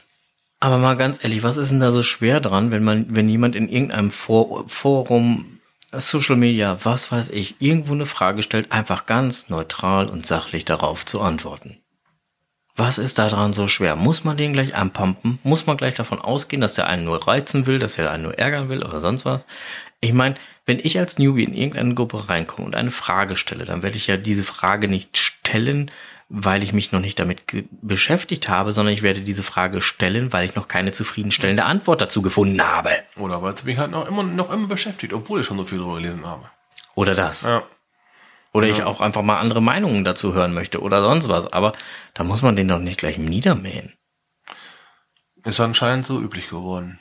Aber 0.59 0.77
mal 0.77 0.95
ganz 0.95 1.23
ehrlich, 1.23 1.43
was 1.43 1.57
ist 1.57 1.71
denn 1.71 1.81
da 1.81 1.91
so 1.91 2.01
schwer 2.01 2.39
dran, 2.39 2.71
wenn 2.71 2.83
man, 2.83 3.13
wenn 3.13 3.29
jemand 3.29 3.55
in 3.55 3.69
irgendeinem 3.69 4.11
For 4.11 4.67
Forum, 4.67 5.59
Social 5.91 6.37
Media, 6.37 6.77
was 6.83 7.11
weiß 7.11 7.29
ich, 7.29 7.61
irgendwo 7.61 7.93
eine 7.93 8.05
Frage 8.05 8.41
stellt, 8.41 8.71
einfach 8.71 9.05
ganz 9.05 9.49
neutral 9.49 10.09
und 10.09 10.25
sachlich 10.25 10.65
darauf 10.65 11.05
zu 11.05 11.21
antworten? 11.21 11.77
Was 12.77 12.97
ist 12.97 13.19
da 13.19 13.29
dran 13.29 13.53
so 13.53 13.67
schwer? 13.69 13.95
Muss 13.95 14.25
man 14.25 14.35
den 14.35 14.51
gleich 14.51 14.75
anpumpen? 14.75 15.39
Muss 15.43 15.65
man 15.65 15.77
gleich 15.77 15.93
davon 15.93 16.19
ausgehen, 16.19 16.61
dass 16.61 16.75
der 16.75 16.87
einen 16.87 17.05
nur 17.05 17.25
reizen 17.25 17.67
will, 17.67 17.79
dass 17.79 17.97
er 17.97 18.11
einen 18.11 18.23
nur 18.23 18.37
ärgern 18.37 18.67
will 18.67 18.83
oder 18.83 18.99
sonst 18.99 19.23
was? 19.23 19.45
Ich 20.01 20.11
meine, 20.11 20.35
wenn 20.65 20.79
ich 20.79 20.97
als 20.97 21.19
Newbie 21.19 21.43
in 21.43 21.53
irgendeine 21.53 21.93
Gruppe 21.93 22.27
reinkomme 22.27 22.65
und 22.65 22.75
eine 22.75 22.91
Frage 22.91 23.35
stelle, 23.35 23.65
dann 23.65 23.83
werde 23.83 23.97
ich 23.97 24.07
ja 24.07 24.17
diese 24.17 24.43
Frage 24.43 24.87
nicht 24.87 25.17
stellen, 25.17 25.91
weil 26.27 26.63
ich 26.63 26.73
mich 26.73 26.91
noch 26.91 27.01
nicht 27.01 27.19
damit 27.19 27.43
beschäftigt 27.81 28.49
habe, 28.49 28.73
sondern 28.73 28.93
ich 28.93 29.03
werde 29.03 29.21
diese 29.21 29.43
Frage 29.43 29.79
stellen, 29.79 30.33
weil 30.33 30.45
ich 30.45 30.55
noch 30.55 30.67
keine 30.67 30.91
zufriedenstellende 30.91 31.65
Antwort 31.65 32.01
dazu 32.01 32.23
gefunden 32.23 32.61
habe. 32.61 32.89
Oder 33.15 33.43
weil 33.43 33.53
es 33.53 33.63
mich 33.63 33.77
halt 33.77 33.91
noch 33.91 34.07
immer, 34.07 34.23
noch 34.23 34.51
immer 34.51 34.67
beschäftigt, 34.67 35.13
obwohl 35.13 35.41
ich 35.41 35.47
schon 35.47 35.57
so 35.57 35.65
viel 35.65 35.77
drüber 35.77 35.97
gelesen 35.97 36.25
habe. 36.25 36.49
Oder 36.95 37.13
das. 37.13 37.43
Ja. 37.43 37.63
Oder 38.53 38.67
ich 38.67 38.83
auch 38.83 39.01
einfach 39.01 39.21
mal 39.21 39.37
andere 39.37 39.61
Meinungen 39.61 40.05
dazu 40.05 40.33
hören 40.33 40.53
möchte 40.53 40.81
oder 40.81 41.03
sonst 41.03 41.27
was. 41.27 41.51
Aber 41.51 41.73
da 42.13 42.23
muss 42.23 42.41
man 42.41 42.55
den 42.55 42.69
doch 42.69 42.79
nicht 42.79 42.97
gleich 42.97 43.17
niedermähen. 43.17 43.93
Ist 45.43 45.59
anscheinend 45.59 46.05
so 46.05 46.21
üblich 46.21 46.49
geworden. 46.49 46.97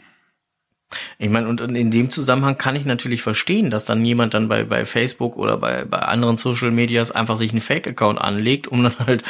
Ich 1.18 1.28
meine, 1.30 1.48
und 1.48 1.60
in 1.60 1.90
dem 1.90 2.10
Zusammenhang 2.10 2.58
kann 2.58 2.76
ich 2.76 2.84
natürlich 2.84 3.22
verstehen, 3.22 3.70
dass 3.70 3.84
dann 3.84 4.04
jemand 4.04 4.34
dann 4.34 4.48
bei, 4.48 4.64
bei 4.64 4.84
Facebook 4.84 5.36
oder 5.36 5.56
bei, 5.56 5.84
bei 5.84 5.98
anderen 5.98 6.36
Social 6.36 6.70
Medias 6.70 7.10
einfach 7.10 7.36
sich 7.36 7.52
einen 7.52 7.60
Fake-Account 7.60 8.20
anlegt, 8.20 8.68
um 8.68 8.82
dann 8.82 8.98
halt 8.98 9.24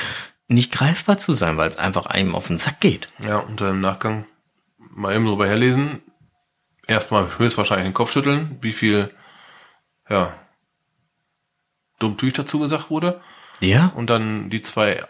nicht 0.48 0.72
greifbar 0.72 1.18
zu 1.18 1.32
sein, 1.32 1.57
weil 1.57 1.68
es 1.68 1.76
einfach 1.76 2.07
einem 2.07 2.34
auf 2.34 2.48
den 2.48 2.59
Sack 2.59 2.80
geht. 2.80 3.09
Ja, 3.18 3.38
und 3.38 3.61
dann 3.61 3.70
im 3.70 3.80
Nachgang 3.80 4.26
mal 4.78 5.14
eben 5.14 5.26
drüber 5.26 5.46
herlesen. 5.46 6.02
Erstmal 6.86 7.38
höchstwahrscheinlich 7.38 7.88
den 7.88 7.94
Kopf 7.94 8.12
schütteln, 8.12 8.59
wie 8.61 8.72
viel, 8.72 9.11
ja, 10.09 10.34
Dummtüch 11.98 12.34
dazu 12.34 12.59
gesagt 12.59 12.90
wurde. 12.90 13.20
Ja? 13.61 13.92
Und 13.94 14.11
dann 14.11 14.50
die 14.50 14.61
zwei 14.61 15.05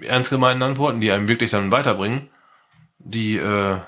ernst 0.00 0.30
gemeinten 0.30 0.62
Antworten, 0.62 1.00
die 1.00 1.12
einem 1.12 1.28
wirklich 1.28 1.52
dann 1.52 1.70
weiterbringen, 1.70 2.30
die, 2.98 3.36
äh, 3.36 3.78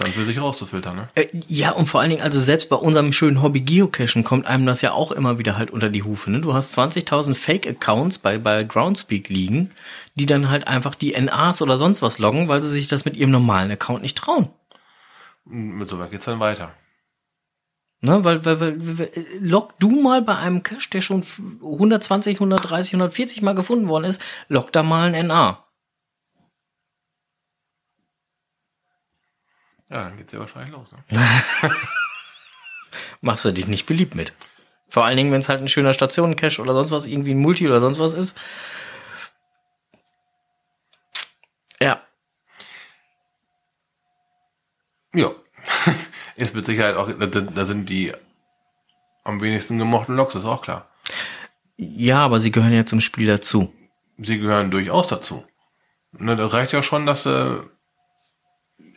dann 0.00 0.12
für 0.12 0.24
sich 0.24 0.40
rauszufiltern, 0.40 0.96
ne? 0.96 1.08
Äh, 1.14 1.26
ja, 1.46 1.72
und 1.72 1.86
vor 1.86 2.00
allen 2.00 2.10
Dingen, 2.10 2.22
also 2.22 2.40
selbst 2.40 2.68
bei 2.68 2.76
unserem 2.76 3.12
schönen 3.12 3.42
Hobby 3.42 3.60
Geocachen 3.60 4.24
kommt 4.24 4.46
einem 4.46 4.66
das 4.66 4.82
ja 4.82 4.92
auch 4.92 5.12
immer 5.12 5.38
wieder 5.38 5.56
halt 5.56 5.70
unter 5.70 5.88
die 5.88 6.02
Hufe. 6.02 6.30
Ne? 6.30 6.40
Du 6.40 6.54
hast 6.54 6.76
20.000 6.76 7.34
Fake-Accounts 7.34 8.18
bei, 8.18 8.38
bei 8.38 8.64
Groundspeak 8.64 9.28
liegen, 9.28 9.70
die 10.14 10.26
dann 10.26 10.48
halt 10.48 10.66
einfach 10.66 10.94
die 10.94 11.12
NAs 11.20 11.62
oder 11.62 11.76
sonst 11.76 12.02
was 12.02 12.18
loggen, 12.18 12.48
weil 12.48 12.62
sie 12.62 12.70
sich 12.70 12.88
das 12.88 13.04
mit 13.04 13.16
ihrem 13.16 13.30
normalen 13.30 13.70
Account 13.70 14.02
nicht 14.02 14.18
trauen. 14.18 14.48
Mit 15.44 15.90
sowas 15.90 16.10
geht's 16.10 16.24
dann 16.24 16.40
weiter. 16.40 16.72
Ne, 18.02 18.24
weil, 18.24 18.44
weil, 18.46 18.60
weil, 18.60 18.98
weil 18.98 19.10
äh, 19.14 19.38
log 19.40 19.78
du 19.78 19.90
mal 20.00 20.22
bei 20.22 20.36
einem 20.36 20.62
Cache, 20.62 20.88
der 20.90 21.02
schon 21.02 21.22
120, 21.62 22.36
130, 22.36 22.94
140 22.94 23.42
Mal 23.42 23.54
gefunden 23.54 23.88
worden 23.88 24.04
ist, 24.04 24.22
log 24.48 24.72
da 24.72 24.82
mal 24.82 25.12
ein 25.12 25.26
NA. 25.26 25.64
Ja, 29.90 30.04
dann 30.04 30.16
geht's 30.16 30.32
ja 30.32 30.38
wahrscheinlich 30.38 30.72
los, 30.72 30.88
ne? 30.92 31.04
Machst 33.20 33.44
du 33.44 33.52
dich 33.52 33.66
nicht 33.66 33.86
beliebt 33.86 34.14
mit. 34.14 34.32
Vor 34.88 35.04
allen 35.04 35.16
Dingen, 35.16 35.30
wenn 35.32 35.40
es 35.40 35.48
halt 35.48 35.60
ein 35.60 35.68
schöner 35.68 35.92
Stationen-Cache 35.92 36.60
oder 36.62 36.74
sonst 36.74 36.90
was, 36.90 37.06
irgendwie 37.06 37.32
ein 37.34 37.38
Multi 37.40 37.66
oder 37.66 37.80
sonst 37.80 37.98
was 37.98 38.14
ist. 38.14 38.38
Ja, 41.80 42.02
Ja. 45.14 45.32
Ist 46.36 46.54
mit 46.54 46.64
Sicherheit 46.66 46.94
auch, 46.96 47.10
da 47.18 47.64
sind- 47.66 47.88
die 47.88 48.12
am 49.24 49.40
wenigsten 49.42 49.76
gemochten 49.78 50.16
Loks, 50.16 50.34
ist 50.36 50.44
auch 50.46 50.62
klar. 50.62 50.88
ja, 51.76 52.20
aber 52.20 52.38
sie 52.40 52.50
gehören 52.50 52.72
ja 52.72 52.86
zum 52.86 53.00
Spiel 53.00 53.26
dazu. 53.26 53.72
Sie 54.18 54.38
gehören 54.38 54.70
durchaus 54.70 55.08
dazu. 55.08 55.44
Ne, 56.12 56.36
das 56.36 56.52
reicht 56.52 56.72
ja 56.72 56.82
schon, 56.82 57.06
dass 57.06 57.26
äh, 57.26 57.56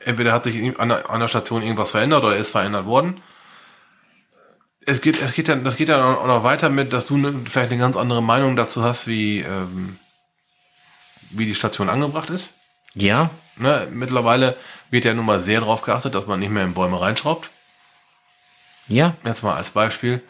entweder 0.05 0.31
hat 0.33 0.43
sich 0.43 0.79
an 0.79 0.89
der, 0.89 1.09
an 1.09 1.19
der 1.19 1.27
Station 1.27 1.61
irgendwas 1.63 1.91
verändert 1.91 2.23
oder 2.23 2.35
ist 2.35 2.51
verändert 2.51 2.85
worden. 2.85 3.21
Es 4.85 5.01
geht, 5.01 5.21
es 5.21 5.33
geht 5.33 5.47
dann, 5.47 5.63
das 5.63 5.77
geht 5.77 5.89
dann 5.89 6.01
auch 6.01 6.27
noch 6.27 6.43
weiter 6.43 6.69
mit, 6.69 6.91
dass 6.91 7.07
du 7.07 7.17
ne, 7.17 7.33
vielleicht 7.45 7.71
eine 7.71 7.79
ganz 7.79 7.95
andere 7.95 8.21
Meinung 8.21 8.55
dazu 8.55 8.83
hast, 8.83 9.07
wie, 9.07 9.39
ähm, 9.39 9.97
wie 11.31 11.45
die 11.45 11.55
Station 11.55 11.89
angebracht 11.89 12.29
ist. 12.29 12.53
Ja, 12.93 13.29
Ne, 13.55 13.87
mittlerweile 13.91 14.55
wird 14.89 15.05
ja 15.05 15.13
nun 15.13 15.25
mal 15.25 15.39
sehr 15.39 15.59
darauf 15.59 15.83
geachtet, 15.83 16.15
dass 16.15 16.25
man 16.25 16.39
nicht 16.39 16.49
mehr 16.49 16.63
in 16.63 16.73
Bäume 16.73 16.99
reinschraubt. 16.99 17.49
ja, 18.87 19.13
Jetzt 19.23 19.43
mal 19.43 19.55
als 19.55 19.69
Beispiel. 19.69 20.23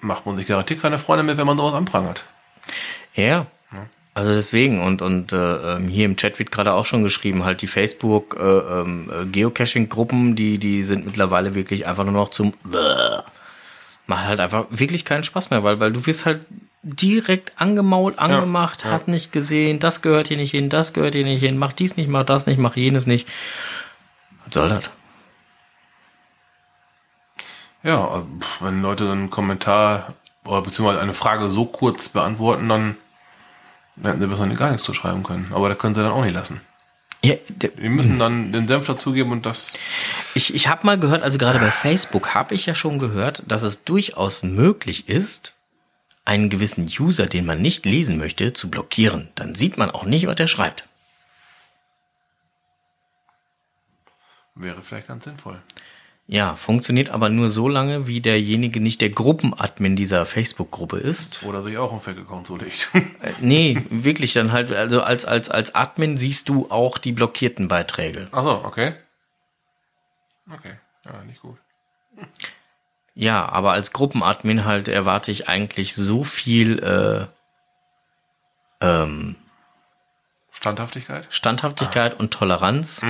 Macht 0.00 0.26
man 0.26 0.36
sich 0.36 0.46
garantiert 0.46 0.82
keine 0.82 0.98
Freunde 0.98 1.22
mit, 1.22 1.36
wenn 1.38 1.46
man 1.46 1.56
sowas 1.56 1.74
anprangert. 1.74 2.24
ja. 3.14 3.46
Also 4.12 4.34
deswegen 4.34 4.82
und 4.82 5.02
und 5.02 5.32
äh, 5.32 5.76
ähm, 5.76 5.88
hier 5.88 6.04
im 6.04 6.16
Chat 6.16 6.38
wird 6.38 6.50
gerade 6.50 6.72
auch 6.72 6.84
schon 6.84 7.04
geschrieben, 7.04 7.44
halt 7.44 7.62
die 7.62 7.68
Facebook 7.68 8.36
äh, 8.38 8.42
ähm, 8.42 9.10
äh, 9.10 9.24
Geocaching-Gruppen, 9.24 10.34
die 10.34 10.58
die 10.58 10.82
sind 10.82 11.06
mittlerweile 11.06 11.54
wirklich 11.54 11.86
einfach 11.86 12.04
nur 12.04 12.14
noch 12.14 12.30
zum 12.30 12.54
macht 14.06 14.26
halt 14.26 14.40
einfach 14.40 14.66
wirklich 14.70 15.04
keinen 15.04 15.22
Spaß 15.22 15.50
mehr, 15.50 15.62
weil 15.62 15.78
weil 15.78 15.92
du 15.92 16.06
wirst 16.06 16.26
halt 16.26 16.44
direkt 16.82 17.52
angemault, 17.60 18.18
angemacht, 18.18 18.84
ja. 18.84 18.90
hast 18.90 19.06
nicht 19.06 19.32
gesehen, 19.32 19.78
das 19.78 20.02
gehört 20.02 20.28
hier 20.28 20.38
nicht 20.38 20.50
hin, 20.50 20.68
das 20.68 20.92
gehört 20.92 21.14
hier 21.14 21.24
nicht 21.24 21.40
hin, 21.40 21.58
mach 21.58 21.72
dies 21.72 21.96
nicht, 21.96 22.08
mach 22.08 22.24
das 22.24 22.46
nicht, 22.46 22.58
mach 22.58 22.74
jenes 22.74 23.06
nicht. 23.06 23.28
Was 24.46 24.54
soll 24.54 24.68
das? 24.70 24.90
Ja, 27.82 28.24
pff, 28.40 28.62
wenn 28.62 28.82
Leute 28.82 29.10
einen 29.10 29.30
Kommentar 29.30 30.14
oder 30.44 30.62
beziehungsweise 30.62 31.00
eine 31.00 31.14
Frage 31.14 31.48
so 31.48 31.66
kurz 31.66 32.08
beantworten, 32.08 32.68
dann 32.68 32.96
hätten 34.02 34.20
sie 34.20 34.26
besser 34.26 34.46
gar 34.48 34.70
nichts 34.70 34.86
zu 34.86 34.94
schreiben 34.94 35.22
können. 35.22 35.50
Aber 35.52 35.68
da 35.68 35.74
können 35.74 35.94
sie 35.94 36.02
dann 36.02 36.12
auch 36.12 36.24
nicht 36.24 36.34
lassen. 36.34 36.60
Ja, 37.22 37.34
Die 37.48 37.88
müssen 37.88 38.18
dann 38.18 38.50
den 38.52 38.66
Senf 38.66 38.86
dazugeben 38.86 39.32
und 39.32 39.44
das. 39.44 39.74
Ich, 40.34 40.54
ich 40.54 40.68
habe 40.68 40.86
mal 40.86 40.98
gehört, 40.98 41.22
also 41.22 41.36
gerade 41.36 41.58
bei 41.58 41.70
Facebook 41.70 42.34
habe 42.34 42.54
ich 42.54 42.64
ja 42.64 42.74
schon 42.74 42.98
gehört, 42.98 43.42
dass 43.46 43.62
es 43.62 43.84
durchaus 43.84 44.42
möglich 44.42 45.08
ist, 45.08 45.54
einen 46.24 46.48
gewissen 46.48 46.86
User, 46.86 47.26
den 47.26 47.44
man 47.44 47.60
nicht 47.60 47.84
lesen 47.84 48.16
möchte, 48.16 48.52
zu 48.54 48.70
blockieren. 48.70 49.28
Dann 49.34 49.54
sieht 49.54 49.76
man 49.76 49.90
auch 49.90 50.04
nicht, 50.04 50.26
was 50.26 50.36
der 50.36 50.46
schreibt. 50.46 50.86
Wäre 54.54 54.82
vielleicht 54.82 55.08
ganz 55.08 55.24
sinnvoll. 55.24 55.60
Ja, 56.32 56.54
funktioniert 56.54 57.10
aber 57.10 57.28
nur 57.28 57.48
so 57.48 57.66
lange, 57.66 58.06
wie 58.06 58.20
derjenige 58.20 58.78
nicht 58.78 59.00
der 59.00 59.10
Gruppenadmin 59.10 59.96
dieser 59.96 60.26
Facebook-Gruppe 60.26 60.98
ist. 60.98 61.42
Oder 61.42 61.60
sich 61.60 61.76
auch 61.76 61.90
einen 61.90 62.00
Fake-Account 62.00 62.46
zulegt. 62.46 62.88
Äh, 62.94 63.32
nee, 63.40 63.82
wirklich 63.90 64.32
dann 64.32 64.52
halt, 64.52 64.70
also 64.70 65.02
als, 65.02 65.24
als, 65.24 65.50
als 65.50 65.74
Admin 65.74 66.16
siehst 66.16 66.48
du 66.48 66.70
auch 66.70 66.98
die 66.98 67.10
blockierten 67.10 67.66
Beiträge. 67.66 68.28
Achso, 68.30 68.64
okay. 68.64 68.94
Okay, 70.48 70.74
ja, 71.04 71.24
nicht 71.24 71.42
gut. 71.42 71.58
Ja, 73.16 73.48
aber 73.48 73.72
als 73.72 73.92
Gruppenadmin 73.92 74.64
halt 74.64 74.86
erwarte 74.86 75.32
ich 75.32 75.48
eigentlich 75.48 75.96
so 75.96 76.22
viel 76.22 76.78
äh, 76.78 77.26
ähm, 78.80 79.34
Standhaftigkeit? 80.52 81.26
Standhaftigkeit 81.30 82.14
und 82.20 82.32
Toleranz, 82.32 83.04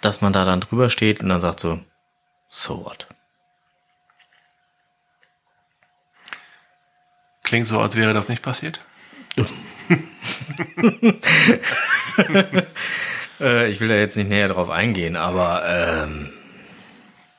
dass 0.00 0.20
man 0.20 0.32
da 0.32 0.44
dann 0.44 0.60
drüber 0.60 0.90
steht 0.90 1.20
und 1.20 1.28
dann 1.28 1.40
sagt 1.40 1.58
so, 1.58 1.80
so 2.48 2.84
what? 2.84 3.06
Klingt 7.44 7.68
so, 7.68 7.80
als 7.80 7.94
wäre 7.96 8.12
das 8.14 8.28
nicht 8.28 8.42
passiert. 8.42 8.80
Äh, 13.40 13.70
ich 13.70 13.80
will 13.80 13.86
da 13.88 13.94
jetzt 13.94 14.16
nicht 14.16 14.28
näher 14.28 14.48
drauf 14.48 14.68
eingehen, 14.68 15.14
aber 15.14 15.62
ähm, 15.64 16.30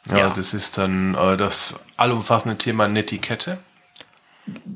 Ja, 0.09 0.17
Ja. 0.17 0.29
das 0.29 0.53
ist 0.53 0.77
dann 0.77 1.13
äh, 1.13 1.35
das 1.35 1.75
allumfassende 1.97 2.57
Thema 2.57 2.87
Netiquette. 2.87 3.57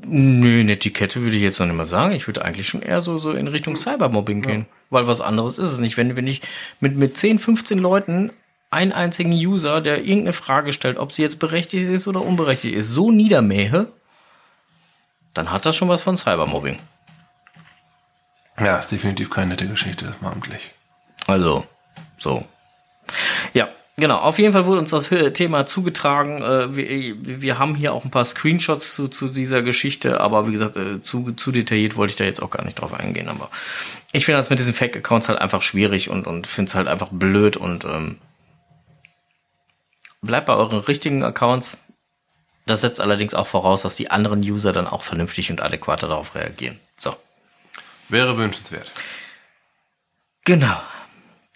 nö, 0.04 0.60
eine 0.60 0.72
Etikette 0.72 1.22
würde 1.22 1.34
ich 1.36 1.42
jetzt 1.42 1.58
noch 1.60 1.66
nicht 1.66 1.76
mal 1.76 1.86
sagen. 1.86 2.12
Ich 2.12 2.26
würde 2.28 2.44
eigentlich 2.44 2.68
schon 2.68 2.82
eher 2.82 3.00
so, 3.00 3.16
so 3.16 3.32
in 3.32 3.48
Richtung 3.48 3.74
Cybermobbing 3.74 4.42
gehen. 4.42 4.66
Weil 4.90 5.06
was 5.06 5.22
anderes 5.22 5.56
ist 5.58 5.72
es 5.72 5.78
nicht. 5.80 5.96
Wenn, 5.96 6.14
wenn 6.14 6.26
ich 6.26 6.42
mit, 6.80 6.94
mit 6.96 7.16
10, 7.16 7.38
15 7.38 7.78
Leuten 7.78 8.30
einen 8.74 8.92
einzigen 8.92 9.32
User, 9.32 9.80
der 9.80 10.04
irgendeine 10.04 10.34
Frage 10.34 10.72
stellt, 10.72 10.98
ob 10.98 11.12
sie 11.12 11.22
jetzt 11.22 11.38
berechtigt 11.38 11.88
ist 11.88 12.06
oder 12.06 12.20
unberechtigt 12.20 12.74
ist, 12.74 12.90
so 12.90 13.10
niedermähe, 13.10 13.88
dann 15.32 15.50
hat 15.50 15.64
das 15.64 15.74
schon 15.76 15.88
was 15.88 16.02
von 16.02 16.16
Cybermobbing. 16.16 16.78
Ja, 18.58 18.76
ist 18.78 18.92
definitiv 18.92 19.30
keine 19.30 19.48
nette 19.48 19.66
Geschichte, 19.66 20.04
das 20.04 20.20
mal 20.20 20.30
amtlich. 20.30 20.70
Also, 21.26 21.64
so. 22.16 22.44
Ja, 23.52 23.68
genau. 23.96 24.18
Auf 24.18 24.38
jeden 24.38 24.52
Fall 24.52 24.66
wurde 24.66 24.80
uns 24.80 24.90
das 24.90 25.10
Thema 25.32 25.66
zugetragen. 25.66 26.42
Äh, 26.42 26.76
Wir, 26.76 27.40
wir 27.40 27.58
haben 27.58 27.74
hier 27.74 27.92
auch 27.92 28.04
ein 28.04 28.10
paar 28.10 28.24
Screenshots 28.24 28.94
zu, 28.94 29.08
zu 29.08 29.28
dieser 29.28 29.62
Geschichte, 29.62 30.20
aber 30.20 30.46
wie 30.46 30.52
gesagt, 30.52 30.76
äh, 30.76 31.02
zu, 31.02 31.32
zu 31.32 31.50
detailliert 31.50 31.96
wollte 31.96 32.12
ich 32.12 32.16
da 32.16 32.24
jetzt 32.24 32.42
auch 32.42 32.50
gar 32.50 32.64
nicht 32.64 32.80
drauf 32.80 32.94
eingehen. 32.94 33.28
Aber 33.28 33.50
ich 34.12 34.24
finde 34.24 34.38
das 34.38 34.50
mit 34.50 34.60
diesen 34.60 34.74
Fake-Accounts 34.74 35.28
halt 35.28 35.40
einfach 35.40 35.62
schwierig 35.62 36.10
und, 36.10 36.26
und 36.26 36.46
finde 36.46 36.68
es 36.68 36.74
halt 36.76 36.86
einfach 36.86 37.08
blöd 37.10 37.56
und 37.56 37.84
ähm, 37.84 38.18
bleibt 40.24 40.46
bei 40.46 40.54
euren 40.54 40.78
richtigen 40.78 41.22
Accounts. 41.22 41.80
Das 42.66 42.80
setzt 42.80 43.00
allerdings 43.00 43.34
auch 43.34 43.46
voraus, 43.46 43.82
dass 43.82 43.96
die 43.96 44.10
anderen 44.10 44.40
User 44.40 44.72
dann 44.72 44.86
auch 44.86 45.02
vernünftig 45.02 45.50
und 45.50 45.60
adäquat 45.60 46.02
darauf 46.02 46.34
reagieren. 46.34 46.80
So. 46.96 47.14
Wäre 48.08 48.36
wünschenswert. 48.36 48.90
Genau. 50.44 50.76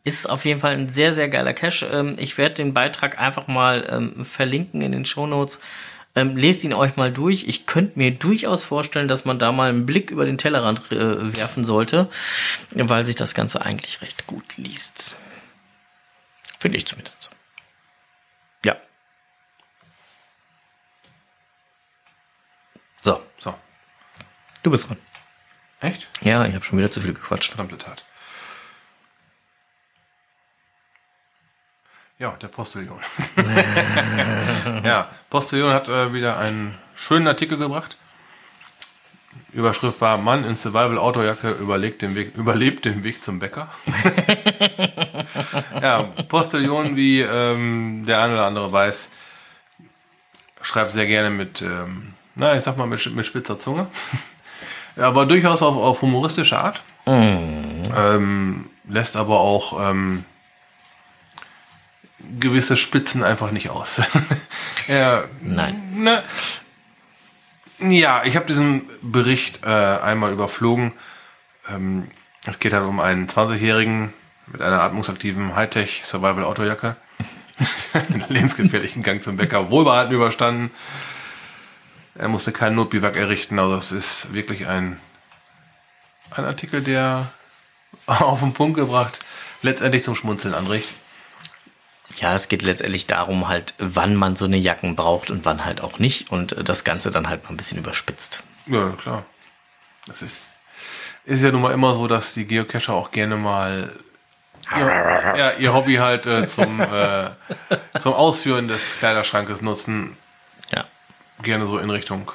ist 0.08 0.30
auf 0.30 0.46
jeden 0.46 0.62
Fall 0.62 0.72
ein 0.72 0.88
sehr, 0.88 1.12
sehr 1.12 1.28
geiler 1.28 1.54
Cache. 1.54 1.86
Ähm, 1.88 2.16
ich 2.18 2.38
werde 2.38 2.56
den 2.56 2.74
Beitrag 2.74 3.20
einfach 3.20 3.48
mal 3.48 3.86
ähm, 3.90 4.24
verlinken 4.24 4.82
in 4.82 4.94
den 4.94 5.04
Shownotes. 5.04 5.62
Ähm, 6.18 6.36
lest 6.36 6.64
ihn 6.64 6.74
euch 6.74 6.96
mal 6.96 7.14
durch. 7.14 7.48
Ich 7.48 7.68
könnte 7.68 8.00
mir 8.00 8.10
durchaus 8.10 8.64
vorstellen, 8.64 9.08
dass 9.08 9.24
man 9.24 9.38
da 9.38 9.52
mal 9.52 9.70
einen 9.70 9.86
Blick 9.86 10.10
über 10.10 10.26
den 10.26 10.40
Tellerrand 10.40 10.92
äh, 10.92 11.36
werfen 11.36 11.64
sollte, 11.64 12.10
weil 12.72 13.06
sich 13.06 13.16
das 13.16 13.36
Ganze 13.36 13.62
eigentlich 13.64 14.02
recht 14.02 14.26
gut 14.26 14.58
liest. 14.58 15.18
Finde 16.58 16.80
ich 16.80 16.88
zumindest. 16.88 17.30
Ja. 18.66 18.78
So, 23.04 23.22
So. 23.38 23.54
du 24.64 24.72
bist 24.72 24.90
dran. 24.90 24.98
Echt? 25.82 26.08
Ja, 26.22 26.44
ich 26.48 26.56
habe 26.56 26.66
schon 26.66 26.80
wieder 26.80 26.90
zu 26.90 27.00
viel 27.00 27.14
gequatscht. 27.14 27.54
Verdammte 27.54 27.78
Tat. 27.78 28.04
Ja, 32.20 32.32
der 32.32 32.48
Postillon. 32.48 33.00
ja, 34.84 35.08
Postillon 35.30 35.72
hat 35.72 35.88
äh, 35.88 36.14
wieder 36.14 36.40
einen 36.40 36.76
schönen 36.96 37.28
Artikel 37.28 37.60
gebracht. 37.60 37.96
Überschrift 39.54 40.02
war 40.02 40.18
Mann 40.18 40.44
in 40.44 40.56
Survival 40.56 40.98
Autojacke 40.98 41.52
überlegt 41.52 42.02
den 42.02 42.16
Weg, 42.16 42.36
überlebt 42.36 42.86
den 42.86 43.04
Weg 43.04 43.22
zum 43.22 43.38
Bäcker. 43.38 43.70
ja, 45.82 46.04
Postillon, 46.28 46.96
wie 46.96 47.22
ähm, 47.22 48.04
der 48.08 48.24
eine 48.24 48.34
oder 48.34 48.48
andere 48.48 48.72
weiß, 48.72 49.12
schreibt 50.64 50.94
sehr 50.94 51.06
gerne 51.06 51.30
mit, 51.30 51.62
ähm, 51.62 52.14
na, 52.34 52.56
ich 52.56 52.64
sag 52.64 52.78
mal, 52.78 52.88
mit, 52.88 53.16
mit 53.16 53.28
spitzer 53.28 53.60
Zunge. 53.60 53.86
aber 54.98 55.28
durchaus 55.28 55.62
auf, 55.62 55.78
auf 55.78 56.02
humoristische 56.02 56.58
Art. 56.58 56.82
Ähm, 57.06 58.66
lässt 58.90 59.16
aber 59.16 59.40
auch 59.40 59.92
ähm, 59.92 60.26
gewisse 62.40 62.78
Spitzen 62.78 63.24
einfach 63.24 63.52
nicht 63.52 63.70
aus. 63.70 64.02
ja, 64.88 65.26
Nein. 65.42 65.82
ne, 65.96 66.24
ja, 67.80 68.24
ich 68.24 68.36
habe 68.36 68.48
diesen 68.48 68.90
Bericht 69.02 69.64
äh, 69.64 69.70
einmal 69.70 70.32
überflogen. 70.32 70.94
Ähm, 71.70 72.10
es 72.46 72.60
geht 72.60 72.74
halt 72.74 72.86
um 72.86 73.00
einen 73.00 73.28
20-Jährigen 73.28 74.14
mit 74.48 74.62
einer 74.62 74.82
atmungsaktiven 74.82 75.56
Hightech-Survival-Autojacke. 75.56 76.96
einen 77.94 78.26
lebensgefährlichen 78.30 79.04
Gang 79.04 79.22
zum 79.22 79.38
Bäcker 79.38 79.70
wohlbehalten 79.70 80.14
überstanden. 80.14 80.72
Er 82.16 82.30
musste 82.30 82.52
keinen 82.52 82.76
Notbiwak 82.76 83.16
errichten, 83.16 83.60
also 83.60 83.76
es 83.76 83.92
ist 83.92 84.34
wirklich 84.34 84.66
ein, 84.66 85.00
ein 86.32 86.46
Artikel, 86.46 86.82
der 86.82 87.32
auf 88.08 88.40
den 88.40 88.54
Punkt 88.54 88.78
gebracht 88.78 89.20
letztendlich 89.62 90.04
zum 90.04 90.16
Schmunzeln 90.16 90.54
anregt. 90.54 90.90
Ja, 92.20 92.34
es 92.34 92.50
geht 92.50 92.64
letztendlich 92.64 93.06
darum 93.06 93.48
halt, 93.48 93.76
wann 93.78 94.16
man 94.16 94.36
so 94.36 94.46
eine 94.46 94.58
Jacken 94.58 94.96
braucht 94.96 95.30
und 95.30 95.46
wann 95.46 95.66
halt 95.66 95.82
auch 95.82 96.00
nicht 96.00 96.32
und 96.32 96.54
äh, 96.54 96.64
das 96.64 96.84
Ganze 96.84 97.12
dann 97.12 97.30
halt 97.30 97.44
mal 97.44 97.52
ein 97.52 97.58
bisschen 97.58 97.78
überspitzt. 97.78 98.44
Ja, 98.66 98.90
klar. 98.92 99.24
Das 100.08 100.22
ist, 100.22 100.58
ist 101.26 101.44
ja 101.44 101.52
nun 101.52 101.62
mal 101.62 101.74
immer 101.74 101.94
so, 101.94 102.08
dass 102.08 102.34
die 102.34 102.46
Geocacher 102.46 102.94
auch 102.94 103.12
gerne 103.12 103.36
mal 103.36 103.92
ihr, 104.76 105.34
ja, 105.38 105.52
ihr 105.52 105.74
Hobby 105.74 105.96
halt 105.96 106.26
äh, 106.26 106.48
zum, 106.50 106.80
äh, 106.82 107.30
zum 108.00 108.14
Ausführen 108.14 108.68
des 108.68 108.98
Kleiderschrankes 108.98 109.62
nutzen. 109.62 110.18
Ja. 110.72 110.86
Gerne 111.44 111.68
so 111.68 111.78
in 111.78 111.90
Richtung 111.90 112.32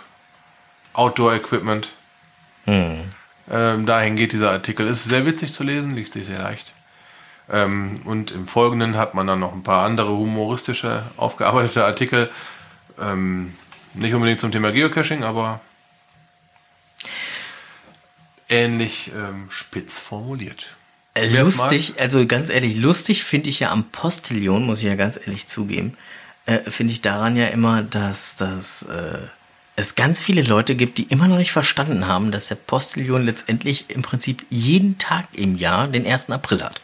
Outdoor-Equipment. 0.92 1.90
Hm. 2.66 3.04
Ähm, 3.50 3.86
dahin 3.86 4.16
geht 4.16 4.32
dieser 4.32 4.52
Artikel. 4.52 4.86
Ist 4.86 5.04
sehr 5.04 5.26
witzig 5.26 5.52
zu 5.52 5.64
lesen, 5.64 5.90
liest 5.90 6.12
sich 6.12 6.26
sehr 6.26 6.38
leicht. 6.38 6.72
Ähm, 7.52 8.00
und 8.04 8.30
im 8.30 8.48
Folgenden 8.48 8.96
hat 8.96 9.14
man 9.14 9.26
dann 9.26 9.38
noch 9.38 9.52
ein 9.52 9.62
paar 9.62 9.84
andere 9.84 10.08
humoristische, 10.08 11.02
aufgearbeitete 11.18 11.84
Artikel. 11.84 12.30
Ähm, 13.00 13.54
nicht 13.94 14.14
unbedingt 14.14 14.40
zum 14.40 14.50
Thema 14.50 14.72
Geocaching, 14.72 15.22
aber 15.22 15.60
ähnlich 18.48 19.12
ähm, 19.14 19.48
spitz 19.50 20.00
formuliert. 20.00 20.70
Lustig, 21.14 21.94
also 21.98 22.26
ganz 22.26 22.48
ehrlich, 22.48 22.74
lustig 22.76 23.22
finde 23.22 23.50
ich 23.50 23.60
ja 23.60 23.70
am 23.70 23.84
Postillon, 23.84 24.64
muss 24.64 24.78
ich 24.78 24.86
ja 24.86 24.94
ganz 24.94 25.18
ehrlich 25.18 25.46
zugeben, 25.46 25.98
äh, 26.46 26.58
finde 26.70 26.94
ich 26.94 27.02
daran 27.02 27.36
ja 27.36 27.48
immer, 27.48 27.82
dass, 27.82 28.34
dass 28.36 28.84
äh, 28.84 29.18
es 29.76 29.94
ganz 29.94 30.22
viele 30.22 30.42
Leute 30.42 30.74
gibt, 30.74 30.96
die 30.96 31.04
immer 31.04 31.28
noch 31.28 31.36
nicht 31.36 31.52
verstanden 31.52 32.06
haben, 32.06 32.30
dass 32.30 32.48
der 32.48 32.54
Postillon 32.54 33.26
letztendlich 33.26 33.90
im 33.90 34.00
Prinzip 34.00 34.46
jeden 34.48 34.96
Tag 34.96 35.28
im 35.32 35.56
Jahr 35.56 35.86
den 35.86 36.06
1. 36.06 36.30
April 36.30 36.62
hat. 36.64 36.80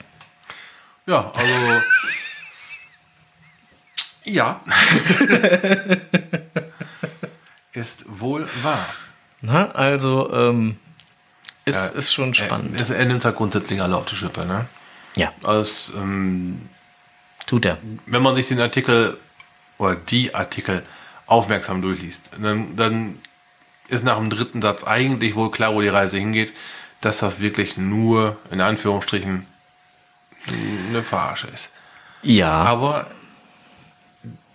Ja, 1.09 1.33
also. 1.35 1.83
ja. 4.25 4.61
Ist 7.73 8.05
wohl 8.07 8.47
wahr. 8.63 8.87
Na, 9.41 9.71
also, 9.71 10.31
ähm, 10.35 10.77
ist, 11.65 11.77
Ja, 11.77 11.87
ist 11.99 12.13
schon 12.13 12.35
spannend. 12.35 12.79
Er, 12.79 12.95
er 12.95 13.05
nimmt 13.07 13.25
halt 13.25 13.37
grundsätzlich 13.37 13.81
alle 13.81 13.97
auf 13.97 14.05
die 14.05 14.17
Schippe, 14.17 14.45
ne? 14.45 14.67
ja, 15.17 15.33
Als, 15.45 15.93
ähm, 15.97 16.69
tut 17.47 17.65
er. 17.65 17.79
wenn 18.05 18.23
man 18.23 18.35
sich 18.35 18.49
den 18.49 18.61
Artikel 18.61 19.17
oder 19.79 19.95
die 19.95 20.35
Artikel 20.35 20.83
aufmerksam 21.27 21.81
durchliest, 21.81 22.31
dann, 22.39 22.77
dann 22.77 23.19
ist 23.89 24.05
nach 24.05 24.19
dem 24.19 24.29
dritten 24.29 24.61
Satz 24.61 24.85
eigentlich 24.85 25.37
wohl 25.37 25.51
klar, 25.51 25.73
wo 25.75 25.81
die 25.81 25.89
Reise 25.89 26.19
hingeht, 26.19 26.53
dass 27.01 27.19
das 27.19 27.41
wirklich 27.41 27.79
nur, 27.79 28.37
in 28.51 28.61
Anführungsstrichen, 28.61 29.47
eine 30.47 31.03
Verarsche 31.03 31.49
ist. 31.49 31.71
Ja, 32.23 32.51
Aber 32.51 33.07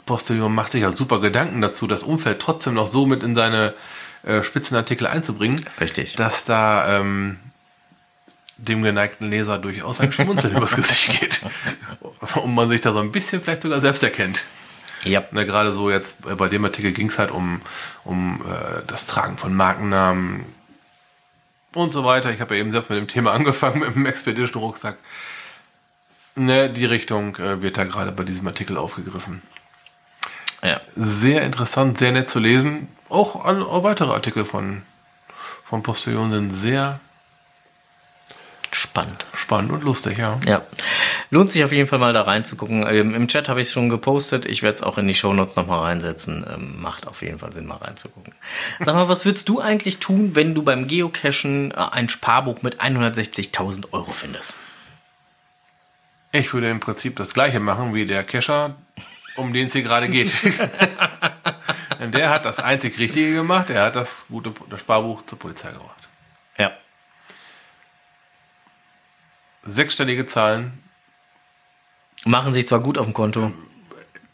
Postillon 0.05 0.53
macht 0.53 0.71
sich 0.71 0.81
ja 0.81 0.91
super 0.91 1.19
Gedanken 1.19 1.61
dazu, 1.61 1.87
das 1.87 2.03
Umfeld 2.03 2.39
trotzdem 2.39 2.73
noch 2.73 2.87
so 2.87 3.05
mit 3.05 3.23
in 3.23 3.35
seine 3.35 3.73
äh, 4.23 4.43
Spitzenartikel 4.43 5.07
einzubringen, 5.07 5.61
richtig. 5.79 6.15
dass 6.15 6.45
da 6.45 6.97
ähm, 6.97 7.39
dem 8.57 8.83
geneigten 8.83 9.29
Leser 9.29 9.57
durchaus 9.57 9.99
ein 9.99 10.11
Schmunzeln 10.11 10.55
übers 10.57 10.75
Gesicht 10.75 11.19
geht. 11.19 11.41
Und 12.35 12.53
man 12.53 12.69
sich 12.69 12.81
da 12.81 12.91
so 12.91 12.99
ein 12.99 13.11
bisschen 13.11 13.41
vielleicht 13.41 13.61
sogar 13.61 13.81
selbst 13.81 14.03
erkennt. 14.03 14.43
Ja, 15.03 15.23
Na, 15.31 15.43
gerade 15.43 15.73
so 15.73 15.89
jetzt 15.89 16.25
äh, 16.25 16.35
bei 16.35 16.47
dem 16.47 16.63
Artikel 16.63 16.91
ging 16.91 17.09
es 17.09 17.19
halt 17.19 17.31
um, 17.31 17.61
um 18.03 18.41
äh, 18.41 18.81
das 18.87 19.05
Tragen 19.05 19.37
von 19.37 19.53
Markennamen 19.53 20.45
und 21.73 21.91
so 21.91 22.05
weiter. 22.05 22.31
Ich 22.31 22.39
habe 22.39 22.55
ja 22.55 22.61
eben 22.61 22.71
selbst 22.71 22.89
mit 22.89 22.99
dem 22.99 23.07
Thema 23.07 23.31
angefangen, 23.33 23.79
mit 23.79 23.95
dem 23.95 24.05
Expedition-Rucksack. 24.05 24.97
Ne, 26.35 26.69
die 26.69 26.85
Richtung 26.85 27.35
äh, 27.37 27.61
wird 27.61 27.77
da 27.77 27.83
gerade 27.83 28.11
bei 28.11 28.23
diesem 28.23 28.47
Artikel 28.47 28.77
aufgegriffen. 28.77 29.41
ja. 30.63 30.81
Sehr 30.95 31.43
interessant, 31.43 31.99
sehr 31.99 32.11
nett 32.11 32.29
zu 32.29 32.39
lesen. 32.39 32.87
Auch, 33.09 33.45
an, 33.45 33.61
auch 33.61 33.83
weitere 33.83 34.11
Artikel 34.11 34.43
von, 34.43 34.81
von 35.63 35.83
Postillon 35.83 36.31
sind 36.31 36.53
sehr 36.53 36.99
Spannend. 38.71 39.27
spannend 39.35 39.71
und 39.71 39.83
lustig, 39.83 40.17
ja. 40.17 40.39
Ja, 40.47 40.63
lohnt 41.29 41.51
sich 41.51 41.63
auf 41.63 41.71
jeden 41.71 41.87
Fall 41.87 41.99
mal 41.99 42.11
da 42.11 42.23
reinzugucken. 42.23 42.83
Ähm, 42.87 43.13
Im 43.13 43.27
Chat 43.27 43.47
habe 43.47 43.61
ich 43.61 43.67
es 43.67 43.73
schon 43.73 43.87
gepostet. 43.87 44.47
Ich 44.47 44.63
werde 44.63 44.75
es 44.75 44.81
auch 44.81 44.97
in 44.97 45.07
die 45.07 45.13
Shownotes 45.13 45.55
nochmal 45.55 45.81
reinsetzen. 45.81 46.43
Ähm, 46.51 46.81
macht 46.81 47.07
auf 47.07 47.21
jeden 47.21 47.37
Fall 47.37 47.53
Sinn, 47.53 47.67
mal 47.67 47.77
reinzugucken. 47.77 48.33
Sag 48.79 48.95
mal, 48.95 49.07
was 49.09 49.25
würdest 49.25 49.47
du 49.47 49.59
eigentlich 49.59 49.99
tun, 49.99 50.31
wenn 50.33 50.55
du 50.55 50.63
beim 50.63 50.87
Geocachen 50.87 51.69
äh, 51.69 51.75
ein 51.75 52.09
Sparbuch 52.09 52.63
mit 52.63 52.81
160.000 52.81 53.93
Euro 53.93 54.11
findest? 54.11 54.57
Ich 56.33 56.53
würde 56.53 56.69
im 56.69 56.81
Prinzip 56.81 57.15
das 57.15 57.33
gleiche 57.33 57.61
machen 57.61 57.93
wie 57.93 58.05
der 58.05 58.25
Kescher, 58.25 58.75
um 59.37 59.53
den 59.53 59.67
es 59.67 59.73
hier 59.73 59.83
gerade 59.83 60.09
geht. 60.09 60.33
Denn 61.99 62.11
der 62.11 62.29
hat 62.29 62.43
das 62.43 62.59
einzig 62.59 62.99
Richtige 62.99 63.33
gemacht. 63.33 63.69
Er 63.69 63.85
hat 63.85 63.95
das 63.95 64.25
gute 64.27 64.53
das 64.69 64.81
Sparbuch 64.81 65.25
zur 65.25 65.39
Polizei 65.39 65.71
gebracht. 65.71 66.09
Ja. 66.57 66.71
Sechsstellige 69.63 70.27
Zahlen 70.27 70.83
Machen 72.25 72.53
sich 72.53 72.67
zwar 72.67 72.79
gut 72.79 72.97
auf 72.97 73.05
dem 73.05 73.13
Konto. 73.13 73.51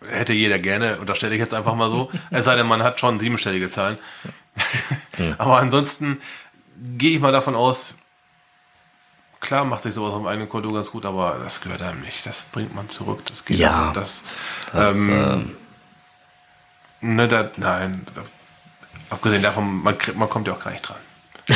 hätte 0.07 0.33
jeder 0.33 0.59
gerne, 0.59 0.99
unterstelle 0.99 1.33
ich 1.33 1.39
jetzt 1.39 1.53
einfach 1.53 1.75
mal 1.75 1.89
so. 1.89 2.11
Es 2.29 2.45
sei 2.45 2.55
denn, 2.55 2.67
man 2.67 2.83
hat 2.83 2.99
schon 2.99 3.19
siebenstellige 3.19 3.69
Zahlen. 3.69 3.97
Aber 5.37 5.57
ansonsten 5.57 6.21
gehe 6.77 7.15
ich 7.15 7.19
mal 7.19 7.31
davon 7.31 7.55
aus, 7.55 7.95
klar 9.39 9.65
macht 9.65 9.83
sich 9.83 9.93
sowas 9.93 10.13
auf 10.13 10.25
eigenen 10.25 10.49
Konto 10.49 10.71
ganz 10.71 10.91
gut, 10.91 11.05
aber 11.05 11.37
das 11.43 11.61
gehört 11.61 11.81
einem 11.81 12.01
nicht. 12.01 12.25
Das 12.25 12.41
bringt 12.51 12.73
man 12.75 12.89
zurück. 12.89 13.21
Das 13.27 13.45
geht 13.45 13.57
Ja. 13.57 13.89
auch. 13.89 13.93
Das, 13.93 14.21
Das, 14.73 15.07
ähm, 15.07 15.55
ne, 17.01 17.27
da, 17.27 17.49
nein, 17.57 18.05
da, 18.15 18.21
abgesehen 19.09 19.41
davon, 19.41 19.81
man, 19.83 19.97
kriegt, 19.97 20.17
man 20.17 20.29
kommt 20.29 20.47
ja 20.47 20.53
auch 20.53 20.63
gar 20.63 20.71
nicht 20.71 20.87
dran. 20.87 20.97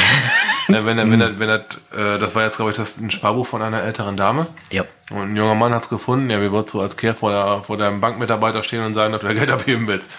ne, 0.70 0.86
wenn 0.86 0.98
wenn 0.98 1.22
er, 1.22 1.38
wenn 1.40 1.50
er, 1.50 1.60
äh, 1.96 2.18
das 2.20 2.34
war 2.34 2.44
jetzt, 2.44 2.56
glaube 2.56 2.72
ich, 2.72 2.78
das 2.78 2.98
ein 2.98 3.12
Sparbuch 3.12 3.46
von 3.46 3.62
einer 3.62 3.84
älteren 3.84 4.18
Dame. 4.18 4.48
ja. 4.70 4.84
Und 5.12 5.34
ein 5.34 5.36
junger 5.36 5.54
Mann 5.54 5.74
hat 5.74 5.84
es 5.84 5.90
gefunden. 5.90 6.30
Ja, 6.32 6.42
wie 6.42 6.52
würdest 6.52 6.74
du 6.74 6.82
als 6.82 6.98
Kehr 6.98 7.14
vor, 7.14 7.32
der, 7.32 7.64
vor 7.64 7.78
deinem 7.78 8.02
Bankmitarbeiter 8.02 8.64
stehen 8.64 8.84
und 8.84 8.96
sagen, 8.96 9.12
dass 9.14 9.22
du 9.22 9.34
Geld 9.36 9.52
abheben 9.52 9.86
willst? 9.86 10.10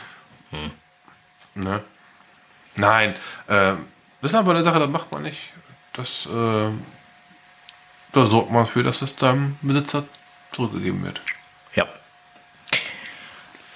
Ne? 1.56 1.82
Nein, 2.76 3.14
äh, 3.48 3.72
das 4.20 4.30
ist 4.32 4.34
einfach 4.34 4.52
eine 4.52 4.62
Sache, 4.62 4.78
das 4.78 4.88
macht 4.88 5.10
man 5.10 5.22
nicht. 5.22 5.38
Das, 5.94 6.26
äh, 6.26 6.68
da 8.14 8.26
sorgt 8.26 8.50
man 8.50 8.66
für, 8.66 8.82
dass 8.82 9.02
es 9.02 9.16
deinem 9.16 9.56
Besitzer 9.62 10.04
zurückgegeben 10.52 11.02
wird. 11.04 11.20
Ja. 11.74 11.86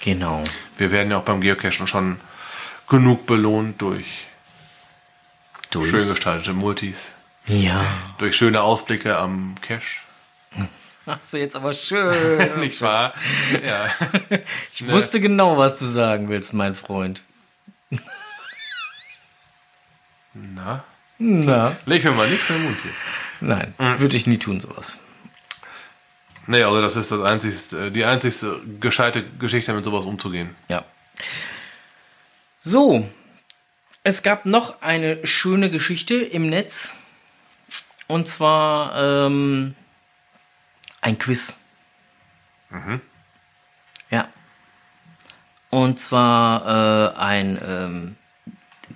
Genau. 0.00 0.44
Wir 0.76 0.90
werden 0.90 1.10
ja 1.10 1.18
auch 1.18 1.24
beim 1.24 1.40
Geocachen 1.40 1.86
schon 1.86 2.20
genug 2.88 3.26
belohnt 3.26 3.80
durch 3.82 4.06
Durch. 5.70 5.90
schön 5.90 6.08
gestaltete 6.08 6.52
Multis, 6.54 7.10
Ja. 7.46 7.84
durch 8.18 8.36
schöne 8.36 8.62
Ausblicke 8.62 9.16
am 9.18 9.54
Cache. 9.60 10.00
Hast 11.06 11.32
du 11.32 11.38
jetzt 11.38 11.56
aber 11.56 11.72
schön. 11.72 12.60
Nicht 12.60 12.80
wahr? 12.82 13.12
Ja. 13.64 13.90
Ich 14.74 14.86
wusste 14.86 15.20
genau, 15.20 15.56
was 15.58 15.78
du 15.78 15.84
sagen 15.86 16.28
willst, 16.28 16.52
mein 16.54 16.74
Freund. 16.74 17.22
Na, 20.34 20.84
Na. 21.18 21.76
leg 21.86 22.04
mir 22.04 22.12
mal 22.12 22.28
nichts 22.30 22.48
in 22.50 22.56
den 22.56 22.64
Mund 22.66 22.78
hier. 22.82 22.92
Nein, 23.40 23.74
würde 23.78 24.16
ich 24.16 24.26
nie 24.26 24.38
tun, 24.38 24.60
sowas. 24.60 24.98
Nee, 26.46 26.62
also 26.62 26.80
das 26.80 26.96
ist 26.96 27.10
das 27.12 27.22
einzigste, 27.22 27.90
die 27.90 28.04
einzigste 28.04 28.60
gescheite 28.80 29.22
Geschichte, 29.38 29.72
mit 29.74 29.84
sowas 29.84 30.04
umzugehen. 30.04 30.54
Ja. 30.68 30.84
So, 32.58 33.08
es 34.02 34.22
gab 34.22 34.46
noch 34.46 34.80
eine 34.80 35.26
schöne 35.26 35.70
Geschichte 35.70 36.14
im 36.16 36.48
Netz. 36.48 36.96
Und 38.06 38.26
zwar 38.26 39.26
ähm, 39.26 39.74
ein 41.02 41.18
Quiz. 41.18 41.60
Ja. 44.10 44.28
Und 45.68 46.00
zwar 46.00 47.12
äh, 47.12 47.18
ein 47.18 47.58
ähm, 47.62 48.16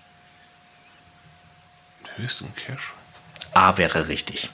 Der 2.06 2.18
höchste 2.24 2.46
Cache. 2.56 2.94
A 3.54 3.78
wäre 3.78 4.08
richtig. 4.08 4.50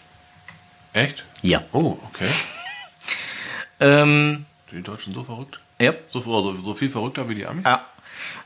Echt? 0.93 1.23
Ja. 1.41 1.63
Oh, 1.71 1.97
okay. 2.09 2.29
Ähm, 3.79 4.46
Die 4.71 4.81
Deutschen 4.81 5.13
so 5.13 5.23
verrückt. 5.23 5.59
ja. 5.79 5.93
So, 6.09 6.19
so, 6.19 6.53
so 6.55 6.73
viel 6.73 6.89
verrückter 6.89 7.29
wie 7.29 7.35
die 7.35 7.45
Amis. 7.45 7.63
Ja. 7.65 7.85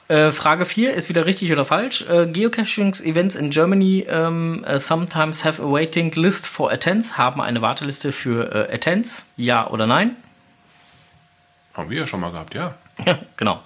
Äh, 0.08 0.32
Frage 0.32 0.66
4 0.66 0.94
ist 0.94 1.08
wieder 1.08 1.26
richtig 1.26 1.52
oder 1.52 1.64
falsch. 1.64 2.06
Äh, 2.10 2.28
Geocaching-Events 2.28 3.36
in 3.36 3.50
Germany 3.50 4.06
ähm, 4.10 4.64
äh, 4.66 4.78
sometimes 4.78 5.46
have 5.46 5.62
a 5.62 5.66
waiting 5.66 6.12
list 6.12 6.48
for 6.48 6.72
attends, 6.72 7.18
haben 7.18 7.40
eine 7.42 7.62
Warteliste 7.62 8.12
für 8.12 8.54
äh, 8.70 8.74
Attends, 8.74 9.28
ja 9.38 9.68
oder 9.70 9.88
nein? 9.88 10.18
Haben 11.74 11.90
wir 11.90 12.00
ja 12.00 12.08
schon 12.08 12.20
mal 12.20 12.32
gehabt, 12.32 12.54
ja. 12.54 12.74
Ja, 13.06 13.18
genau. 13.38 13.62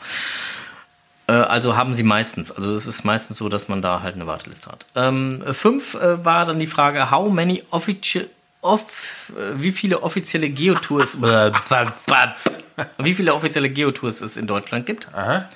Äh, 1.27 1.33
also 1.33 1.75
haben 1.75 1.95
sie 1.95 2.03
meistens. 2.03 2.51
Also 2.51 2.71
es 2.71 2.85
ist 2.85 3.03
meistens 3.03 3.37
so, 3.37 3.49
dass 3.49 3.67
man 3.67 3.81
da 3.81 4.01
halt 4.01 4.13
eine 4.13 4.27
Warteliste 4.27 4.71
hat. 4.71 4.85
Ähm, 4.95 5.43
fünf 5.51 5.95
äh, 5.95 6.23
war 6.23 6.45
dann 6.45 6.59
die 6.59 6.67
Frage, 6.67 7.09
how 7.09 7.31
many 7.31 7.63
official 7.71 8.29
off, 8.65 9.31
äh, 9.37 9.61
wie 9.61 9.71
viele 9.71 10.03
offizielle 10.03 10.49
Geotours 10.49 11.21
wie 12.97 13.13
viele 13.13 13.33
offizielle 13.33 13.69
Geotours 13.69 14.21
es 14.21 14.35
in 14.35 14.47
Deutschland 14.47 14.85
gibt. 14.85 15.07
Aha. 15.13 15.47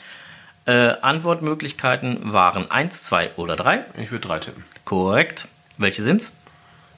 Äh, 0.65 0.95
Antwortmöglichkeiten 1.01 2.31
waren 2.31 2.69
1, 2.69 3.03
2 3.03 3.31
oder 3.37 3.55
3. 3.55 3.85
Ich 3.97 4.11
würde 4.11 4.27
drei 4.27 4.39
tippen. 4.39 4.63
Korrekt. 4.85 5.47
Welche 5.77 6.03
sind's? 6.03 6.37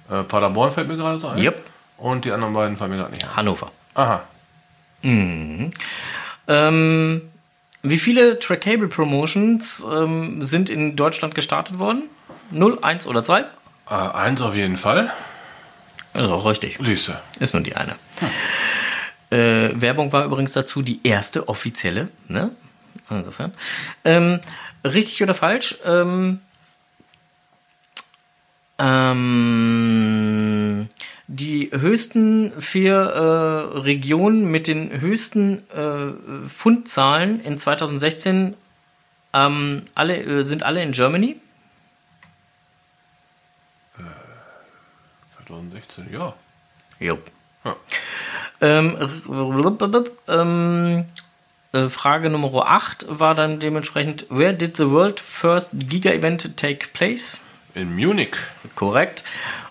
Äh, 0.10 0.24
Paderborn 0.24 0.72
fällt 0.72 0.88
mir 0.88 0.98
gerade 0.98 1.20
so 1.20 1.30
ein. 1.30 1.38
Yep. 1.38 1.66
Und 1.98 2.26
die 2.26 2.32
anderen 2.32 2.54
beiden 2.54 2.78
fallen 2.78 2.92
mir 2.92 2.98
gerade 2.98 3.14
nicht 3.14 3.24
ein. 3.24 3.36
Hannover. 3.36 3.72
Aha. 3.94 4.24
Ähm, 6.48 7.22
wie 7.84 7.98
viele 7.98 8.40
Trackable 8.40 8.88
Promotions 8.88 9.86
ähm, 9.90 10.44
sind 10.44 10.70
in 10.70 10.96
Deutschland 10.96 11.34
gestartet 11.34 11.80
worden? 11.80 12.04
0, 12.52 12.80
1 12.82 13.08
oder 13.08 13.24
2? 13.24 13.42
Äh, 13.42 13.46
eins 13.94 14.42
auf 14.42 14.56
jeden 14.56 14.78
Fall. 14.78 15.12
Also 16.14 16.38
richtig. 16.40 16.78
Siehst 16.82 17.08
du. 17.08 17.14
Ist 17.40 17.54
nur 17.54 17.64
die 17.64 17.76
eine. 17.76 17.96
Äh, 19.30 19.80
Werbung 19.80 20.12
war 20.12 20.26
übrigens 20.26 20.52
dazu 20.54 20.82
die 20.82 21.00
erste 21.04 21.48
offizielle. 21.48 22.10
Ne? 22.28 22.52
Insofern. 23.10 23.54
Ähm, 24.04 24.42
richtig 24.84 25.24
oder 25.24 25.34
falsch? 25.34 25.78
Ähm, 25.86 26.40
ähm, 28.78 30.02
die 31.28 31.70
höchsten 31.72 32.52
vier 32.60 32.94
äh, 32.94 33.78
Regionen 33.80 34.52
mit 34.52 34.68
den 34.68 35.00
höchsten 35.00 35.64
äh, 35.70 36.12
Fundzahlen 36.50 37.42
in 37.46 37.58
2016 37.58 38.56
ähm, 39.34 39.84
alle, 39.96 40.18
äh, 40.18 40.44
sind 40.44 40.64
alle 40.64 40.84
in 40.84 40.92
Germany. 40.92 41.38
2016, 45.52 46.14
ja. 46.14 46.34
Jo. 47.00 47.20
Ja. 47.64 47.76
Ähm, 48.62 48.98
ähm, 50.28 51.06
äh, 51.74 51.90
Frage 51.90 52.30
Nummer 52.30 52.68
8 52.68 53.06
war 53.10 53.36
dann 53.36 53.60
dementsprechend, 53.60 54.26
where 54.30 54.54
did 54.54 54.78
the 54.78 54.90
world 54.90 55.20
first 55.20 55.70
Giga 55.74 56.12
Event 56.12 56.58
take 56.58 56.88
place? 56.94 57.42
In 57.76 57.96
Munich. 57.96 58.34
Korrekt. 58.76 59.24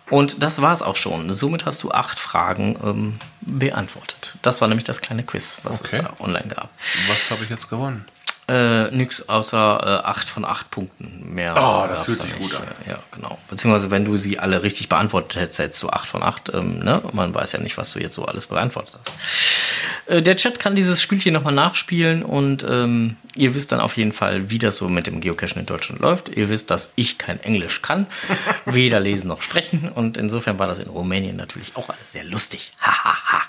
Und 0.09 0.43
das 0.43 0.61
war 0.61 0.73
es 0.73 0.83
auch 0.83 0.97
schon. 0.97 1.31
Somit 1.31 1.67
hast 1.67 1.83
du 1.83 1.93
acht 1.93 2.19
Fragen 2.19 2.77
ähm, 2.83 3.19
beantwortet. 3.43 4.35
Das 4.43 4.61
war 4.61 4.67
nämlich 4.69 4.85
das 4.85 5.01
kleine 5.01 5.23
Quiz, 5.23 5.59
was 5.63 5.81
Okay. 5.85 5.97
es 5.99 6.03
da 6.03 6.25
online 6.25 6.49
gab. 6.49 6.71
Was 7.09 7.31
habe 7.31 7.45
ich 7.45 7.51
jetzt 7.51 7.69
gewonnen? 7.71 8.05
Äh, 8.51 8.91
nix 8.91 9.29
außer 9.29 10.03
äh, 10.03 10.07
acht 10.07 10.29
von 10.29 10.45
acht 10.45 10.73
Punkten. 10.73 11.33
Mehr. 11.33 11.55
Oh, 11.57 11.87
das 11.87 12.07
fühlt 12.07 12.21
sich 12.21 12.37
gut 12.37 12.53
an. 12.57 12.65
Ja, 12.89 12.99
genau. 13.13 13.39
Beziehungsweise, 13.49 13.93
wenn 13.93 14.05
du 14.05 14.17
sie 14.17 14.41
alle 14.41 14.65
richtig 14.65 14.89
beantwortet 14.89 15.41
hättest, 15.41 15.61
hättest 15.61 15.83
du 15.85 15.91
acht 15.91 16.09
von 16.09 16.25
acht. 16.25 16.53
Ähm, 16.53 16.81
ne? 16.81 17.01
Man 17.13 17.33
weiß 17.33 17.53
ja 17.53 17.61
nicht, 17.61 17.77
was 17.77 17.93
du 17.93 18.01
jetzt 18.01 18.17
so 18.17 18.25
alles 18.25 18.49
beantwortet 18.49 18.99
hast. 18.99 20.11
Äh, 20.11 20.23
der 20.23 20.35
Chat 20.35 20.59
kann 20.59 20.75
dieses 20.75 21.01
Spielchen 21.01 21.33
nochmal 21.33 21.55
nachspielen 21.55 22.25
und 22.25 22.65
ähm, 22.69 23.17
ihr 23.37 23.55
wisst 23.55 23.71
dann 23.71 23.79
auf 23.79 23.97
jeden 23.97 24.13
Fall, 24.13 24.51
wie 24.51 24.59
das 24.59 24.79
so 24.79 24.89
mit 24.89 25.07
dem 25.07 25.21
Geocachen 25.21 25.61
in 25.61 25.67
Deutschland 25.67 26.01
läuft. 26.01 26.31
Ihr 26.31 26.49
wisst, 26.49 26.73
dass 26.73 26.93
ich 26.97 27.19
kein 27.19 27.41
Englisch 27.41 27.83
kann, 27.83 28.09
weder 28.65 28.99
lesen 28.99 29.29
noch 29.29 29.43
sprechen 29.43 29.93
und 29.95 30.19
insofern 30.19 30.59
war 30.59 30.67
das 30.67 30.81
in 30.81 30.89
Rumänien 30.89 31.37
natürlich 31.37 31.77
auch 31.77 31.89
alles 31.89 32.11
sehr 32.11 32.25
lustig. 32.25 32.73
Hahaha. 32.81 33.43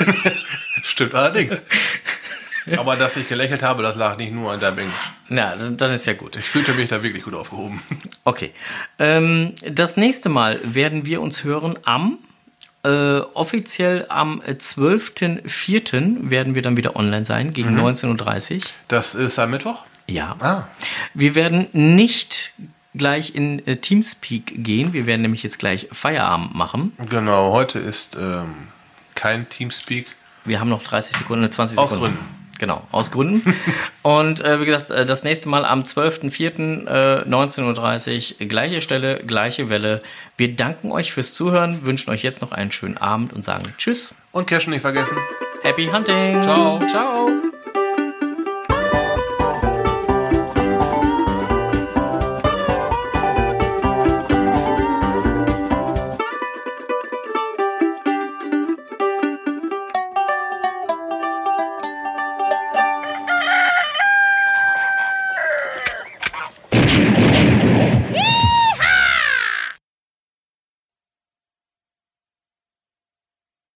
Stimmt 0.82 1.14
allerdings. 1.14 1.62
Aber 2.76 2.96
dass 2.96 3.16
ich 3.16 3.28
gelächelt 3.28 3.62
habe, 3.62 3.82
das 3.82 3.96
lag 3.96 4.16
nicht 4.16 4.32
nur 4.32 4.52
an 4.52 4.60
deinem 4.60 4.78
Englisch. 4.78 5.12
Na, 5.28 5.56
dann 5.56 5.92
ist 5.92 6.06
ja 6.06 6.12
gut. 6.12 6.36
Ich 6.36 6.44
fühlte 6.44 6.72
mich 6.74 6.88
da 6.88 7.02
wirklich 7.02 7.24
gut 7.24 7.34
aufgehoben. 7.34 7.82
Okay. 8.24 8.52
Ähm, 8.98 9.54
das 9.66 9.96
nächste 9.96 10.28
Mal 10.28 10.60
werden 10.62 11.06
wir 11.06 11.20
uns 11.20 11.42
hören 11.44 11.78
am 11.84 12.18
äh, 12.82 13.20
offiziell 13.34 14.06
am 14.08 14.40
12.04. 14.40 16.30
werden 16.30 16.54
wir 16.54 16.62
dann 16.62 16.76
wieder 16.76 16.96
online 16.96 17.24
sein, 17.24 17.52
gegen 17.52 17.78
19.30 17.78 18.54
Uhr. 18.56 18.62
Das 18.88 19.14
ist 19.14 19.38
am 19.38 19.50
Mittwoch? 19.50 19.84
Ja. 20.06 20.36
Ah. 20.40 20.66
Wir 21.14 21.34
werden 21.34 21.68
nicht 21.72 22.54
gleich 22.94 23.34
in 23.34 23.66
äh, 23.66 23.76
Teamspeak 23.76 24.64
gehen. 24.64 24.92
Wir 24.92 25.06
werden 25.06 25.22
nämlich 25.22 25.42
jetzt 25.42 25.58
gleich 25.58 25.88
Feierabend 25.92 26.54
machen. 26.54 26.92
Genau, 27.08 27.52
heute 27.52 27.78
ist 27.78 28.16
ähm, 28.20 28.54
kein 29.14 29.48
Teamspeak. 29.48 30.06
Wir 30.44 30.58
haben 30.58 30.70
noch 30.70 30.82
30 30.82 31.16
Sekunden, 31.18 31.44
äh, 31.44 31.50
20 31.50 31.78
Aus 31.78 31.90
Sekunden. 31.90 32.16
Gründen. 32.16 32.39
Genau, 32.60 32.82
aus 32.92 33.10
Gründen. 33.10 33.54
Und 34.02 34.44
äh, 34.44 34.60
wie 34.60 34.66
gesagt, 34.66 34.90
äh, 34.90 35.06
das 35.06 35.24
nächste 35.24 35.48
Mal 35.48 35.64
am 35.64 35.80
12.04. 35.80 36.86
Äh, 36.86 37.26
19.30 37.26 38.34
Uhr, 38.38 38.48
gleiche 38.48 38.82
Stelle, 38.82 39.24
gleiche 39.26 39.70
Welle. 39.70 40.00
Wir 40.36 40.54
danken 40.54 40.92
euch 40.92 41.10
fürs 41.10 41.32
Zuhören, 41.32 41.86
wünschen 41.86 42.10
euch 42.10 42.22
jetzt 42.22 42.42
noch 42.42 42.52
einen 42.52 42.70
schönen 42.70 42.98
Abend 42.98 43.32
und 43.32 43.42
sagen 43.42 43.72
Tschüss, 43.78 44.14
Und 44.32 44.46
Cashen 44.46 44.72
nicht 44.72 44.82
vergessen. 44.82 45.16
Happy 45.62 45.86
Hunting. 45.86 46.42
Ciao. 46.42 46.78
Ciao. 46.90 47.30